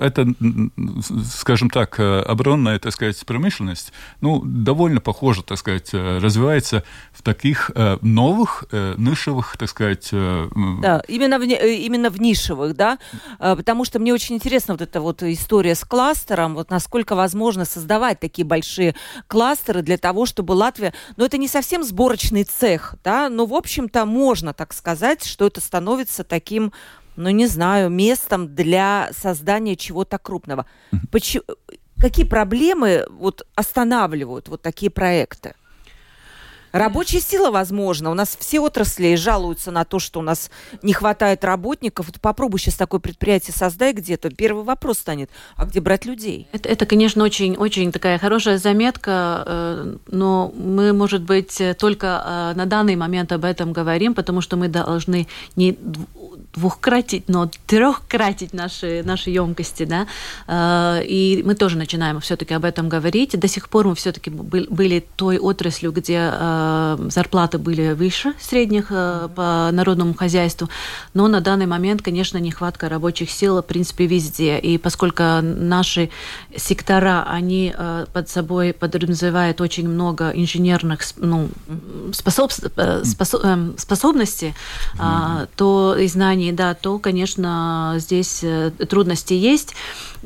это, 0.01 0.27
скажем 1.25 1.71
так, 1.71 1.99
оборонная, 2.01 2.79
так 2.79 2.93
сказать, 2.93 3.25
промышленность, 3.27 3.93
ну, 4.21 4.43
довольно 4.45 5.01
похоже, 5.01 5.43
так 5.43 5.59
сказать, 5.59 5.93
развивается 5.93 6.85
в 7.13 7.23
таких 7.23 7.71
э, 7.75 7.99
новых 8.01 8.65
э, 8.71 8.95
нишевых, 8.97 9.57
так 9.59 9.69
сказать... 9.69 10.09
Да, 10.11 11.03
именно 11.09 11.39
в, 11.39 11.43
именно 11.43 12.11
в 12.11 12.21
нишевых, 12.21 12.75
да, 12.75 12.99
потому 13.39 13.85
что 13.85 13.99
мне 13.99 14.13
очень 14.13 14.37
интересна 14.37 14.75
вот 14.75 14.81
эта 14.81 15.01
вот 15.01 15.23
история 15.23 15.75
с 15.75 15.85
кластером, 15.85 16.55
вот 16.55 16.71
насколько 16.71 17.15
возможно 17.15 17.65
создавать 17.65 18.21
такие 18.21 18.45
большие 18.45 18.95
кластеры 19.27 19.83
для 19.83 19.99
того, 19.99 20.27
чтобы 20.27 20.53
Латвия 20.53 20.94
но 21.17 21.25
это 21.25 21.39
не 21.39 21.49
совсем 21.49 21.83
сборочный 21.83 22.45
цех, 22.45 22.95
да, 23.05 23.29
но, 23.29 23.47
в 23.47 23.55
общем-то, 23.55 24.05
можно 24.05 24.53
так 24.53 24.73
сказать, 24.73 25.25
что 25.25 25.47
это 25.47 25.61
становится 25.61 26.25
таким 26.25 26.73
ну, 27.17 27.31
не 27.31 27.47
знаю, 27.47 27.91
местом 27.91 28.55
для 28.55 29.11
создания 29.13 29.77
чего-то 29.77 30.19
крупного. 30.19 30.67
Почему, 31.13 31.45
какие 31.99 32.27
проблемы 32.27 33.07
вот 33.09 33.47
останавливают 33.55 34.49
вот 34.49 34.63
такие 34.63 34.91
проекты? 34.91 35.55
Рабочая 36.75 37.21
сила, 37.21 37.53
возможно. 37.53 38.11
У 38.11 38.15
нас 38.15 38.37
все 38.37 38.59
отрасли 38.59 39.15
жалуются 39.15 39.71
на 39.71 39.85
то, 39.85 40.01
что 40.01 40.19
у 40.19 40.25
нас 40.25 40.51
не 40.83 40.93
хватает 40.93 41.45
работников. 41.45 42.09
Попробуй 42.21 42.59
сейчас 42.59 42.75
такое 42.75 42.99
предприятие 42.99 43.55
создай 43.55 43.93
где-то. 43.93 44.31
Первый 44.31 44.65
вопрос 44.65 44.99
станет, 44.99 45.31
а 45.55 45.67
где 45.67 45.81
брать 45.81 46.05
людей? 46.05 46.49
Это, 46.51 46.69
это 46.69 46.85
конечно, 46.85 47.23
очень, 47.23 47.55
очень 47.55 47.93
такая 47.93 48.19
хорошая 48.19 48.59
заметка, 48.59 49.45
э, 49.47 49.97
но 50.09 50.53
мы, 50.57 50.93
может 50.93 51.23
быть, 51.23 51.63
только 51.79 52.07
э, 52.07 52.57
на 52.57 52.67
данный 52.67 52.97
момент 52.97 53.31
об 53.31 53.45
этом 53.45 53.73
говорим, 53.73 54.13
потому 54.13 54.41
что 54.41 54.57
мы 54.57 54.67
должны 54.67 55.29
не 55.55 55.79
двухкратить, 56.55 57.29
но 57.29 57.51
трехкратить 57.67 58.55
наши, 58.55 59.03
наши 59.05 59.31
емкости, 59.31 59.85
да, 59.85 60.07
э, 60.47 61.05
и 61.05 61.43
мы 61.45 61.55
тоже 61.55 61.77
начинаем 61.77 62.21
все-таки 62.21 62.55
об 62.55 62.65
этом 62.65 62.89
говорить. 62.89 63.39
До 63.39 63.49
сих 63.49 63.69
пор 63.69 63.89
мы 63.89 63.95
все-таки 63.95 64.31
были 64.31 65.05
той 65.17 65.39
отраслью, 65.39 65.93
где 65.93 66.31
э, 66.33 67.09
зарплаты 67.11 67.59
были 67.59 67.93
выше 67.93 68.35
средних 68.41 68.87
э, 68.91 69.29
по 69.35 69.71
народному 69.73 70.15
хозяйству, 70.15 70.69
но 71.13 71.29
на 71.29 71.41
данный 71.41 71.67
момент, 71.67 72.03
конечно, 72.03 72.39
нехватка 72.39 72.89
рабочих 72.89 73.31
сил, 73.31 73.61
в 73.61 73.63
принципе, 73.63 74.07
везде. 74.07 74.59
И 74.59 74.79
поскольку 74.79 75.23
наши 75.43 76.11
сектора, 76.57 77.25
они 77.29 77.75
под 78.13 78.29
собой 78.29 78.73
подразумевают 78.73 79.61
очень 79.61 79.89
много 79.89 80.31
инженерных 80.31 81.01
ну, 81.17 81.49
способ, 82.13 82.53
способ, 83.05 83.43
способностей, 83.79 84.55
mm-hmm. 84.99 85.49
то 85.57 85.97
и 85.99 86.07
знаний 86.09 86.44
компании, 86.45 86.53
да, 86.53 86.75
то, 86.75 86.99
конечно, 86.99 87.95
здесь 87.99 88.41
э, 88.43 88.71
трудности 88.89 89.35
есть. 89.35 89.75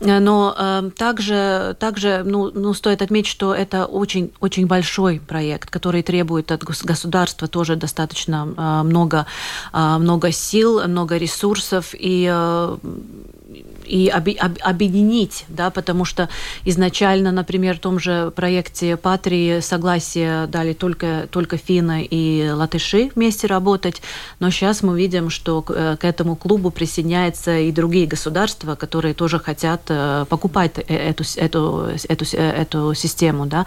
Но 0.00 0.54
э, 0.56 0.90
также, 0.96 1.76
также 1.78 2.22
ну, 2.24 2.50
ну, 2.54 2.74
стоит 2.74 3.02
отметить, 3.02 3.30
что 3.30 3.52
это 3.54 3.86
очень, 3.86 4.30
очень 4.40 4.66
большой 4.66 5.20
проект, 5.20 5.70
который 5.70 6.02
требует 6.02 6.52
от 6.52 6.62
государства 6.64 7.48
тоже 7.48 7.76
достаточно 7.76 8.48
э, 8.56 8.82
много, 8.86 9.26
э, 9.72 9.98
много 9.98 10.32
сил, 10.32 10.86
много 10.86 11.18
ресурсов. 11.18 11.94
И 11.98 12.28
э, 12.30 12.76
и 13.88 14.08
объединить, 14.08 15.44
да, 15.48 15.70
потому 15.70 16.04
что 16.04 16.28
изначально, 16.64 17.32
например, 17.32 17.76
в 17.76 17.80
том 17.80 17.98
же 17.98 18.32
проекте 18.36 18.96
Патрии 18.96 19.60
согласие 19.60 20.46
дали 20.46 20.72
только, 20.72 21.28
только 21.30 21.56
финны 21.56 22.06
и 22.08 22.50
латыши 22.50 23.10
вместе 23.14 23.46
работать, 23.46 24.02
но 24.40 24.50
сейчас 24.50 24.82
мы 24.82 24.98
видим, 24.98 25.30
что 25.30 25.62
к, 25.62 25.70
э, 25.70 25.96
к 25.96 26.04
этому 26.04 26.36
клубу 26.36 26.70
присоединяются 26.70 27.58
и 27.58 27.72
другие 27.72 28.06
государства, 28.06 28.74
которые 28.74 29.14
тоже 29.14 29.38
хотят 29.38 29.82
э, 29.88 30.26
покупать 30.28 30.78
э, 30.78 30.82
эту, 30.94 31.24
эту, 31.36 31.90
эту, 32.08 32.36
эту 32.36 32.94
систему, 32.94 33.46
да. 33.46 33.66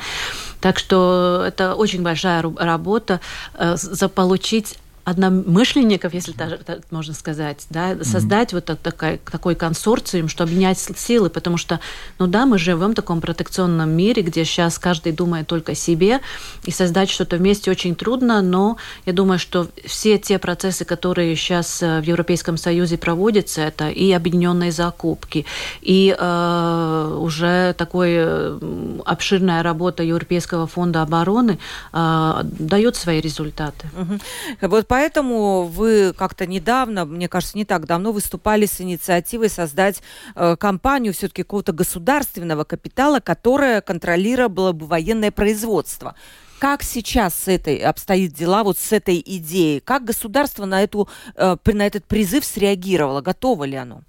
Так 0.59 0.77
что 0.77 1.43
это 1.47 1.75
очень 1.75 2.03
большая 2.03 2.43
работа 2.57 3.19
заполучить 3.57 4.77
одномышленников, 5.03 6.13
если 6.13 6.31
так, 6.31 6.63
так 6.63 6.79
можно 6.91 7.13
сказать, 7.13 7.65
да, 7.69 8.03
создать 8.03 8.51
mm-hmm. 8.51 8.55
вот 8.55 8.65
так, 8.65 8.79
такой, 8.79 9.19
такой 9.31 9.55
консорциум, 9.55 10.27
что 10.27 10.43
объединять 10.43 10.79
силы, 10.79 11.29
потому 11.29 11.57
что, 11.57 11.79
ну 12.19 12.27
да, 12.27 12.45
мы 12.45 12.57
живем 12.57 12.91
в 12.91 12.95
таком 12.95 13.21
протекционном 13.21 13.89
мире, 13.89 14.21
где 14.21 14.45
сейчас 14.45 14.77
каждый 14.77 15.11
думает 15.11 15.47
только 15.47 15.71
о 15.71 15.75
себе, 15.75 16.19
и 16.65 16.71
создать 16.71 17.09
что-то 17.09 17.37
вместе 17.37 17.71
очень 17.71 17.95
трудно, 17.95 18.41
но 18.41 18.77
я 19.05 19.13
думаю, 19.13 19.39
что 19.39 19.67
все 19.85 20.17
те 20.17 20.37
процессы, 20.39 20.85
которые 20.85 21.35
сейчас 21.35 21.81
э, 21.81 21.99
в 21.99 22.03
Европейском 22.03 22.57
Союзе 22.57 22.97
проводятся, 22.97 23.61
это 23.61 23.89
и 23.89 24.11
объединенные 24.11 24.71
закупки, 24.71 25.45
и 25.81 26.15
э, 26.17 27.17
уже 27.19 27.73
такой 27.77 28.11
э, 28.15 28.59
обширная 29.05 29.63
работа 29.63 30.03
Европейского 30.03 30.67
фонда 30.67 31.01
обороны 31.01 31.59
э, 31.93 32.41
дает 32.43 32.95
свои 32.95 33.19
результаты. 33.19 33.89
Mm-hmm. 33.95 34.67
Вот 34.67 34.87
поэтому 34.91 35.63
вы 35.63 36.11
как-то 36.11 36.45
недавно, 36.45 37.05
мне 37.05 37.29
кажется, 37.29 37.57
не 37.57 37.63
так 37.63 37.85
давно 37.85 38.11
выступали 38.11 38.65
с 38.65 38.81
инициативой 38.81 39.49
создать 39.49 40.01
э, 40.35 40.57
компанию 40.57 41.13
все-таки 41.13 41.43
какого-то 41.43 41.71
государственного 41.71 42.65
капитала, 42.65 43.21
которая 43.21 43.79
контролировала 43.79 44.73
бы 44.73 44.85
военное 44.85 45.31
производство. 45.31 46.15
Как 46.59 46.83
сейчас 46.83 47.33
с 47.35 47.47
этой 47.47 47.77
обстоит 47.77 48.33
дела, 48.33 48.65
вот 48.65 48.77
с 48.77 48.91
этой 48.91 49.23
идеей? 49.25 49.79
Как 49.79 50.03
государство 50.03 50.65
на, 50.65 50.83
эту, 50.83 51.07
э, 51.35 51.55
на 51.63 51.87
этот 51.87 52.03
призыв 52.03 52.43
среагировало? 52.43 53.21
Готово 53.21 53.63
ли 53.63 53.77
оно? 53.77 54.01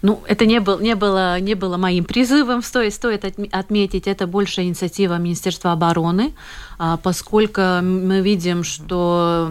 Ну, 0.00 0.22
это 0.28 0.46
не, 0.46 0.60
был, 0.60 0.78
не, 0.78 0.94
было, 0.94 1.40
не 1.40 1.54
было 1.54 1.76
моим 1.76 2.04
призывом, 2.04 2.62
стоит, 2.62 2.94
стоит 2.94 3.24
отметить, 3.24 4.06
это 4.06 4.28
больше 4.28 4.62
инициатива 4.62 5.18
Министерства 5.18 5.72
обороны, 5.72 6.34
а, 6.78 6.98
поскольку 6.98 7.60
мы 7.82 8.20
видим, 8.20 8.62
что 8.62 9.50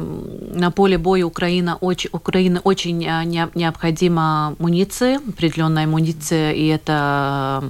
на 0.53 0.71
поле 0.71 0.97
боя 0.97 1.25
Украина, 1.25 1.75
очень, 1.81 2.09
Украины 2.13 2.61
очень 2.63 3.05
а, 3.05 3.25
необходима 3.25 4.55
муниция, 4.57 5.19
определенная 5.27 5.85
муниция, 5.85 6.53
и 6.53 6.67
это 6.67 7.69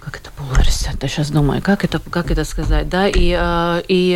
как 0.00 0.20
это 0.20 0.30
полярность? 0.36 0.86
Я 1.00 1.08
сейчас 1.08 1.30
думаю, 1.30 1.62
как 1.62 1.84
это, 1.84 1.98
как 1.98 2.30
это 2.30 2.44
сказать, 2.44 2.90
да, 2.90 3.08
и, 3.08 3.32
а, 3.32 3.82
и 3.88 4.12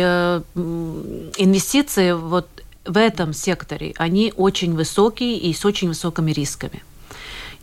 инвестиции 1.37 2.11
вот 2.11 2.47
в 2.85 2.97
этом 2.97 3.33
секторе, 3.33 3.93
они 3.97 4.33
очень 4.37 4.75
высокие 4.75 5.37
и 5.37 5.51
с 5.51 5.65
очень 5.65 5.87
высокими 5.87 6.31
рисками. 6.31 6.83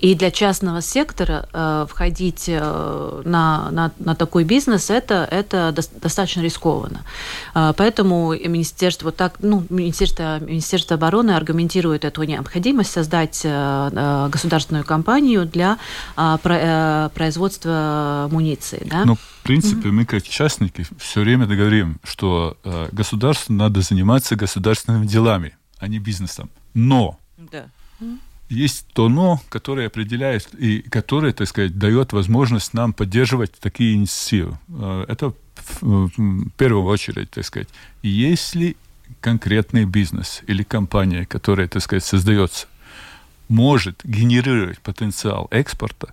И 0.00 0.14
для 0.14 0.30
частного 0.30 0.80
сектора 0.80 1.46
э, 1.52 1.86
входить 1.86 2.44
э, 2.48 3.22
на, 3.24 3.70
на, 3.70 3.92
на 3.98 4.14
такой 4.14 4.44
бизнес 4.44 4.88
это, 4.88 5.28
это 5.30 5.72
до, 5.72 5.82
достаточно 6.00 6.40
рискованно. 6.40 7.02
Э, 7.54 7.74
поэтому 7.76 8.32
министерство, 8.32 9.12
так, 9.12 9.34
ну, 9.40 9.62
министерство, 9.68 10.40
министерство 10.40 10.94
обороны 10.96 11.32
аргументирует 11.32 12.06
эту 12.06 12.22
необходимость 12.22 12.92
создать 12.92 13.42
э, 13.44 13.90
э 13.92 14.28
государственную 14.30 14.84
компанию 14.84 15.44
для 15.44 15.76
э, 16.16 16.38
про, 16.42 16.56
э, 16.56 17.08
производства 17.14 18.28
муниции. 18.32 18.86
Да? 18.86 19.04
Ну, 19.04 19.16
в 19.16 19.42
принципе, 19.42 19.88
mm-hmm. 19.88 19.92
мы 19.92 20.04
как 20.06 20.22
частники 20.22 20.86
все 20.98 21.20
время 21.20 21.46
говорим, 21.46 21.98
что 22.04 22.56
э, 22.64 22.88
государству 22.92 23.52
надо 23.52 23.82
заниматься 23.82 24.34
государственными 24.34 25.06
делами, 25.06 25.56
а 25.78 25.88
не 25.88 25.98
бизнесом. 25.98 26.48
Но 26.72 27.18
да 27.36 27.66
есть 28.50 28.86
то 28.92 29.08
«но», 29.08 29.40
которое 29.48 29.86
определяет 29.86 30.48
и 30.54 30.82
которое, 30.82 31.32
так 31.32 31.48
сказать, 31.48 31.78
дает 31.78 32.12
возможность 32.12 32.74
нам 32.74 32.92
поддерживать 32.92 33.52
такие 33.52 33.94
инициативы. 33.94 34.58
Э, 34.68 35.06
это 35.08 35.32
в 35.80 36.50
первую 36.56 36.84
очередь, 36.84 37.30
так 37.30 37.44
сказать, 37.44 37.68
если 38.02 38.76
конкретный 39.20 39.84
бизнес 39.84 40.42
или 40.46 40.62
компания, 40.62 41.26
которая, 41.26 41.68
так 41.68 41.82
сказать, 41.82 42.04
создается, 42.04 42.66
может 43.48 44.00
генерировать 44.04 44.80
потенциал 44.80 45.48
экспорта, 45.50 46.12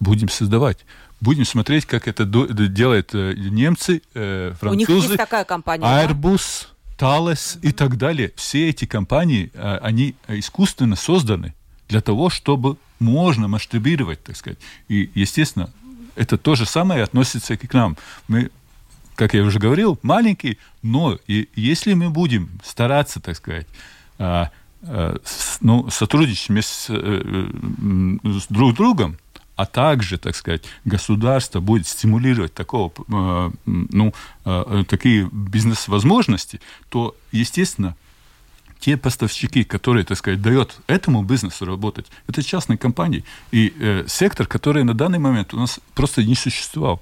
будем 0.00 0.28
создавать. 0.28 0.78
Будем 1.20 1.46
смотреть, 1.46 1.86
как 1.86 2.08
это 2.08 2.24
делают 2.26 3.14
э, 3.14 3.34
немцы, 3.34 4.02
французы. 4.12 4.58
Э, 4.62 4.70
У 4.70 4.74
них 4.74 4.88
есть 4.88 5.16
такая 5.16 5.44
компания. 5.44 5.84
Airbus, 5.84 6.66
да? 6.66 6.75
Thales 6.98 7.58
и 7.62 7.72
так 7.72 7.96
далее, 7.96 8.32
все 8.36 8.68
эти 8.68 8.84
компании, 8.84 9.50
а, 9.54 9.78
они 9.82 10.14
искусственно 10.28 10.96
созданы 10.96 11.54
для 11.88 12.00
того, 12.00 12.30
чтобы 12.30 12.76
можно 12.98 13.48
масштабировать, 13.48 14.22
так 14.24 14.36
сказать. 14.36 14.58
И, 14.88 15.10
естественно, 15.14 15.70
это 16.14 16.38
то 16.38 16.54
же 16.54 16.66
самое 16.66 17.02
относится 17.02 17.54
и 17.54 17.56
к 17.56 17.74
нам. 17.74 17.96
Мы, 18.28 18.50
как 19.14 19.34
я 19.34 19.42
уже 19.42 19.58
говорил, 19.58 19.98
маленькие, 20.02 20.56
но 20.82 21.18
и 21.26 21.48
если 21.54 21.94
мы 21.94 22.10
будем 22.10 22.48
стараться, 22.64 23.20
так 23.20 23.36
сказать, 23.36 23.66
а, 24.18 24.50
а, 24.82 25.18
ну, 25.60 25.90
сотрудничать 25.90 26.64
с, 26.64 26.86
э, 26.88 27.50
с 28.24 28.46
друг 28.48 28.74
другом, 28.74 29.18
а 29.56 29.66
также, 29.66 30.18
так 30.18 30.36
сказать, 30.36 30.62
государство 30.84 31.60
будет 31.60 31.86
стимулировать 31.86 32.54
такого, 32.54 32.92
э, 33.08 33.50
ну, 33.64 34.14
э, 34.44 34.84
такие 34.86 35.28
бизнес-возможности, 35.32 36.60
то, 36.90 37.16
естественно, 37.32 37.96
те 38.78 38.98
поставщики, 38.98 39.64
которые, 39.64 40.04
так 40.04 40.18
сказать, 40.18 40.42
дают 40.42 40.76
этому 40.86 41.22
бизнесу 41.22 41.64
работать, 41.64 42.06
это 42.28 42.42
частные 42.42 42.76
компании. 42.76 43.24
И 43.50 43.72
э, 43.80 44.04
сектор, 44.06 44.46
который 44.46 44.84
на 44.84 44.92
данный 44.92 45.18
момент 45.18 45.54
у 45.54 45.58
нас 45.58 45.80
просто 45.94 46.22
не 46.22 46.34
существовал. 46.34 47.00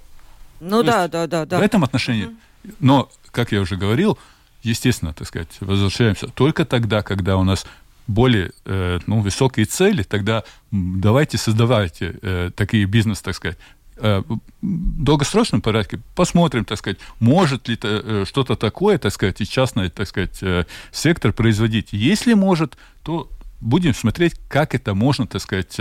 Ну 0.60 0.82
то 0.82 0.86
да, 0.86 1.08
да, 1.08 1.26
да, 1.26 1.46
да. 1.46 1.58
В 1.58 1.62
этом 1.62 1.82
отношении. 1.82 2.26
Mm-hmm. 2.26 2.74
Но, 2.80 3.10
как 3.32 3.50
я 3.50 3.60
уже 3.60 3.76
говорил, 3.76 4.16
естественно, 4.62 5.12
так 5.12 5.26
сказать, 5.26 5.48
возвращаемся 5.60 6.28
только 6.28 6.64
тогда, 6.64 7.02
когда 7.02 7.36
у 7.36 7.44
нас 7.44 7.66
более 8.06 8.52
э, 8.64 8.98
ну, 9.06 9.20
высокие 9.20 9.66
цели, 9.66 10.02
тогда 10.02 10.44
давайте 10.70 11.38
создавайте 11.38 12.18
э, 12.22 12.50
такие 12.54 12.84
бизнес, 12.86 13.20
так 13.22 13.34
сказать, 13.34 13.58
э, 13.96 14.22
в 14.28 15.04
долгосрочном 15.04 15.60
порядке 15.62 16.00
посмотрим, 16.14 16.64
так 16.64 16.78
сказать, 16.78 16.98
может 17.20 17.68
ли 17.68 17.78
э, 17.82 18.24
что-то 18.26 18.56
такое, 18.56 18.98
так 18.98 19.12
сказать, 19.12 19.40
и 19.40 19.46
частный, 19.46 19.90
так 19.90 20.08
сказать, 20.08 20.38
э, 20.42 20.64
сектор 20.92 21.32
производить. 21.32 21.88
Если 21.92 22.34
может, 22.34 22.76
то 23.02 23.28
будем 23.60 23.94
смотреть, 23.94 24.34
как 24.48 24.74
это 24.74 24.94
можно, 24.94 25.26
так 25.26 25.40
сказать, 25.40 25.78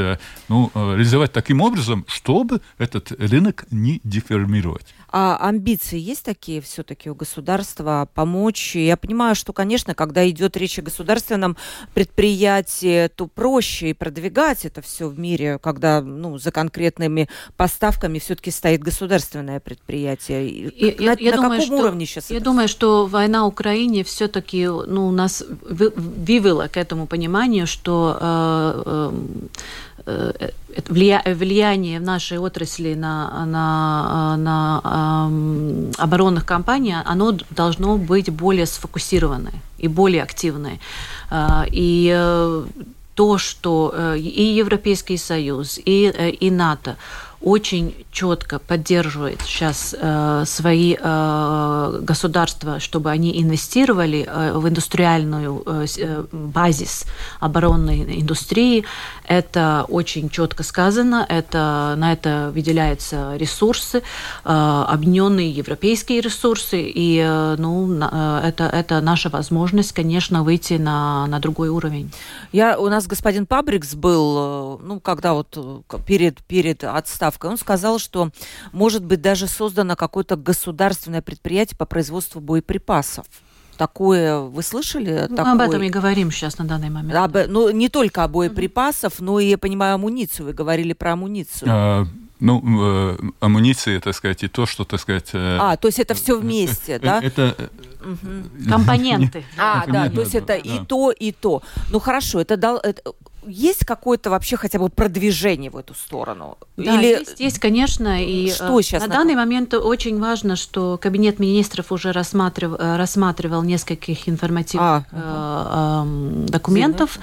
ну, 0.48 0.72
реализовать 0.74 1.34
таким 1.34 1.60
образом, 1.60 2.06
чтобы 2.08 2.62
этот 2.78 3.12
рынок 3.12 3.66
не 3.72 4.00
деформировать. 4.06 4.96
А 5.16 5.38
амбиции 5.38 6.00
есть 6.00 6.24
такие 6.24 6.60
все-таки 6.60 7.08
у 7.08 7.14
государства 7.14 8.10
помочь? 8.16 8.76
Я 8.76 8.98
понимаю, 8.98 9.36
что, 9.36 9.54
конечно, 9.54 9.94
когда 9.94 10.28
идет 10.28 10.58
речь 10.58 10.80
о 10.80 10.82
государственном 10.82 11.56
предприятии, 11.94 13.10
то 13.10 13.28
проще 13.28 13.92
и 13.92 13.94
продвигать 13.94 14.66
это 14.66 14.82
все 14.82 15.08
в 15.08 15.20
мире, 15.20 15.60
когда 15.62 16.02
ну, 16.02 16.40
за 16.40 16.52
конкретными 16.52 17.30
поставками 17.56 18.18
все-таки 18.18 18.50
стоит 18.50 18.82
государственное 18.82 19.60
предприятие. 19.60 20.50
И, 20.50 21.00
на 21.00 21.12
я, 21.12 21.32
на 21.32 21.38
думаю, 21.38 21.62
каком 21.62 21.62
что, 21.62 21.76
уровне 21.76 22.06
сейчас? 22.08 22.32
Я 22.32 22.38
это? 22.38 22.46
думаю, 22.46 22.68
что 22.68 23.06
война 23.06 23.44
в 23.44 23.50
Украине 23.50 24.04
все-таки 24.04 24.66
ну, 24.66 25.12
нас 25.12 25.44
вывела 25.62 26.68
к 26.70 26.76
этому 26.76 27.06
пониманию, 27.06 27.68
что 27.68 28.18
э, 28.20 28.84
э 28.84 29.12
влияние 30.86 32.00
в 32.00 32.04
нашей 32.04 32.38
отрасли 32.38 32.94
на, 32.94 33.46
на, 33.46 34.38
на 34.38 34.82
э, 34.84 35.92
оборонных 35.98 36.46
компаний, 36.46 36.96
оно 37.06 37.38
должно 37.52 37.98
быть 37.98 38.30
более 38.30 38.66
сфокусированное 38.66 39.54
и 39.78 39.88
более 39.88 40.24
активное. 40.24 40.80
Э, 41.32 41.64
и 41.72 42.12
э, 42.14 42.66
то, 43.16 43.38
что 43.38 43.94
э, 43.96 44.18
и 44.18 44.44
Европейский 44.60 45.18
Союз, 45.18 45.80
и, 45.86 46.12
э, 46.14 46.30
и 46.32 46.52
НАТО 46.52 46.98
очень 47.44 47.94
четко 48.12 48.58
поддерживает 48.58 49.42
сейчас 49.42 49.94
э, 50.00 50.44
свои 50.46 50.96
э, 50.98 52.00
государства, 52.02 52.80
чтобы 52.80 53.12
они 53.12 53.42
инвестировали 53.42 54.26
э, 54.28 54.54
в 54.54 54.68
индустриальную 54.68 55.62
э, 55.66 55.86
э 55.98 56.24
базис 56.32 57.06
оборонной 57.40 58.22
индустрии. 58.22 58.86
Это 59.28 59.86
очень 59.90 60.30
четко 60.30 60.64
сказано, 60.64 61.26
это, 61.28 61.96
на 61.98 62.14
это 62.14 62.52
выделяются 62.54 63.36
ресурсы, 63.36 63.98
э, 63.98 64.84
объединенные 64.88 65.52
европейские 65.52 66.22
ресурсы, 66.22 66.82
и 66.82 67.20
э, 67.20 67.56
ну, 67.58 67.86
на, 67.88 68.42
э, 68.44 68.48
это, 68.48 68.64
это 68.66 69.02
наша 69.02 69.30
возможность, 69.30 69.92
конечно, 69.92 70.44
выйти 70.44 70.76
на, 70.76 71.28
на 71.28 71.40
другой 71.40 71.70
уровень. 71.70 72.12
Я, 72.54 72.80
у 72.80 72.88
нас 72.88 73.06
господин 73.08 73.46
Пабрикс 73.46 73.96
был, 73.96 74.80
э, 74.80 74.86
ну, 74.86 75.00
когда 75.02 75.34
вот 75.34 75.58
э, 75.58 75.98
перед, 76.06 76.42
перед 76.44 76.84
отставкой 76.84 77.33
Ставкой. 77.34 77.50
Он 77.50 77.58
сказал, 77.58 78.00
что 78.00 78.30
может 78.72 79.04
быть 79.04 79.22
даже 79.22 79.48
создано 79.48 79.96
какое-то 79.96 80.36
государственное 80.36 81.22
предприятие 81.22 81.78
по 81.78 81.86
производству 81.86 82.40
боеприпасов. 82.40 83.26
Такое 83.78 84.40
вы 84.40 84.62
слышали? 84.62 85.26
Ну, 85.30 85.36
такое... 85.36 85.54
Об 85.54 85.62
этом 85.62 85.82
и 85.82 85.90
говорим 85.90 86.32
сейчас 86.32 86.60
на 86.60 86.66
данный 86.66 86.90
момент. 86.90 87.16
Об, 87.16 87.38
ну, 87.48 87.72
не 87.72 87.90
только 87.90 88.24
о 88.24 88.28
боеприпасов, 88.28 89.20
но 89.20 89.40
и, 89.40 89.48
я 89.48 89.58
понимаю, 89.58 89.96
амуницию. 89.96 90.46
Вы 90.46 90.54
говорили 90.54 90.94
про 90.94 91.14
амуницию. 91.14 91.70
А, 91.72 92.08
ну, 92.40 92.62
э, 92.64 93.18
амуниция, 93.40 94.00
так 94.00 94.14
сказать, 94.16 94.44
и 94.44 94.48
то, 94.48 94.68
что, 94.68 94.84
так 94.84 95.00
сказать... 95.00 95.30
Э, 95.34 95.58
а, 95.60 95.78
то 95.78 95.88
есть 95.88 95.98
это 95.98 96.14
все 96.14 96.40
вместе, 96.40 97.00
да? 97.00 97.20
Это... 97.20 97.56
Компоненты. 98.70 99.44
А, 99.58 99.86
да, 99.88 100.10
то 100.10 100.22
есть 100.22 100.36
это 100.36 100.56
и 100.56 100.86
то, 100.86 101.12
и 101.12 101.32
то. 101.32 101.64
Ну, 101.90 102.00
хорошо, 102.00 102.42
это 102.42 102.58
дал 102.58 102.80
есть 103.48 103.86
какое-то 103.86 104.30
вообще 104.30 104.58
хотя 104.58 104.80
бы 104.80 104.90
продвижение 104.90 105.70
в 105.70 105.78
эту 105.78 105.94
сторону? 105.94 106.58
Да, 106.78 106.96
Или... 106.96 107.20
есть, 107.20 107.40
есть, 107.40 107.60
конечно. 107.60 108.24
И 108.24 108.52
что 108.52 108.82
сейчас 108.82 109.04
на, 109.04 109.08
на 109.08 109.16
данный 109.16 109.36
момент 109.36 109.74
очень 109.74 110.20
важно, 110.20 110.56
что 110.56 110.98
Кабинет 111.02 111.40
министров 111.40 111.92
уже 111.92 112.12
рассматривал, 112.12 112.78
э, 112.80 112.98
рассматривал 112.98 113.64
нескольких 113.64 114.28
информативных 114.28 115.06
а, 115.12 116.06
э, 116.06 116.46
э, 116.46 116.50
документов, 116.50 117.20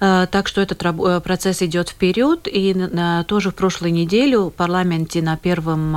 э, 0.00 0.26
так 0.30 0.46
что 0.48 0.60
этот 0.60 0.82
э, 0.82 1.20
процесс 1.20 1.62
идет 1.62 1.88
вперед. 1.88 2.46
И 2.46 2.74
э, 2.76 3.24
тоже 3.26 3.50
в 3.50 3.54
прошлую 3.54 3.92
неделю 3.92 4.44
в 4.44 4.50
парламенте 4.50 5.22
на 5.22 5.36
первом, 5.36 5.96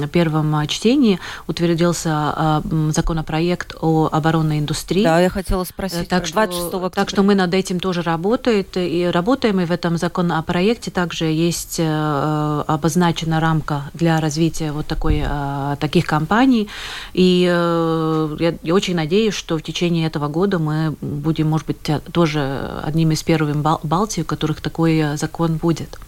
э, 0.00 0.08
первом 0.08 0.66
чтении 0.68 1.18
утвердился 1.46 2.62
э, 2.64 2.90
законопроект 2.92 3.74
о 3.80 4.08
оборонной 4.10 4.58
индустрии. 4.58 5.04
Да, 5.04 5.20
я 5.20 5.28
хотела 5.28 5.64
спросить. 5.64 6.08
Так, 6.08 6.26
что, 6.26 6.90
так 6.90 7.10
что 7.10 7.22
мы 7.22 7.34
над 7.34 7.52
этим 7.52 7.80
тоже 7.80 8.02
работаем 8.02 8.54
и 8.88 9.04
работаем, 9.06 9.60
и 9.60 9.64
в 9.64 9.70
этом 9.70 9.96
законопроекте 9.96 10.90
также 10.90 11.26
есть 11.26 11.76
э, 11.78 12.64
обозначена 12.66 13.40
рамка 13.40 13.90
для 13.94 14.20
развития 14.20 14.72
вот 14.72 14.86
такой, 14.86 15.22
э, 15.24 15.76
таких 15.80 16.06
компаний. 16.06 16.68
И 17.12 17.48
э, 17.50 18.36
я, 18.40 18.54
я 18.62 18.74
очень 18.74 18.94
надеюсь, 18.94 19.34
что 19.34 19.58
в 19.58 19.62
течение 19.62 20.06
этого 20.06 20.28
года 20.28 20.58
мы 20.58 20.94
будем, 21.00 21.48
может 21.48 21.66
быть, 21.66 21.78
тоже 22.12 22.80
одним 22.84 23.10
из 23.12 23.22
первых 23.22 23.56
Балтии, 23.82 24.22
у 24.22 24.24
которых 24.24 24.60
такой 24.60 25.16
закон 25.16 25.56
будет. 25.56 25.98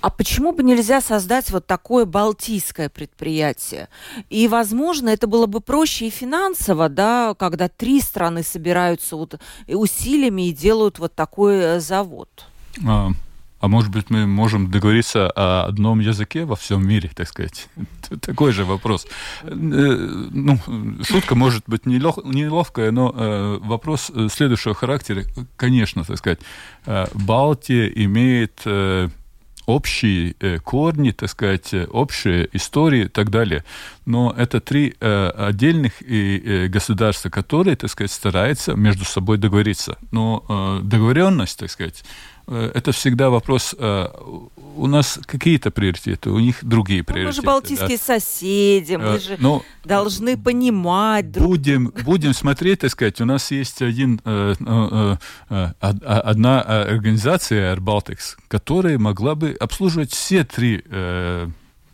А 0.00 0.10
почему 0.10 0.52
бы 0.52 0.62
нельзя 0.62 1.00
создать 1.00 1.50
вот 1.50 1.66
такое 1.66 2.04
балтийское 2.04 2.88
предприятие? 2.88 3.88
И, 4.30 4.48
возможно, 4.48 5.08
это 5.08 5.26
было 5.26 5.46
бы 5.46 5.60
проще 5.60 6.06
и 6.06 6.10
финансово, 6.10 6.88
да, 6.88 7.34
когда 7.34 7.68
три 7.68 8.00
страны 8.00 8.42
собираются 8.42 9.16
вот 9.16 9.40
усилиями 9.66 10.48
и 10.48 10.52
делают 10.52 10.98
вот 10.98 11.14
такой 11.14 11.56
э, 11.56 11.80
завод. 11.80 12.28
А, 12.86 13.10
а 13.60 13.68
может 13.68 13.90
быть, 13.90 14.10
мы 14.10 14.26
можем 14.26 14.70
договориться 14.70 15.30
о 15.30 15.66
одном 15.66 16.00
языке 16.00 16.44
во 16.44 16.56
всем 16.56 16.86
мире, 16.86 17.10
так 17.14 17.28
сказать? 17.28 17.68
Такой 18.20 18.52
же 18.52 18.64
вопрос. 18.64 19.06
Э, 19.42 19.48
ну, 19.50 20.58
шутка 21.02 21.34
может 21.34 21.64
быть 21.66 21.86
неловкая, 21.86 22.90
но 22.90 23.12
э, 23.14 23.58
вопрос 23.62 24.12
следующего 24.30 24.74
характера, 24.74 25.24
конечно, 25.56 26.04
так 26.04 26.18
сказать, 26.18 26.40
Балтия 27.14 27.86
имеет 27.86 28.60
общие 29.66 30.34
э, 30.40 30.58
корни, 30.58 31.10
так 31.10 31.30
сказать, 31.30 31.72
э, 31.74 31.86
общие 31.86 32.48
истории 32.52 33.04
и 33.04 33.08
так 33.08 33.30
далее. 33.30 33.64
Но 34.06 34.34
это 34.36 34.60
три 34.60 34.94
э, 35.00 35.30
отдельных 35.30 36.02
государства, 36.70 37.30
которые, 37.30 37.76
так 37.76 37.90
сказать, 37.90 38.12
стараются 38.12 38.74
между 38.74 39.04
собой 39.04 39.38
договориться. 39.38 39.96
Но 40.10 40.80
договоренность, 40.82 41.58
так 41.58 41.70
сказать, 41.70 42.04
Э, 42.46 42.70
это 42.74 42.92
всегда 42.92 43.30
вопрос, 43.30 43.74
э, 43.78 44.06
у 44.76 44.86
нас 44.86 45.18
какие-то 45.24 45.70
приоритеты, 45.70 46.30
у 46.30 46.38
них 46.38 46.58
другие 46.62 47.00
ну, 47.00 47.04
приоритеты. 47.06 47.26
Мы 47.28 47.32
же 47.32 47.42
балтийские 47.42 47.96
да. 47.96 48.18
соседи, 48.18 48.96
мы 48.96 49.04
э, 49.04 49.18
же 49.18 49.36
Но 49.38 49.56
ну, 49.56 49.62
должны 49.84 50.36
понимать 50.36 51.30
друг 51.30 51.48
будем, 51.48 51.92
Будем 52.04 52.34
смотреть, 52.34 52.80
так 52.80 52.90
сказать, 52.90 53.20
у 53.20 53.24
нас 53.24 53.50
есть 53.50 53.80
один, 53.80 54.20
одна 55.80 56.60
организация 56.60 57.74
Air 57.74 57.78
Baltics, 57.78 58.36
которая 58.48 58.98
могла 58.98 59.34
бы 59.34 59.56
обслуживать 59.58 60.12
все 60.12 60.44
три 60.44 60.84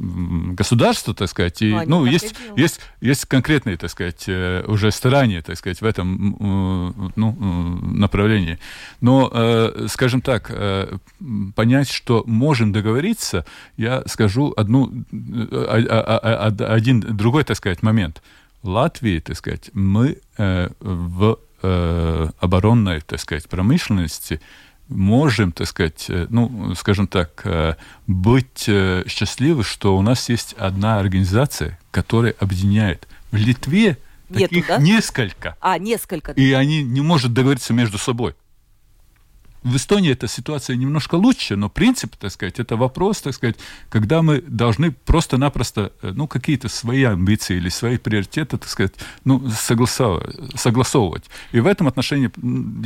государства, 0.01 1.15
так 1.15 1.29
сказать, 1.29 1.61
и, 1.61 1.75
ну, 1.87 2.07
есть, 2.07 2.35
есть, 2.57 2.81
есть 3.01 3.27
конкретные, 3.27 3.77
так 3.77 3.91
сказать, 3.91 4.25
э, 4.27 4.65
уже 4.67 4.91
старания, 4.91 5.43
так 5.43 5.59
сказать, 5.59 5.81
в 5.83 5.85
этом 5.85 7.13
ну, 7.17 7.33
направлении. 7.83 8.59
Но, 9.01 9.31
э, 9.33 9.87
скажем 9.91 10.23
так, 10.23 10.51
э, 10.51 10.97
понять, 11.55 11.91
что 11.91 12.25
можем 12.27 12.73
договориться, 12.73 13.45
я 13.77 14.03
скажу 14.07 14.55
одну, 14.57 14.91
один 15.69 17.01
другой, 17.01 17.45
так 17.45 17.57
сказать, 17.57 17.83
момент. 17.83 18.23
Латвии, 18.63 19.21
так 19.21 19.37
сказать, 19.37 19.71
мы 19.75 20.19
в 20.81 21.39
оборонной, 22.41 23.01
так 23.03 23.21
сказать, 23.21 23.49
промышленности 23.49 24.41
можем, 24.91 25.53
так 25.53 25.67
сказать, 25.67 26.07
э, 26.09 26.27
ну, 26.29 26.75
скажем 26.75 27.07
так, 27.07 27.43
э, 27.45 27.75
быть 28.07 28.65
э, 28.67 29.05
счастливы, 29.07 29.65
что 29.65 29.97
у 29.97 30.03
нас 30.03 30.29
есть 30.29 30.55
одна 30.59 30.99
организация, 30.99 31.79
которая 31.91 32.35
объединяет. 32.39 33.09
В 33.31 33.37
Литве 33.37 33.97
Нету, 34.29 34.49
таких 34.49 34.67
да? 34.69 34.79
несколько. 34.79 35.57
А, 35.61 35.79
несколько. 35.79 36.33
И 36.33 36.53
они 36.53 36.83
не 36.83 37.01
могут 37.01 37.33
договориться 37.33 37.73
между 37.73 37.99
собой. 37.99 38.35
В 39.63 39.77
Эстонии 39.77 40.13
эта 40.13 40.27
ситуация 40.27 40.77
немножко 40.77 41.17
лучше, 41.17 41.55
но 41.55 41.69
принцип, 41.69 42.17
так 42.17 42.33
сказать, 42.33 42.59
это 42.59 42.77
вопрос, 42.77 43.21
так 43.21 43.35
сказать, 43.35 43.57
когда 43.91 44.23
мы 44.23 44.41
должны 44.41 44.91
просто-напросто, 44.91 45.93
э, 46.01 46.13
ну, 46.15 46.27
какие-то 46.27 46.71
свои 46.71 47.03
амбиции 47.03 47.57
или 47.57 47.69
свои 47.69 47.99
приоритеты, 47.99 48.57
так 48.57 48.69
сказать, 48.69 48.95
ну, 49.25 49.47
согласовывать. 49.51 51.25
И 51.53 51.61
в 51.61 51.67
этом 51.67 51.89
отношении 51.89 52.31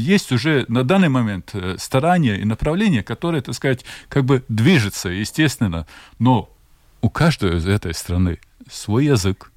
есть 0.00 0.32
уже 0.32 0.64
на 0.68 0.82
данный 0.82 1.08
момент 1.08 1.50
э, 1.52 1.76
старания 1.78 2.40
и 2.40 2.44
направления, 2.44 3.04
которые, 3.04 3.40
так 3.40 3.54
сказать, 3.54 3.84
как 4.08 4.24
бы 4.24 4.44
движутся, 4.48 5.10
естественно, 5.10 5.86
но 6.18 6.50
у 7.02 7.08
каждой 7.08 7.58
из 7.58 7.66
этой 7.68 7.94
страны 7.94 8.40
свой 8.68 9.04
язык, 9.04 9.52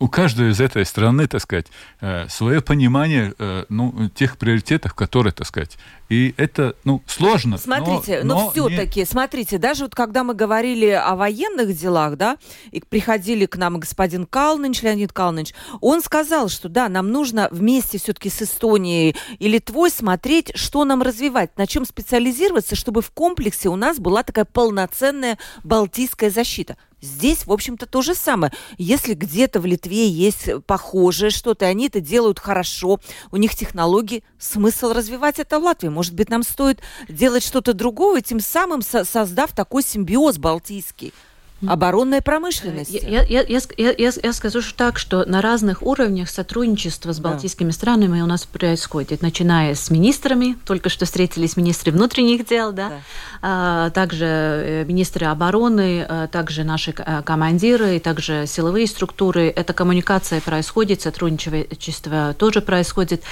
у 0.00 0.08
каждой 0.08 0.50
из 0.50 0.60
этой 0.60 0.84
страны, 0.86 1.28
так 1.28 1.42
сказать, 1.42 1.66
э, 2.00 2.26
свое 2.28 2.62
понимание 2.62 3.34
э, 3.38 3.66
ну, 3.68 4.08
тех 4.14 4.38
приоритетов, 4.38 4.94
которые, 4.94 5.32
так 5.32 5.46
сказать, 5.46 5.76
и 6.08 6.34
это, 6.38 6.74
ну, 6.84 7.02
сложно. 7.06 7.58
Смотрите, 7.58 8.22
но, 8.24 8.34
но, 8.34 8.44
но 8.44 8.50
все-таки, 8.50 9.00
не... 9.00 9.06
смотрите, 9.06 9.58
даже 9.58 9.84
вот 9.84 9.94
когда 9.94 10.24
мы 10.24 10.34
говорили 10.34 10.88
о 10.88 11.14
военных 11.14 11.76
делах, 11.76 12.16
да, 12.16 12.38
и 12.72 12.80
приходили 12.80 13.44
к 13.44 13.58
нам 13.58 13.78
господин 13.78 14.24
Калныч, 14.24 14.82
Леонид 14.82 15.12
Калныч, 15.12 15.54
он 15.82 16.00
сказал, 16.02 16.48
что 16.48 16.70
да, 16.70 16.88
нам 16.88 17.12
нужно 17.12 17.48
вместе 17.50 17.98
все-таки 17.98 18.30
с 18.30 18.40
Эстонией 18.40 19.14
и 19.38 19.48
Литвой 19.48 19.90
смотреть, 19.90 20.52
что 20.56 20.84
нам 20.84 21.02
развивать, 21.02 21.56
на 21.58 21.66
чем 21.66 21.84
специализироваться, 21.84 22.74
чтобы 22.74 23.02
в 23.02 23.10
комплексе 23.10 23.68
у 23.68 23.76
нас 23.76 23.98
была 23.98 24.22
такая 24.22 24.46
полноценная 24.46 25.38
балтийская 25.62 26.30
защита. 26.30 26.78
Здесь, 27.00 27.46
в 27.46 27.52
общем-то, 27.52 27.86
то 27.86 28.02
же 28.02 28.14
самое. 28.14 28.52
Если 28.78 29.14
где-то 29.14 29.60
в 29.60 29.66
Литве 29.66 30.08
есть 30.08 30.48
похожее 30.66 31.30
что-то, 31.30 31.66
они 31.66 31.86
это 31.86 32.00
делают 32.00 32.38
хорошо, 32.38 33.00
у 33.30 33.36
них 33.36 33.54
технологии, 33.54 34.22
смысл 34.38 34.92
развивать 34.92 35.38
это 35.38 35.58
в 35.58 35.64
Латвии. 35.64 35.88
Может 35.88 36.14
быть, 36.14 36.28
нам 36.28 36.42
стоит 36.42 36.80
делать 37.08 37.44
что-то 37.44 37.72
другое, 37.72 38.20
тем 38.20 38.40
самым 38.40 38.82
со 38.82 39.04
создав 39.04 39.52
такой 39.52 39.82
симбиоз 39.82 40.38
балтийский 40.38 41.12
оборонной 41.66 42.22
промышленности. 42.22 43.04
Я, 43.06 43.22
я, 43.22 43.42
я, 43.42 43.60
я, 43.76 44.12
я, 44.22 44.32
скажу 44.32 44.60
так, 44.76 44.98
что 44.98 45.24
на 45.26 45.42
разных 45.42 45.82
уровнях 45.82 46.30
сотрудничество 46.30 47.12
с 47.12 47.20
балтийскими 47.20 47.68
да. 47.68 47.74
странами 47.74 48.20
у 48.20 48.26
нас 48.26 48.46
происходит, 48.46 49.22
начиная 49.22 49.74
с 49.74 49.90
министрами, 49.90 50.56
только 50.64 50.88
что 50.88 51.04
встретились 51.04 51.56
министры 51.56 51.92
внутренних 51.92 52.46
дел, 52.46 52.72
да, 52.72 52.88
да. 52.88 53.00
А, 53.42 53.90
также 53.90 54.24
э, 54.24 54.84
министры 54.86 55.26
обороны, 55.26 56.06
а, 56.08 56.26
также 56.28 56.64
наши 56.64 56.94
а, 56.98 57.22
командиры, 57.22 57.98
также 58.00 58.46
силовые 58.46 58.86
структуры. 58.86 59.48
Эта 59.48 59.72
коммуникация 59.72 60.40
происходит, 60.40 61.02
сотрудничество 61.02 62.34
тоже 62.34 62.60
происходит. 62.60 63.22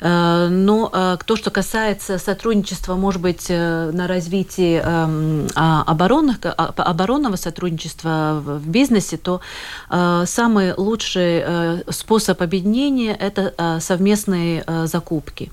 А, 0.00 0.48
но 0.48 0.90
а, 0.92 1.16
то, 1.16 1.36
что 1.36 1.50
касается 1.50 2.18
сотрудничества, 2.18 2.96
может 2.96 3.20
быть, 3.20 3.46
э, 3.48 3.90
на 3.92 4.06
развитии 4.06 4.80
а, 4.84 5.84
оборонных, 5.86 6.38
оборонного 6.42 7.36
сотрудничества, 7.36 7.77
сотрудничества 7.78 8.42
в 8.44 8.68
бизнесе, 8.68 9.16
то 9.16 9.40
э, 9.90 10.24
самый 10.26 10.74
лучший 10.76 11.42
э, 11.44 11.82
способ 11.90 12.42
объединения– 12.42 13.14
это 13.20 13.54
э, 13.56 13.80
совместные 13.80 14.64
закупки. 14.86 15.50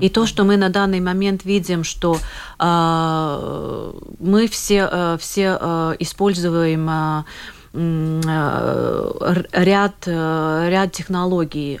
И 0.00 0.08
то, 0.08 0.26
что 0.26 0.44
мы 0.44 0.56
на 0.56 0.68
данный 0.68 1.00
момент 1.00 1.44
видим, 1.44 1.82
что 1.84 2.16
э, 2.60 3.92
мы 4.20 4.46
все, 4.46 4.88
э, 4.92 5.16
все 5.18 5.58
э, 5.60 5.96
используем 5.98 6.88
э, 6.88 7.24
ряд, 9.52 10.06
ряд 10.06 10.92
технологий 10.92 11.80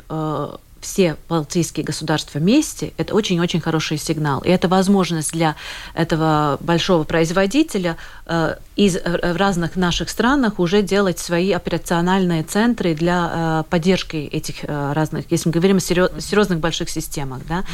все 0.84 1.16
балтийские 1.28 1.84
государства 1.84 2.38
вместе, 2.38 2.92
это 2.98 3.14
очень-очень 3.14 3.60
хороший 3.60 3.98
сигнал. 3.98 4.40
И 4.40 4.50
это 4.50 4.68
возможность 4.68 5.32
для 5.32 5.56
этого 5.94 6.58
большого 6.60 7.04
производителя 7.04 7.96
э, 8.26 8.56
из 8.76 8.96
э, 8.96 9.32
в 9.32 9.36
разных 9.36 9.76
наших 9.76 10.10
странах 10.10 10.58
уже 10.58 10.82
делать 10.82 11.18
свои 11.18 11.52
операциональные 11.52 12.42
центры 12.42 12.94
для 12.94 13.30
э, 13.32 13.70
поддержки 13.70 14.16
этих 14.16 14.64
э, 14.64 14.92
разных, 14.92 15.24
если 15.30 15.48
мы 15.48 15.52
говорим 15.54 15.78
о 15.78 15.80
серьез, 15.80 16.10
серьезных 16.18 16.60
больших 16.60 16.90
системах. 16.90 17.40
Да? 17.48 17.64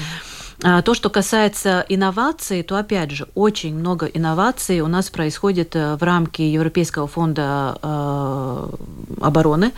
А 0.63 0.83
то, 0.83 0.95
что 0.95 1.09
касается 1.09 1.85
инноваций, 1.89 2.63
то 2.63 2.77
опять 2.77 3.11
же 3.11 3.27
очень 3.35 3.75
много 3.75 4.07
инноваций 4.07 4.81
у 4.81 4.89
нас 4.89 5.09
происходит 5.09 5.75
э, 5.75 5.97
в 5.97 6.03
рамке 6.03 6.53
Европейского 6.53 7.07
фонда 7.07 7.79
э, 7.83 8.69
обороны. 9.23 9.73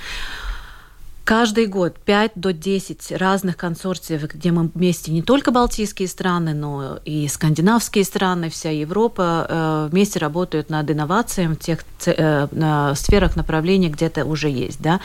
Каждый 1.25 1.67
год 1.67 1.99
5 2.05 2.33
до 2.35 2.53
10 2.53 3.13
разных 3.13 3.57
консорциев, 3.57 4.23
где 4.35 4.51
мы 4.51 4.71
вместе 4.75 5.13
не 5.13 5.23
только 5.23 5.53
балтийские 5.53 6.09
страны, 6.09 6.53
но 6.53 6.99
и 7.05 7.29
скандинавские 7.29 8.05
страны, 8.05 8.51
вся 8.51 8.71
Европа 8.71 9.47
э, 9.49 9.89
вместе 9.93 10.19
работают 10.19 10.69
над 10.69 10.91
инновациями 10.91 11.55
в 11.55 11.61
тех 11.61 11.85
э, 12.07 12.95
сферах 12.97 13.37
направления, 13.37 13.89
где 13.89 14.07
это 14.07 14.25
уже 14.25 14.49
есть. 14.49 14.83
Да? 14.83 15.01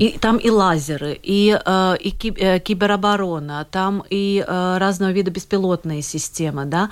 И 0.00 0.18
там 0.18 0.38
и 0.38 0.50
лазеры, 0.50 1.18
и, 1.22 1.58
э, 1.64 1.96
и 2.00 2.32
э, 2.38 2.58
кибероборона, 2.60 3.66
там 3.70 4.02
и 4.10 4.44
э, 4.46 4.78
разного 4.78 5.10
вида 5.12 5.30
беспилотные 5.30 6.02
системы, 6.02 6.64
да, 6.64 6.90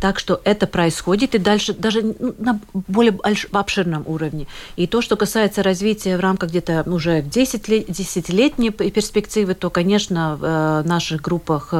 так 0.00 0.18
что 0.18 0.40
это 0.44 0.66
происходит 0.66 1.34
и 1.34 1.38
дальше 1.38 1.72
даже 1.72 2.14
на 2.38 2.60
более 2.72 3.18
обширном 3.52 4.04
уровне. 4.06 4.46
И 4.76 4.86
то, 4.86 5.02
что 5.02 5.16
касается 5.16 5.62
развития 5.62 6.16
в 6.16 6.20
рамках 6.20 6.50
где-то 6.50 6.82
уже 6.86 7.22
10 7.22 7.68
лет, 7.68 7.84
десятилетней 7.88 8.70
перспективы, 8.70 9.54
то, 9.54 9.70
конечно, 9.70 10.36
в 10.36 10.82
наших 10.86 11.20
группах 11.22 11.72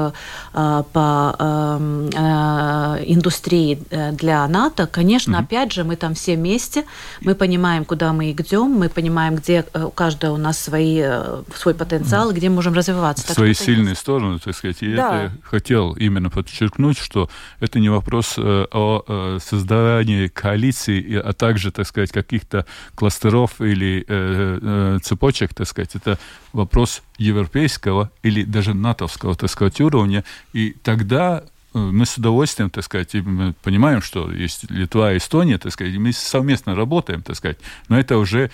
по 0.52 1.36
эм, 1.38 2.08
индустрии 2.10 3.82
для 4.12 4.46
НАТО, 4.48 4.86
конечно, 4.86 5.36
mm-hmm. 5.36 5.44
опять 5.44 5.72
же, 5.72 5.84
мы 5.84 5.96
там 5.96 6.14
все 6.14 6.36
вместе, 6.36 6.84
мы 7.20 7.34
понимаем, 7.34 7.84
куда 7.84 8.12
мы 8.12 8.30
идем, 8.30 8.70
мы 8.70 8.88
понимаем, 8.88 9.36
где 9.36 9.64
у 9.74 9.90
каждого 9.90 10.19
каждого 10.20 10.34
у 10.34 10.36
нас 10.36 10.58
свои, 10.58 11.00
э, 11.02 11.42
свой 11.54 11.74
потенциал, 11.74 12.32
где 12.32 12.48
мы 12.48 12.56
можем 12.56 12.74
развиваться. 12.74 13.26
Так 13.26 13.36
свои 13.36 13.54
сильные 13.54 13.90
есть. 13.90 14.00
стороны, 14.00 14.38
так 14.38 14.54
сказать. 14.54 14.82
И 14.82 14.94
да. 14.94 15.24
это 15.24 15.32
хотел 15.42 15.92
именно 15.92 16.30
подчеркнуть, 16.30 16.98
что 16.98 17.28
это 17.60 17.80
не 17.80 17.88
вопрос 17.88 18.34
э, 18.36 18.66
о 18.70 19.02
э, 19.06 19.38
создании 19.42 20.28
коалиции, 20.28 21.16
а 21.16 21.32
также, 21.32 21.70
так 21.70 21.86
сказать, 21.86 22.12
каких-то 22.12 22.64
кластеров 22.94 23.60
или 23.60 25.00
цепочек, 25.00 25.54
так 25.54 25.66
сказать. 25.66 25.94
Это 25.94 26.18
вопрос 26.52 27.02
европейского 27.18 28.10
или 28.22 28.44
даже 28.44 28.74
натовского, 28.74 29.34
так 29.34 29.50
сказать, 29.50 29.80
уровня. 29.80 30.24
И 30.52 30.76
тогда 30.82 31.42
мы 31.72 32.04
с 32.04 32.18
удовольствием, 32.18 32.70
так 32.70 32.84
сказать, 32.84 33.14
мы 33.14 33.54
понимаем, 33.62 34.02
что 34.02 34.30
есть 34.32 34.70
Литва 34.70 35.12
и 35.12 35.18
Эстония, 35.18 35.58
так 35.58 35.72
сказать, 35.72 35.96
мы 35.96 36.12
совместно 36.12 36.74
работаем, 36.74 37.22
так 37.22 37.36
сказать, 37.36 37.58
но 37.88 37.98
это 37.98 38.18
уже 38.18 38.50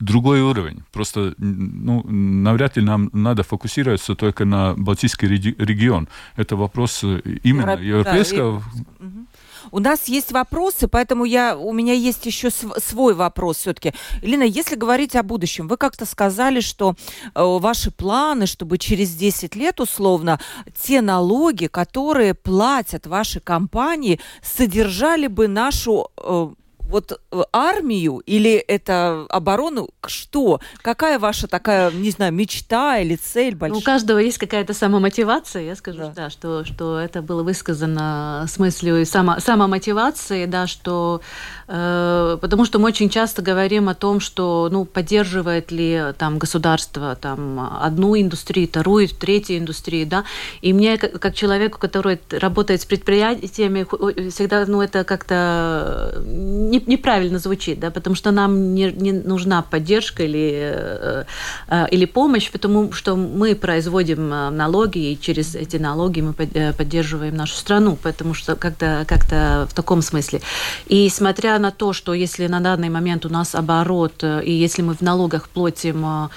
другой 0.00 0.40
уровень. 0.40 0.82
Просто 0.92 1.34
ну, 1.38 2.02
навряд 2.04 2.76
ли 2.76 2.82
нам 2.82 3.10
надо 3.12 3.42
фокусироваться 3.42 4.14
только 4.14 4.44
на 4.44 4.74
Балтийский 4.76 5.28
регион. 5.28 6.08
Это 6.36 6.56
вопрос 6.56 7.04
э, 7.04 7.20
именно 7.42 7.72
Европ... 7.72 7.80
европейского... 7.80 8.62
Да, 8.98 9.06
и... 9.06 9.30
У 9.72 9.78
нас 9.78 10.08
есть 10.08 10.32
вопросы, 10.32 10.88
поэтому 10.88 11.24
я, 11.24 11.56
у 11.56 11.72
меня 11.72 11.92
есть 11.92 12.26
еще 12.26 12.50
свой 12.50 13.14
вопрос 13.14 13.58
все-таки. 13.58 13.92
Елена, 14.22 14.42
если 14.42 14.74
говорить 14.74 15.14
о 15.14 15.22
будущем, 15.22 15.68
вы 15.68 15.76
как-то 15.76 16.06
сказали, 16.06 16.60
что 16.60 16.94
э, 17.34 17.42
ваши 17.42 17.90
планы, 17.90 18.46
чтобы 18.46 18.78
через 18.78 19.14
10 19.14 19.54
лет 19.54 19.80
условно 19.80 20.40
те 20.82 21.00
налоги, 21.02 21.66
которые 21.66 22.34
платят 22.34 23.06
ваши 23.06 23.40
компании, 23.40 24.18
содержали 24.42 25.28
бы 25.28 25.46
нашу 25.46 26.08
э, 26.16 26.48
вот 26.90 27.12
э, 27.12 27.42
армию 27.52 28.22
или 28.26 28.54
это 28.54 29.26
оборону? 29.28 29.88
Что? 30.06 30.60
Какая 30.82 31.18
ваша 31.18 31.46
такая, 31.46 31.90
не 31.90 32.10
знаю, 32.10 32.32
мечта 32.32 32.98
или 32.98 33.16
цель 33.16 33.54
большая? 33.54 33.74
Ну, 33.74 33.78
у 33.78 33.82
каждого 33.82 34.18
есть 34.18 34.38
какая-то 34.38 34.74
самомотивация, 34.74 35.62
я 35.62 35.76
скажу, 35.76 36.00
да, 36.00 36.12
да 36.14 36.30
что, 36.30 36.64
что 36.64 36.98
это 36.98 37.22
было 37.22 37.42
высказано 37.42 38.46
с 38.48 38.58
мыслью 38.58 39.06
само, 39.06 39.38
самомотивации, 39.38 40.46
да, 40.46 40.66
что 40.66 41.20
э, 41.68 42.38
потому 42.40 42.64
что 42.64 42.78
мы 42.78 42.88
очень 42.88 43.08
часто 43.08 43.42
говорим 43.42 43.88
о 43.88 43.94
том, 43.94 44.20
что 44.20 44.68
ну, 44.70 44.84
поддерживает 44.84 45.70
ли 45.70 46.12
там 46.18 46.38
государство 46.38 47.16
там, 47.16 47.78
одну 47.80 48.16
индустрию, 48.20 48.68
вторую, 48.68 49.08
третью 49.08 49.58
индустрию, 49.58 50.06
да, 50.06 50.24
и 50.60 50.72
мне, 50.72 50.98
как, 50.98 51.18
как 51.20 51.34
человеку, 51.34 51.78
который 51.78 52.20
работает 52.30 52.82
с 52.82 52.84
предприятиями, 52.84 53.86
всегда, 54.30 54.64
ну, 54.66 54.82
это 54.82 55.04
как-то 55.04 56.22
не 56.26 56.79
неправильно 56.86 57.38
звучит, 57.38 57.80
да, 57.80 57.90
потому 57.90 58.16
что 58.16 58.30
нам 58.30 58.74
не, 58.74 58.92
не 58.92 59.12
нужна 59.12 59.62
поддержка 59.62 60.24
или, 60.24 60.50
э, 60.52 61.24
э, 61.68 61.86
или 61.90 62.04
помощь, 62.04 62.50
потому 62.50 62.92
что 62.92 63.16
мы 63.16 63.54
производим 63.54 64.32
э, 64.32 64.50
налоги, 64.50 65.12
и 65.12 65.20
через 65.20 65.54
эти 65.54 65.76
налоги 65.76 66.20
мы 66.20 66.32
поддерживаем 66.32 67.36
нашу 67.36 67.56
страну, 67.56 67.96
потому 68.02 68.34
что 68.34 68.56
как-то 68.56 69.04
как 69.06 69.20
в 69.30 69.74
таком 69.74 70.02
смысле. 70.02 70.40
И 70.86 71.08
смотря 71.08 71.58
на 71.58 71.70
то, 71.70 71.92
что 71.92 72.14
если 72.14 72.46
на 72.46 72.60
данный 72.60 72.88
момент 72.88 73.26
у 73.26 73.28
нас 73.28 73.54
оборот, 73.54 74.24
и 74.24 74.52
если 74.52 74.82
мы 74.82 74.94
в 74.94 75.02
налогах 75.02 75.48
платим 75.48 76.28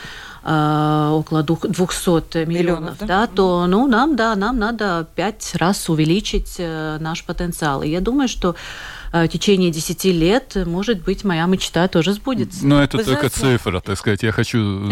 около 0.43 1.43
200 1.43 2.45
миллионов, 2.45 2.47
миллионов 2.47 2.97
да? 2.99 3.05
да, 3.07 3.27
то 3.27 3.65
ну, 3.65 3.87
нам, 3.87 4.15
да, 4.15 4.35
нам 4.35 4.59
надо 4.59 5.07
пять 5.15 5.55
раз 5.55 5.89
увеличить 5.89 6.59
наш 6.59 7.23
потенциал. 7.23 7.81
И 7.81 7.89
я 7.89 8.01
думаю, 8.01 8.27
что 8.27 8.55
в 9.13 9.27
течение 9.27 9.71
10 9.71 10.05
лет, 10.05 10.57
может 10.65 11.03
быть, 11.03 11.23
моя 11.23 11.45
мечта 11.45 11.87
тоже 11.87 12.13
сбудется. 12.13 12.65
Но 12.65 12.81
это 12.81 12.97
Вы 12.97 13.03
только 13.03 13.29
знаете... 13.29 13.57
цифра, 13.57 13.79
так 13.79 13.97
сказать. 13.97 14.23
Я 14.23 14.31
хочу 14.31 14.91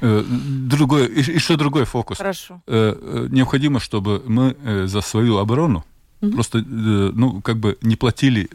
э, 0.00 0.24
другой, 0.28 1.10
еще 1.10 1.56
другой 1.56 1.84
фокус. 1.84 2.18
Хорошо. 2.18 2.62
Э, 2.66 3.26
необходимо, 3.30 3.80
чтобы 3.80 4.22
мы 4.26 4.54
за 4.86 5.00
свою 5.00 5.38
оборону 5.38 5.84
Просто, 6.20 6.58
ну, 6.58 7.40
как 7.42 7.58
бы 7.58 7.76
не 7.82 7.96
платили 7.96 8.48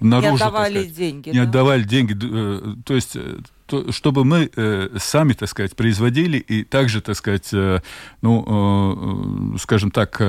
наружу. 0.00 0.30
Не 0.30 0.34
отдавали 0.34 0.84
деньги. 0.84 1.28
Не 1.28 1.38
отдавали 1.38 1.84
деньги. 1.84 2.14
То 2.84 2.94
есть 2.94 3.16
что, 3.72 3.90
чтобы 3.90 4.24
мы 4.24 4.50
э, 4.54 4.88
сами, 4.98 5.32
так 5.32 5.48
сказать, 5.48 5.74
производили 5.74 6.36
и 6.38 6.62
также, 6.62 7.00
так 7.00 7.16
сказать, 7.16 7.48
э, 7.52 7.80
ну, 8.20 9.54
э, 9.54 9.58
скажем 9.58 9.90
так, 9.90 10.16
э, 10.20 10.24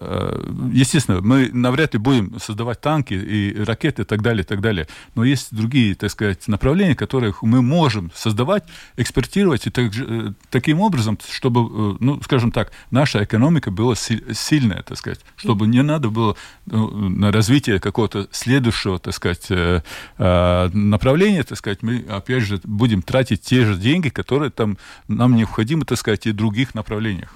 э, 0.00 0.70
естественно, 0.72 1.20
мы 1.20 1.50
навряд 1.52 1.94
ли 1.94 1.98
будем 1.98 2.38
создавать 2.38 2.80
танки 2.80 3.14
и 3.14 3.64
ракеты 3.64 4.02
и 4.02 4.04
так 4.04 4.22
далее, 4.22 4.42
и 4.42 4.46
так 4.46 4.60
далее. 4.60 4.86
Но 5.16 5.24
есть 5.24 5.54
другие, 5.54 5.94
так 5.96 6.10
сказать, 6.10 6.46
направления, 6.46 6.94
которых 6.94 7.42
мы 7.42 7.60
можем 7.60 8.12
создавать, 8.14 8.64
экспортировать 8.96 9.66
и 9.66 9.70
так, 9.70 9.92
э, 9.96 10.32
таким 10.50 10.80
образом, 10.80 11.18
чтобы, 11.28 11.60
э, 11.60 11.96
ну, 12.00 12.22
скажем 12.22 12.52
так, 12.52 12.70
наша 12.92 13.24
экономика 13.24 13.70
была 13.72 13.96
сильная, 13.96 14.82
так 14.82 14.96
сказать, 14.98 15.20
чтобы 15.34 15.66
не 15.66 15.82
надо 15.82 16.08
было 16.10 16.36
ну, 16.66 17.08
на 17.08 17.32
развитие 17.32 17.80
какого-то 17.80 18.28
следующего, 18.30 18.98
так 19.00 19.14
сказать, 19.14 19.46
э, 19.50 19.82
э, 20.18 20.68
направления, 20.72 21.42
так 21.42 21.58
сказать, 21.58 21.82
мы, 21.82 22.04
опять 22.08 22.44
же, 22.44 22.60
будем 22.76 23.02
тратить 23.02 23.42
те 23.42 23.64
же 23.64 23.76
деньги, 23.76 24.08
которые 24.08 24.50
там 24.50 24.78
нам 25.08 25.34
необходимы, 25.36 25.84
так 25.84 25.98
сказать, 25.98 26.26
и 26.26 26.30
в 26.30 26.36
других 26.36 26.74
направлениях. 26.74 27.34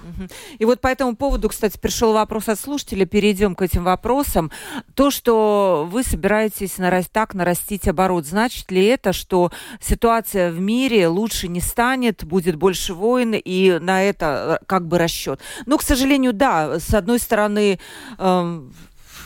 И 0.59 0.65
вот 0.65 0.81
по 0.81 0.87
этому 0.87 1.15
поводу, 1.15 1.49
кстати, 1.49 1.77
пришел 1.77 2.13
вопрос 2.13 2.49
от 2.49 2.59
слушателя, 2.59 3.05
перейдем 3.05 3.55
к 3.55 3.61
этим 3.61 3.83
вопросам. 3.83 4.51
То, 4.93 5.11
что 5.11 5.87
вы 5.91 6.03
собираетесь 6.03 6.77
нараст... 6.77 7.11
так 7.11 7.33
нарастить 7.33 7.87
оборот, 7.87 8.25
значит 8.25 8.71
ли 8.71 8.85
это, 8.85 9.13
что 9.13 9.51
ситуация 9.79 10.51
в 10.51 10.59
мире 10.59 11.07
лучше 11.07 11.47
не 11.47 11.61
станет, 11.61 12.23
будет 12.23 12.55
больше 12.55 12.93
войн, 12.93 13.33
и 13.33 13.79
на 13.79 14.03
это 14.03 14.59
э, 14.61 14.65
как 14.65 14.87
бы 14.87 14.97
расчет? 14.97 15.39
Ну, 15.65 15.77
к 15.77 15.83
сожалению, 15.83 16.33
да, 16.33 16.79
с 16.79 16.93
одной 16.93 17.19
стороны, 17.19 17.79
э, 18.17 18.61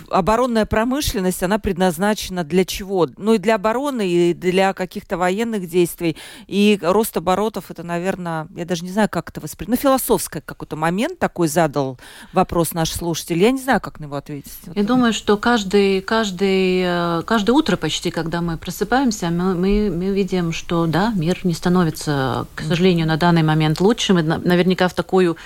оборонная 0.09 0.65
промышленность, 0.65 1.43
она 1.43 1.59
предназначена 1.59 2.43
для 2.43 2.65
чего? 2.65 3.07
Ну 3.17 3.33
и 3.33 3.37
для 3.37 3.55
обороны, 3.55 4.07
и 4.07 4.33
для 4.33 4.73
каких-то 4.73 5.17
военных 5.17 5.67
действий. 5.69 6.17
И 6.47 6.79
рост 6.81 7.15
оборотов, 7.17 7.71
это, 7.71 7.83
наверное, 7.83 8.47
я 8.55 8.65
даже 8.65 8.83
не 8.83 8.91
знаю, 8.91 9.09
как 9.09 9.29
это 9.29 9.41
воспринять. 9.41 9.79
Ну, 9.79 9.81
философский 9.81 10.41
какой-то 10.41 10.75
момент 10.75 11.19
такой 11.19 11.47
задал 11.47 11.97
вопрос 12.33 12.73
наш 12.73 12.91
слушатель. 12.91 13.37
Я 13.37 13.51
не 13.51 13.61
знаю, 13.61 13.81
как 13.81 13.99
на 13.99 14.05
него 14.05 14.15
ответить. 14.15 14.53
Я 14.67 14.73
вот. 14.73 14.85
думаю, 14.85 15.13
что 15.13 15.37
каждый, 15.37 16.01
каждый, 16.01 16.83
э, 16.85 17.23
каждое 17.25 17.53
утро 17.53 17.77
почти, 17.77 18.11
когда 18.11 18.41
мы 18.41 18.57
просыпаемся, 18.57 19.29
мы, 19.29 19.55
мы, 19.55 19.91
мы 19.91 20.13
видим, 20.13 20.51
что 20.51 20.85
да, 20.85 21.13
мир 21.15 21.39
не 21.43 21.53
становится, 21.53 22.47
к 22.55 22.61
сожалению, 22.61 23.07
на 23.07 23.17
данный 23.17 23.43
момент 23.43 23.79
лучшим. 23.79 24.19
И 24.19 24.23
наверняка 24.23 24.87
в 24.87 24.93
такую 24.93 25.37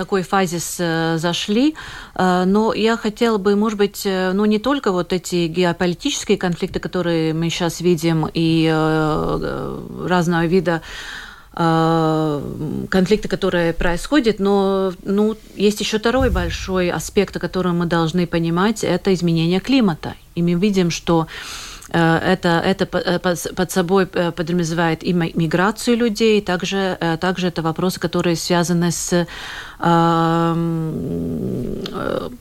такой 0.00 0.22
фазис 0.22 0.76
э, 0.78 1.18
зашли. 1.18 1.74
Э, 2.14 2.44
но 2.46 2.72
я 2.72 2.96
хотела 2.96 3.36
бы, 3.36 3.54
может 3.54 3.78
быть, 3.78 4.06
э, 4.06 4.32
ну 4.32 4.46
не 4.46 4.58
только 4.58 4.92
вот 4.92 5.12
эти 5.12 5.46
геополитические 5.46 6.38
конфликты, 6.38 6.80
которые 6.80 7.34
мы 7.34 7.50
сейчас 7.50 7.82
видим, 7.82 8.26
и 8.32 8.68
разного 10.08 10.46
вида 10.46 10.80
конфликты, 11.52 13.28
которые 13.28 13.72
происходят, 13.72 14.38
но 14.38 14.92
ну, 15.02 15.36
есть 15.56 15.80
еще 15.80 15.98
второй 15.98 16.30
большой 16.30 16.90
аспект, 16.90 17.36
о 17.36 17.40
котором 17.40 17.78
мы 17.78 17.86
должны 17.86 18.26
понимать, 18.26 18.84
это 18.84 19.12
изменение 19.12 19.60
климата. 19.60 20.14
И 20.36 20.42
мы 20.42 20.54
видим, 20.54 20.90
что 20.90 21.26
это, 21.88 22.62
это 22.64 22.86
под 22.86 23.70
собой 23.72 24.06
подразумевает 24.06 25.02
и 25.02 25.12
миграцию 25.12 25.96
людей, 25.96 26.40
также, 26.40 26.96
также 27.20 27.48
это 27.48 27.62
вопросы, 27.62 27.98
которые 27.98 28.36
связаны 28.36 28.92
с 28.92 29.26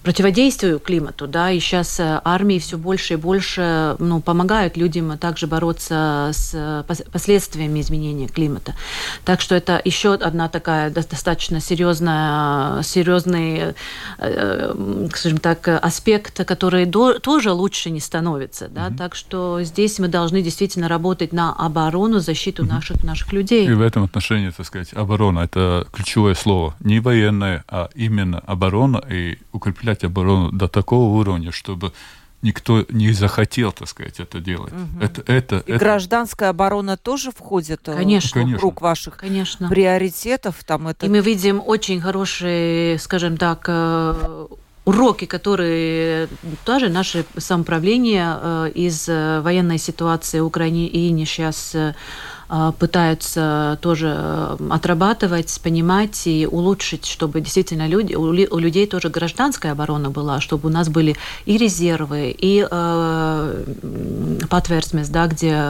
противодействию 0.04 0.80
климату, 0.80 1.28
да, 1.28 1.52
и 1.52 1.60
сейчас 1.60 2.00
э, 2.00 2.22
армии 2.24 2.60
все 2.60 2.78
больше 2.78 3.14
и 3.14 3.18
больше 3.18 3.96
ну, 4.00 4.22
помогают 4.22 4.76
людям 4.76 5.18
также 5.18 5.48
бороться 5.48 6.32
с 6.34 6.84
последствиями 7.12 7.80
изменения 7.80 8.28
климата. 8.28 8.76
Так 9.24 9.40
что 9.40 9.56
это 9.56 9.82
еще 9.86 10.14
одна 10.16 10.50
такая 10.50 10.90
достаточно 10.90 11.62
серьезная, 11.62 12.82
серьезный, 12.84 13.76
э, 14.18 15.08
скажем 15.14 15.38
так, 15.38 15.68
аспект, 15.68 16.46
который 16.46 16.86
до, 16.86 17.20
тоже 17.20 17.52
лучше 17.52 17.90
не 17.90 18.00
становится, 18.00 18.68
да, 18.68 18.88
mm-hmm. 18.88 18.98
так 18.98 19.16
что 19.16 19.62
здесь 19.64 20.00
мы 20.00 20.08
должны 20.08 20.42
действительно 20.42 20.88
работать 20.88 21.34
на 21.34 21.54
оборону, 21.54 22.20
защиту 22.20 22.64
mm-hmm. 22.64 22.70
наших, 22.70 23.04
наших 23.04 23.32
людей. 23.32 23.68
И 23.68 23.74
в 23.74 23.82
этом 23.82 24.04
отношении, 24.04 24.50
так 24.50 24.66
сказать, 24.66 24.94
оборона– 24.94 25.40
это 25.42 25.88
ключевое 25.94 26.36
слово. 26.36 26.76
Не 26.80 27.00
военная 27.00 27.29
военная, 27.30 27.64
а 27.68 27.90
именно 27.96 28.40
оборона 28.40 29.04
и 29.10 29.38
укреплять 29.52 30.04
оборону 30.04 30.52
до 30.52 30.68
такого 30.68 31.18
уровня, 31.20 31.52
чтобы 31.52 31.92
никто 32.42 32.86
не 32.90 33.12
захотел, 33.14 33.72
так 33.72 33.88
сказать, 33.88 34.20
это 34.20 34.40
делать. 34.40 34.74
Угу. 34.74 35.04
Это, 35.04 35.22
это, 35.32 35.58
и 35.58 35.72
это... 35.72 35.80
гражданская 35.80 36.50
оборона 36.50 36.96
тоже 36.98 37.32
входит 37.32 37.88
э, 37.88 37.96
конечно. 37.96 38.42
в 38.46 38.58
круг 38.58 38.82
ваших 38.82 39.18
Конечно. 39.18 39.68
приоритетов. 39.68 40.56
Там 40.66 40.88
это... 40.88 41.06
И 41.06 41.10
мы 41.10 41.20
видим 41.20 41.62
очень 41.66 42.00
хорошие, 42.00 42.98
скажем 42.98 43.36
так, 43.38 43.66
э, 43.68 44.48
уроки, 44.86 45.26
которые 45.26 46.30
тоже 46.64 46.88
наше 46.90 47.26
самоуправление 47.38 48.38
э, 48.42 48.72
из 48.74 49.08
военной 49.08 49.78
ситуации 49.78 50.40
в 50.40 50.46
Украине 50.46 50.88
сейчас 51.26 51.76
а, 51.76 51.94
пытаются 52.80 53.78
тоже 53.82 54.16
э, 54.18 54.58
отрабатывать, 54.72 55.60
понимать 55.64 56.26
и 56.26 56.48
улучшить, 56.50 57.06
чтобы 57.06 57.42
действительно 57.42 57.88
люди, 57.88 58.16
у 58.16 58.58
людей 58.58 58.88
тоже 58.88 59.10
гражданская 59.10 59.74
оборона 59.74 60.10
была, 60.10 60.42
чтобы 60.42 60.70
у 60.70 60.72
нас 60.72 60.90
были 60.90 61.16
и 61.46 61.58
резервы, 61.58 62.36
и 62.36 62.68
э, 62.70 63.66
патверсмес, 64.50 65.10
да, 65.10 65.28
где, 65.28 65.62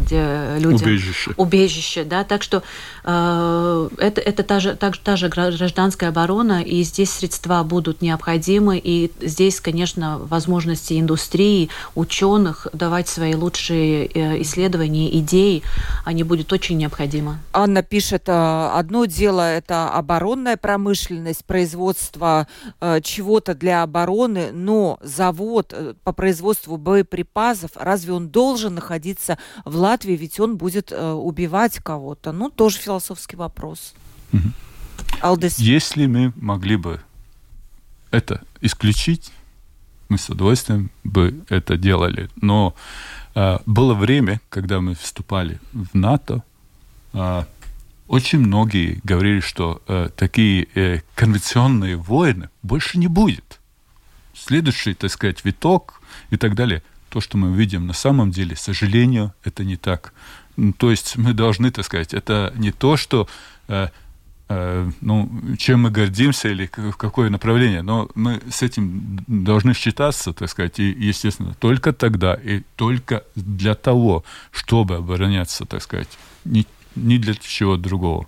где 0.00 0.58
люди... 0.58 0.82
Убежище. 0.84 1.30
Убежище, 1.36 2.04
да, 2.04 2.22
так 2.24 2.42
что 2.42 2.62
э, 3.04 3.88
это, 3.96 4.20
это 4.20 4.42
та 4.42 4.60
же, 4.60 4.74
та, 4.74 4.90
та 4.90 5.16
же 5.16 5.28
гражданская 5.28 6.10
оборона, 6.10 6.62
и 6.62 6.82
здесь 6.82 7.12
средства 7.12 7.62
будут 7.62 8.02
необходимы, 8.02 8.78
и 8.82 9.10
здесь, 9.22 9.60
конечно, 9.60 10.18
возможности 10.18 11.00
индустрии, 11.00 11.70
ученых 11.94 12.66
давать 12.74 13.08
свои 13.08 13.34
лучшие 13.34 14.06
э, 14.06 14.42
исследования, 14.42 15.18
идеи, 15.18 15.62
они 16.04 16.25
будет 16.26 16.52
очень 16.52 16.76
необходимо. 16.76 17.38
Анна 17.52 17.82
пишет, 17.82 18.28
э, 18.28 18.70
одно 18.74 19.06
дело 19.06 19.40
это 19.40 19.90
оборонная 19.90 20.56
промышленность, 20.56 21.44
производство 21.44 22.46
э, 22.80 23.00
чего-то 23.02 23.54
для 23.54 23.82
обороны, 23.82 24.52
но 24.52 24.98
завод 25.02 25.72
э, 25.72 25.94
по 26.04 26.12
производству 26.12 26.76
боеприпасов, 26.76 27.70
разве 27.74 28.12
он 28.12 28.28
должен 28.28 28.74
находиться 28.74 29.38
в 29.64 29.76
Латвии, 29.76 30.14
ведь 30.14 30.38
он 30.40 30.56
будет 30.56 30.92
убивать 30.92 31.78
кого-то? 31.78 32.32
Ну, 32.32 32.50
тоже 32.50 32.78
философский 32.78 33.36
вопрос. 33.36 33.94
Угу. 34.32 34.52
Алдес. 35.20 35.58
Если 35.58 36.06
мы 36.06 36.32
могли 36.36 36.76
бы 36.76 37.00
это 38.10 38.42
исключить, 38.60 39.32
мы 40.08 40.18
с 40.18 40.28
удовольствием 40.28 40.90
бы 41.04 41.44
это 41.48 41.76
делали. 41.76 42.28
Но 42.36 42.74
было 43.66 43.94
время, 43.94 44.40
когда 44.48 44.80
мы 44.80 44.94
вступали 44.94 45.60
в 45.72 45.94
НАТО, 45.94 46.42
а, 47.12 47.46
очень 48.08 48.38
многие 48.38 49.00
говорили, 49.04 49.40
что 49.40 49.82
э, 49.88 50.08
такие 50.16 50.68
э, 50.74 51.00
конвенционные 51.14 51.96
войны 51.96 52.48
больше 52.62 52.98
не 52.98 53.08
будет. 53.08 53.60
Следующий, 54.34 54.94
так 54.94 55.10
сказать, 55.10 55.44
виток 55.44 56.00
и 56.30 56.36
так 56.36 56.54
далее. 56.54 56.82
То, 57.10 57.20
что 57.20 57.36
мы 57.36 57.54
видим 57.54 57.86
на 57.86 57.92
самом 57.92 58.30
деле, 58.30 58.54
к 58.54 58.58
сожалению, 58.58 59.34
это 59.44 59.64
не 59.64 59.76
так. 59.76 60.14
То 60.78 60.90
есть 60.90 61.16
мы 61.16 61.34
должны, 61.34 61.70
так 61.70 61.84
сказать, 61.84 62.14
это 62.14 62.52
не 62.56 62.70
то, 62.70 62.96
что 62.96 63.28
Э, 63.68 63.88
ну, 64.48 65.28
чем 65.58 65.82
мы 65.82 65.90
гордимся 65.90 66.48
или 66.48 66.70
в 66.76 66.96
какое 66.96 67.30
направление. 67.30 67.82
Но 67.82 68.08
мы 68.14 68.40
с 68.50 68.62
этим 68.62 69.18
должны 69.26 69.74
считаться, 69.74 70.32
так 70.32 70.48
сказать, 70.48 70.78
и, 70.78 70.84
естественно, 70.84 71.54
только 71.58 71.92
тогда 71.92 72.34
и 72.34 72.62
только 72.76 73.24
для 73.34 73.74
того, 73.74 74.24
чтобы 74.52 74.96
обороняться, 74.96 75.64
так 75.64 75.82
сказать, 75.82 76.08
не, 76.44 76.64
не 76.94 77.18
для 77.18 77.34
чего 77.34 77.76
другого. 77.76 78.26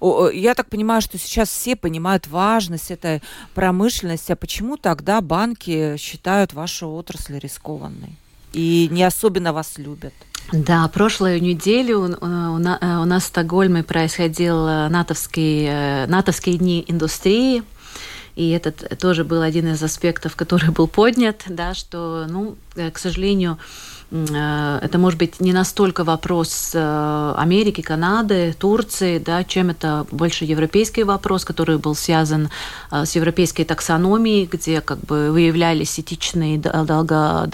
Угу. 0.00 0.30
Я 0.30 0.54
так 0.54 0.68
понимаю, 0.68 1.00
что 1.00 1.18
сейчас 1.18 1.48
все 1.48 1.76
понимают 1.76 2.26
важность 2.26 2.90
этой 2.90 3.22
промышленности. 3.54 4.32
А 4.32 4.36
почему 4.36 4.76
тогда 4.76 5.20
банки 5.20 5.96
считают 5.96 6.52
вашу 6.54 6.88
отрасль 6.88 7.38
рискованной 7.38 8.16
и 8.52 8.88
не 8.90 9.04
особенно 9.04 9.52
вас 9.52 9.78
любят? 9.78 10.14
Да, 10.52 10.88
прошлую 10.88 11.40
неделю 11.40 12.00
у 12.00 12.58
нас 12.58 13.22
в 13.22 13.26
Стокгольме 13.26 13.84
происходил 13.84 14.66
э, 14.66 14.88
натовский, 14.88 15.66
э, 15.68 16.06
натовские 16.06 16.58
дни 16.58 16.84
индустрии. 16.88 17.62
И 18.34 18.50
этот 18.50 18.98
тоже 18.98 19.24
был 19.24 19.42
один 19.42 19.68
из 19.68 19.82
аспектов, 19.82 20.36
который 20.36 20.70
был 20.70 20.88
поднят, 20.88 21.42
да, 21.46 21.74
что, 21.74 22.26
ну, 22.28 22.56
э, 22.74 22.90
к 22.90 22.98
сожалению, 22.98 23.58
это 24.10 24.98
может 24.98 25.18
быть 25.18 25.40
не 25.40 25.52
настолько 25.52 26.02
вопрос 26.04 26.72
Америки, 26.74 27.80
Канады, 27.80 28.54
Турции, 28.58 29.18
да, 29.18 29.44
чем 29.44 29.70
это 29.70 30.06
больше 30.10 30.44
европейский 30.44 31.04
вопрос, 31.04 31.44
который 31.44 31.78
был 31.78 31.94
связан 31.94 32.50
с 32.90 33.14
европейской 33.14 33.64
таксономией, 33.64 34.48
где 34.50 34.80
как 34.80 34.98
бы 35.00 35.30
выявлялись 35.30 36.00
этичные 36.00 36.58
долго, 36.58 37.46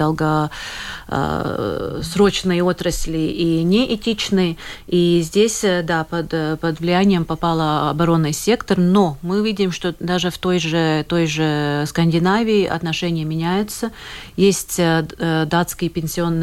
долгосрочные 1.08 2.62
отрасли 2.62 3.18
и 3.18 3.62
неэтичные. 3.62 4.56
И 4.86 5.20
здесь, 5.22 5.62
да, 5.84 6.04
под, 6.04 6.30
под 6.60 6.80
влиянием 6.80 7.24
попал 7.24 7.90
оборонный 7.90 8.32
сектор, 8.32 8.78
но 8.78 9.18
мы 9.22 9.42
видим, 9.44 9.72
что 9.72 9.94
даже 10.00 10.30
в 10.30 10.38
той 10.38 10.58
же, 10.58 11.04
той 11.08 11.26
же 11.26 11.84
Скандинавии 11.86 12.64
отношения 12.64 13.24
меняются. 13.24 13.92
Есть 14.36 14.76
э, 14.78 15.04
датские 15.46 15.90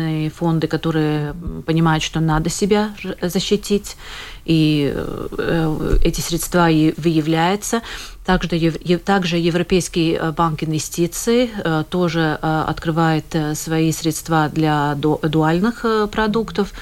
пенсионные 0.04 0.30
фонды, 0.30 0.68
которые 0.68 1.34
понимают, 1.66 2.04
что 2.04 2.20
надо 2.20 2.49
себя 2.49 2.93
защитить, 3.22 3.97
и 4.45 4.93
э, 4.95 5.97
эти 6.04 6.22
средства 6.22 6.68
выявляются. 6.97 7.82
Также, 8.26 8.71
также 9.03 9.38
Европейский 9.38 10.13
э, 10.13 10.32
банк 10.32 10.63
инвестиций 10.63 11.51
тоже 11.89 12.38
открывает 12.41 13.26
свои 13.53 13.91
средства 13.91 14.49
для 14.49 14.95
дуальных 14.95 15.86
продуктов. 16.11 16.74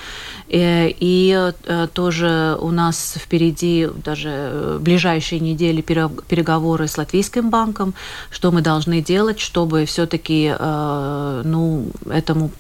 И 0.54 1.52
тоже 1.94 2.58
у 2.60 2.72
нас 2.72 3.16
впереди 3.18 3.88
даже 4.04 4.78
ближайшие 4.82 5.40
недели 5.40 5.82
переговоры 5.82 6.88
с 6.88 6.98
Латвийским 6.98 7.50
банком, 7.50 7.94
что 8.30 8.52
мы 8.52 8.62
должны 8.62 9.02
делать, 9.02 9.40
чтобы 9.40 9.86
все-таки 9.86 10.54
ну, 10.60 11.86
этому, 12.10 12.52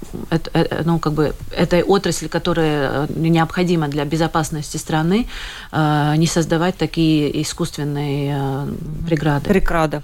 ну, 0.86 0.99
как 0.99 1.13
бы, 1.13 1.34
этой 1.51 1.84
отрасли, 1.84 2.27
которая 2.27 3.07
необходима 3.09 3.89
для 3.89 4.05
безопасности 4.05 4.77
страны, 4.77 5.27
не 5.73 6.27
создавать 6.27 6.77
такие 6.77 7.41
искусственные 7.41 8.70
преграды. 9.07 9.49
Преграда. 9.49 10.03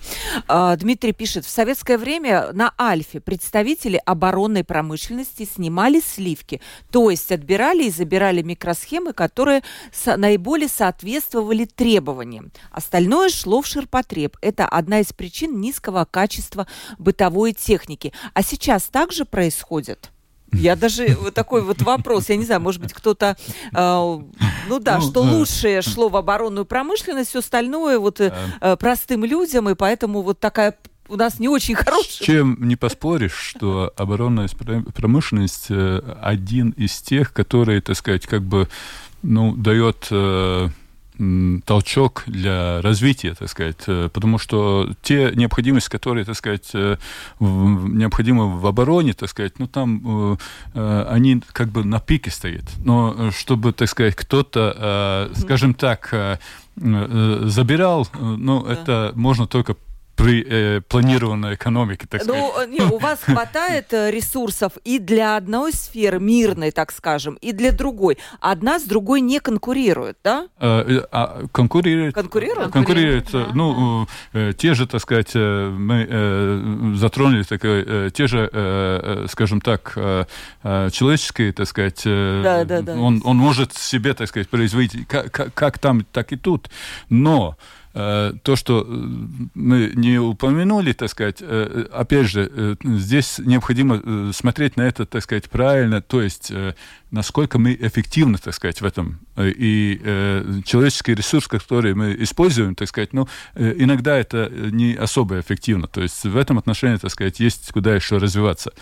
Дмитрий 0.78 1.14
пишет, 1.14 1.46
в 1.46 1.50
советское 1.50 1.98
время 1.98 2.52
на 2.54 2.74
Альфе 2.80 3.20
представители 3.20 4.02
оборонной 4.06 4.64
промышленности 4.64 5.46
снимали 5.46 6.00
сливки, 6.00 6.62
то 6.92 7.10
есть 7.10 7.32
отбирали 7.32 7.86
и 7.86 7.90
забирали 7.90 8.42
микросхемы, 8.42 9.14
которые 9.14 9.64
наиболее 10.06 10.70
соответствовали 10.70 11.66
требованиям. 11.66 12.52
Остальное 12.72 13.30
шло 13.30 13.62
в 13.62 13.68
ширпотреб. 13.68 14.38
Это 14.42 14.68
одна 14.68 15.00
из 15.00 15.14
причин 15.14 15.60
низкого 15.60 16.06
качества 16.06 16.68
бытовой 16.98 17.54
техники. 17.54 18.14
А 18.34 18.44
сейчас 18.44 18.84
также 18.84 19.26
происходит? 19.26 20.12
Я 20.54 20.76
даже 20.76 21.18
вот 21.22 21.34
такой 21.34 21.62
вот 21.62 21.82
вопрос, 21.82 22.30
я 22.30 22.36
не 22.36 22.46
знаю, 22.46 22.62
может 22.62 22.82
быть, 22.82 22.94
кто-то, 22.94 23.38
э, 23.74 24.20
ну 24.70 24.80
да, 24.80 24.98
ну, 24.98 25.02
что 25.02 25.26
э, 25.26 25.32
лучшее 25.32 25.82
шло 25.82 26.10
в 26.10 26.16
оборонную 26.16 26.66
промышленность, 26.66 27.30
все 27.30 27.40
остальное 27.40 28.00
вот 28.00 28.22
э, 28.22 28.34
э, 28.62 28.78
простым 28.78 29.26
людям, 29.26 29.70
и 29.70 29.76
поэтому 29.76 30.22
вот 30.22 30.40
такая 30.40 30.76
у 31.10 31.16
нас 31.16 31.40
не 31.40 31.48
очень 31.48 31.76
хорошая. 31.76 32.12
С 32.12 32.26
чем 32.26 32.58
не 32.60 32.76
поспоришь, 32.76 33.34
что 33.36 33.92
оборонная 33.96 34.50
промышленность 34.94 35.68
э, 35.70 36.02
один 36.22 36.72
из 36.72 37.02
тех, 37.02 37.34
которые, 37.34 37.82
так 37.82 37.96
сказать, 37.96 38.26
как 38.26 38.44
бы, 38.44 38.68
ну, 39.24 39.56
дает 39.56 40.08
э, 40.12 40.70
толчок 41.66 42.24
для 42.28 42.82
развития, 42.82 43.34
так 43.34 43.50
сказать, 43.50 43.84
э, 43.88 44.10
потому 44.14 44.38
что 44.38 44.90
те 45.02 45.32
необходимости, 45.36 45.90
которые, 45.90 46.26
так 46.26 46.36
сказать, 46.36 46.70
э, 46.74 46.98
необходимы 47.40 48.60
в 48.60 48.66
обороне, 48.68 49.14
так 49.14 49.30
сказать, 49.30 49.60
ну 49.60 49.68
там 49.68 50.38
э, 50.74 51.06
они 51.10 51.42
как 51.54 51.70
бы 51.70 51.84
на 51.84 52.00
пике 52.00 52.30
стоят. 52.30 52.66
Но 52.80 53.32
чтобы, 53.32 53.74
так 53.74 53.90
сказать, 53.90 54.16
кто-то, 54.16 55.30
скажем 55.36 55.74
так, 55.74 56.40
забирал, 56.76 58.08
ну, 58.20 58.64
да. 58.64 58.74
это 58.74 59.12
можно 59.16 59.48
только 59.48 59.76
при 60.18 60.44
э, 60.44 60.82
планированной 60.82 61.54
экономике, 61.54 62.08
так 62.10 62.24
сказать. 62.24 62.42
Ну, 62.42 62.68
не, 62.68 62.82
у 62.82 62.98
вас 62.98 63.20
хватает 63.24 63.94
э, 63.94 64.10
ресурсов 64.12 64.74
и 64.84 64.98
для 64.98 65.38
одной 65.38 65.72
сферы, 65.72 66.20
мирной, 66.20 66.72
так 66.72 66.92
скажем, 66.92 67.36
и 67.36 67.52
для 67.52 67.72
другой. 67.72 68.18
Одна 68.42 68.80
с 68.80 68.84
другой 68.84 69.22
не 69.22 69.40
конкурирует, 69.40 70.18
да? 70.24 70.48
Э, 70.60 70.84
э, 70.88 71.08
а, 71.12 71.46
конкурирует. 71.52 72.16
Конкурирует? 72.16 72.72
Конкурирует. 72.72 73.32
Да. 73.32 73.48
Ну, 73.54 74.08
э, 74.34 74.54
те 74.58 74.74
же, 74.74 74.88
так 74.88 75.02
сказать, 75.02 75.32
э, 75.36 75.70
мы 75.70 76.08
э, 76.10 76.94
затронули 76.96 77.44
такое, 77.44 77.86
э, 77.88 78.10
те 78.12 78.26
же, 78.26 78.50
э, 78.52 79.28
скажем 79.30 79.62
так, 79.62 79.94
э, 79.96 80.26
человеческие, 80.92 81.54
так 81.54 81.68
сказать, 81.68 82.02
э, 82.06 82.42
да, 82.44 82.66
да, 82.66 82.82
да. 82.82 82.94
Он, 82.96 83.22
он 83.24 83.38
может 83.38 83.78
себе, 83.78 84.16
так 84.16 84.28
сказать, 84.30 84.50
производить 84.50 85.08
как, 85.08 85.32
как, 85.32 85.54
как 85.54 85.78
там, 85.78 86.06
так 86.12 86.32
и 86.32 86.38
тут. 86.38 86.72
Но 87.10 87.56
Э, 87.87 87.87
то, 87.98 88.56
что 88.56 88.86
э, 88.88 89.08
мы 89.56 89.92
не 89.96 90.20
упомянули, 90.20 90.94
так 90.94 91.10
сказать, 91.10 91.38
э, 91.42 91.88
опять 91.92 92.28
же, 92.28 92.78
здесь 92.84 93.40
необходимо 93.40 94.32
смотреть 94.34 94.78
на 94.78 94.84
это, 94.84 95.06
так 95.06 95.24
сказать, 95.24 95.50
правильно, 95.50 96.02
то 96.02 96.22
есть 96.22 96.52
насколько 97.10 97.58
мы 97.58 97.74
эффективны, 97.74 98.38
так 98.38 98.54
сказать, 98.54 98.82
в 98.82 98.86
этом. 98.86 99.20
И 99.38 100.00
человеческий 100.66 101.16
ресурс, 101.16 101.48
который 101.48 101.96
мы 101.96 102.16
используем, 102.20 102.76
так 102.76 102.90
сказать, 102.90 103.14
ну, 103.14 103.28
иногда 103.56 104.18
это 104.18 104.52
не 104.52 104.94
особо 104.94 105.40
эффективно. 105.40 105.88
То 105.88 106.02
есть 106.02 106.24
в 106.24 106.38
этом 106.38 106.58
отношении, 106.58 106.98
так 106.98 107.12
сказать, 107.12 107.40
есть 107.40 107.72
куда 107.72 107.96
еще 107.96 108.18
развиваться. 108.18 108.74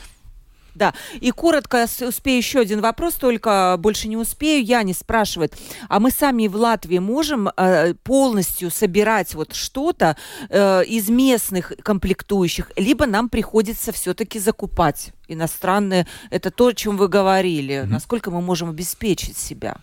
Да, 0.76 0.94
и 1.22 1.32
коротко 1.32 1.88
успею 2.02 2.38
еще 2.38 2.60
один 2.60 2.82
вопрос, 2.82 3.16
только 3.16 3.76
больше 3.80 4.10
не 4.10 4.18
успею. 4.18 4.64
Яни 4.64 4.92
спрашивает, 4.92 5.56
а 5.88 6.02
мы 6.02 6.12
сами 6.12 6.48
в 6.48 6.56
Латвии 6.56 7.00
можем 7.00 7.50
э, 7.56 7.94
полностью 8.04 8.70
собирать 8.70 9.34
вот 9.36 9.54
что-то 9.54 10.18
э, 10.50 10.84
из 10.86 11.10
местных 11.10 11.72
комплектующих, 11.82 12.72
либо 12.76 13.06
нам 13.06 13.30
приходится 13.30 13.94
все-таки 13.94 14.38
закупать? 14.38 15.15
Иностранные, 15.28 16.08
это 16.30 16.52
то, 16.52 16.68
о 16.68 16.74
чем 16.74 16.98
вы 16.98 17.08
говорили. 17.08 17.76
Mm-hmm. 17.76 17.88
Насколько 17.88 18.32
мы 18.32 18.42
можем 18.42 18.70
обеспечить 18.70 19.38
себя? 19.38 19.76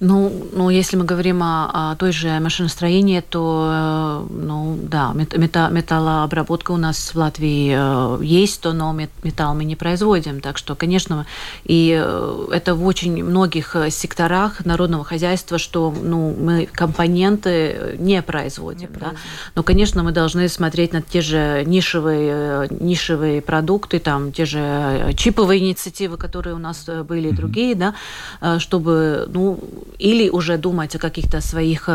Ну, 0.00 0.32
ну 0.52 0.70
если 0.70 0.96
мы 0.96 1.04
говорим 1.04 1.42
о, 1.42 1.92
о 1.92 1.96
той 1.96 2.12
же 2.12 2.40
машиностроении, 2.40 3.20
то, 3.20 4.26
э, 4.30 4.34
ну, 4.34 4.78
да, 4.82 5.12
мета, 5.12 5.68
металлообработка 5.68 6.72
у 6.72 6.76
нас 6.76 7.14
в 7.14 7.16
Латвии 7.16 7.74
э, 7.76 8.24
есть, 8.24 8.60
то, 8.60 8.72
но 8.72 8.92
металл 8.92 9.54
мы 9.54 9.64
не 9.64 9.76
производим. 9.76 10.40
Так 10.40 10.58
что, 10.58 10.74
конечно, 10.74 11.26
и 11.64 12.00
э, 12.02 12.46
это 12.52 12.74
в 12.74 12.86
очень 12.86 13.22
многих 13.22 13.76
секторах 13.90 14.64
народного 14.64 15.04
хозяйства, 15.04 15.58
что 15.58 15.94
ну, 16.02 16.34
мы 16.38 16.66
компоненты 16.66 17.96
не 17.98 18.22
производим. 18.22 18.80
Не 18.80 18.86
да? 18.86 18.92
производим. 18.92 19.20
Но, 19.54 19.62
конечно, 19.62 20.02
мы 20.02 20.12
должны 20.12 20.48
смотреть 20.48 20.92
на 20.92 21.02
те 21.02 21.20
же 21.20 21.64
нишевые, 21.66 22.68
нишевые 22.70 23.42
продукты, 23.42 23.98
там, 23.98 24.32
те 24.32 24.44
же 24.44 24.89
чиповые 25.14 25.60
инициативы, 25.60 26.16
которые 26.16 26.54
у 26.54 26.58
нас 26.58 26.84
э, 26.88 27.02
были, 27.02 27.30
mm-hmm. 27.30 27.36
другие, 27.36 27.74
да, 27.74 27.94
э, 28.40 28.58
чтобы, 28.58 29.28
ну, 29.32 29.58
или 29.98 30.28
уже 30.28 30.58
думать 30.58 30.94
о 30.94 30.98
каких-то 30.98 31.40
своих 31.40 31.88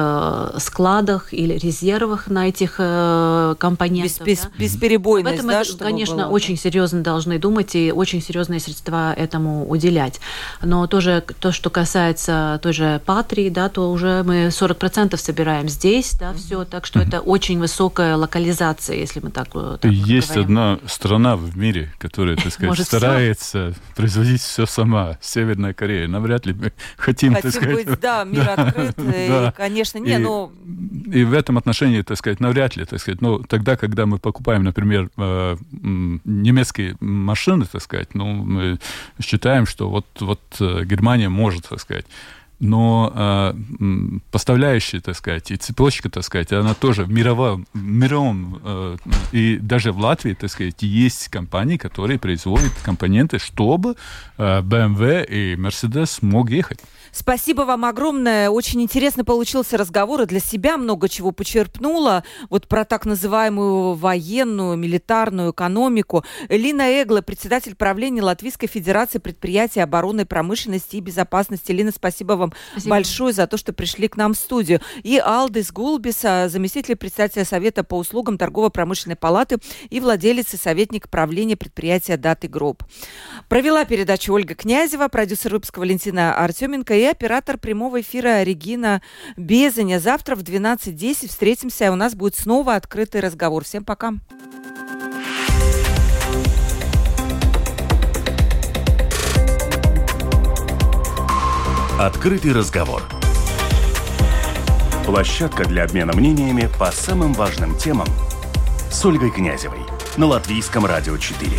складах 0.58 1.34
или 1.34 1.58
резервах 1.58 2.28
на 2.28 2.48
этих 2.48 2.76
компонентах. 2.76 4.26
Без, 4.26 4.42
да. 4.42 4.50
Бесперебойность, 4.58 5.36
этом, 5.36 5.48
да, 5.48 5.62
это, 5.62 5.78
конечно, 5.78 6.16
было. 6.16 6.28
очень 6.28 6.58
серьезно 6.58 7.02
должны 7.02 7.40
думать 7.40 7.76
и 7.76 7.92
очень 7.92 8.22
серьезные 8.22 8.60
средства 8.60 9.14
этому 9.14 9.68
уделять. 9.70 10.20
Но 10.62 10.88
тоже 10.88 11.24
то, 11.40 11.52
что 11.52 11.70
касается 11.70 12.60
той 12.62 12.74
же 12.74 13.02
Патрии, 13.06 13.50
да, 13.50 13.70
то 13.70 13.92
уже 13.92 14.24
мы 14.24 14.48
40% 14.48 15.18
собираем 15.18 15.70
здесь, 15.70 16.14
да, 16.20 16.32
mm-hmm. 16.32 16.38
все, 16.38 16.66
так 16.66 16.86
что 16.86 17.00
mm-hmm. 17.00 17.08
это 17.08 17.20
очень 17.22 17.60
высокая 17.60 18.16
локализация, 18.16 18.98
если 18.98 19.20
мы 19.20 19.32
так, 19.32 19.50
так 19.80 19.92
Есть 19.92 20.30
говорим. 20.30 20.46
одна 20.46 20.80
страна 20.88 21.36
в 21.36 21.58
мире, 21.58 21.92
которая, 21.98 22.36
так 22.36 22.46
сказать, 22.52 22.70
старается 22.86 23.72
все? 23.72 23.94
производить 23.96 24.42
все 24.42 24.66
сама. 24.66 25.18
Северная 25.22 25.74
Корея. 25.74 26.08
Навряд 26.08 26.46
ли 26.46 26.54
мы 26.54 26.74
хотим, 26.98 27.34
хотим 27.34 27.52
так 27.52 27.62
сказать... 27.62 27.86
быть, 27.88 28.00
да, 28.00 28.24
мир 28.26 28.50
открыт. 28.50 28.94
да. 28.98 29.50
И, 29.50 29.52
конечно, 29.58 29.98
не, 30.00 30.14
и, 30.14 30.18
но... 30.18 30.52
И 31.12 31.24
в 31.24 31.34
этом 31.34 31.58
отношении, 31.58 32.02
так 32.02 32.18
сказать, 32.18 32.40
навряд 32.40 32.76
ли, 32.76 32.86
так 32.86 33.00
сказать, 33.00 33.22
ну, 33.22 33.40
тогда, 33.40 33.78
когда 33.78 34.06
мы 34.06 34.18
покупаем, 34.20 34.64
например, 34.64 35.10
э, 35.18 35.58
немецкие 35.72 36.96
машины, 37.00 37.66
так 37.66 37.82
сказать, 37.82 38.16
ну, 38.16 38.26
мы 38.26 38.80
считаем, 39.22 39.66
что 39.66 39.90
вот, 39.90 40.06
вот 40.20 40.42
э, 40.60 40.84
Германия 40.86 41.30
может, 41.30 41.70
так 41.70 41.80
сказать, 41.80 42.06
но 42.60 43.12
э, 43.14 43.54
поставляющая, 44.32 45.02
так 45.02 45.16
сказать, 45.16 45.52
и 45.52 45.58
цепочка, 45.58 46.10
так 46.10 46.24
сказать, 46.24 46.54
она 46.54 46.74
тоже 46.74 47.04
в 47.04 47.12
мировом, 47.12 47.68
мировом 47.74 48.62
э, 48.64 48.98
и 49.32 49.58
даже 49.58 49.92
в 49.92 50.00
Латвии, 50.00 50.34
так 50.34 50.50
сказать, 50.50 50.82
есть 50.82 51.28
компании, 51.30 51.78
которые 51.78 52.18
производят 52.18 52.72
компоненты, 52.84 53.40
чтобы 53.40 53.96
э, 54.38 54.62
BMW 54.62 55.26
и 55.26 55.56
Mercedes 55.56 56.20
мог 56.22 56.50
ехать. 56.50 56.80
Спасибо 57.16 57.62
вам 57.62 57.86
огромное. 57.86 58.50
Очень 58.50 58.82
интересно 58.82 59.24
получился 59.24 59.78
разговор, 59.78 60.24
и 60.24 60.26
для 60.26 60.42
себя 60.42 60.76
много 60.78 61.08
чего 61.08 61.32
почерпнула. 61.32 62.26
Вот 62.50 62.68
про 62.68 62.84
так 62.84 63.06
называемую 63.06 63.94
военную, 63.94 64.76
милитарную 64.76 65.54
экономику. 65.54 66.26
Лина 66.50 67.02
Эгла, 67.02 67.22
председатель 67.22 67.74
правления 67.76 68.22
Латвийской 68.22 68.68
Федерации 68.68 69.20
предприятий 69.20 69.80
обороны, 69.80 70.26
промышленности 70.26 70.98
и 70.98 71.00
безопасности. 71.00 71.72
Лина, 71.72 71.92
спасибо 71.96 72.34
вам 72.34 72.52
спасибо. 72.72 72.90
большое 72.90 73.34
за 73.34 73.48
то, 73.48 73.56
что 73.56 73.72
пришли 73.72 74.10
к 74.10 74.18
нам 74.18 74.34
в 74.34 74.38
студию. 74.38 74.82
И 75.04 75.18
Алдис 75.18 75.72
Гулбис, 75.72 76.20
заместитель 76.20 76.98
председателя 76.98 77.46
Совета 77.46 77.86
по 77.86 77.96
услугам 77.98 78.38
торгово-промышленной 78.38 79.16
палаты 79.16 79.60
и 79.90 80.02
владелец 80.02 80.54
и 80.54 80.58
советник 80.58 81.08
правления 81.08 81.56
предприятия 81.56 82.18
Dati 82.18 82.50
Group. 82.50 82.84
Провела 83.48 83.86
передачу 83.86 84.34
Ольга 84.34 84.54
Князева, 84.54 85.08
продюсер 85.08 85.54
выпуска 85.54 85.80
Валентина 85.80 86.36
Артеменко 86.36 86.94
и 86.94 87.05
оператор 87.12 87.58
прямого 87.58 88.02
эфира 88.02 88.44
Регина 88.44 89.02
Безаня. 89.38 90.00
Завтра 90.00 90.36
в 90.36 90.44
12.10 90.44 91.28
встретимся, 91.30 91.86
и 91.86 91.90
у 91.90 91.96
нас 91.96 92.16
будет 92.16 92.36
снова 92.36 92.76
открытый 92.76 93.22
разговор. 93.22 93.64
Всем 93.64 93.84
пока. 93.84 94.14
Открытый 102.00 102.52
разговор. 102.52 103.02
Площадка 105.06 105.66
для 105.66 105.84
обмена 105.84 106.14
мнениями 106.14 106.68
по 106.78 106.92
самым 106.92 107.34
важным 107.34 107.78
темам 107.78 108.08
с 108.92 109.06
Ольгой 109.06 109.32
Князевой 109.32 109.80
на 110.18 110.26
Латвийском 110.26 110.86
радио 110.86 111.18
4. 111.18 111.52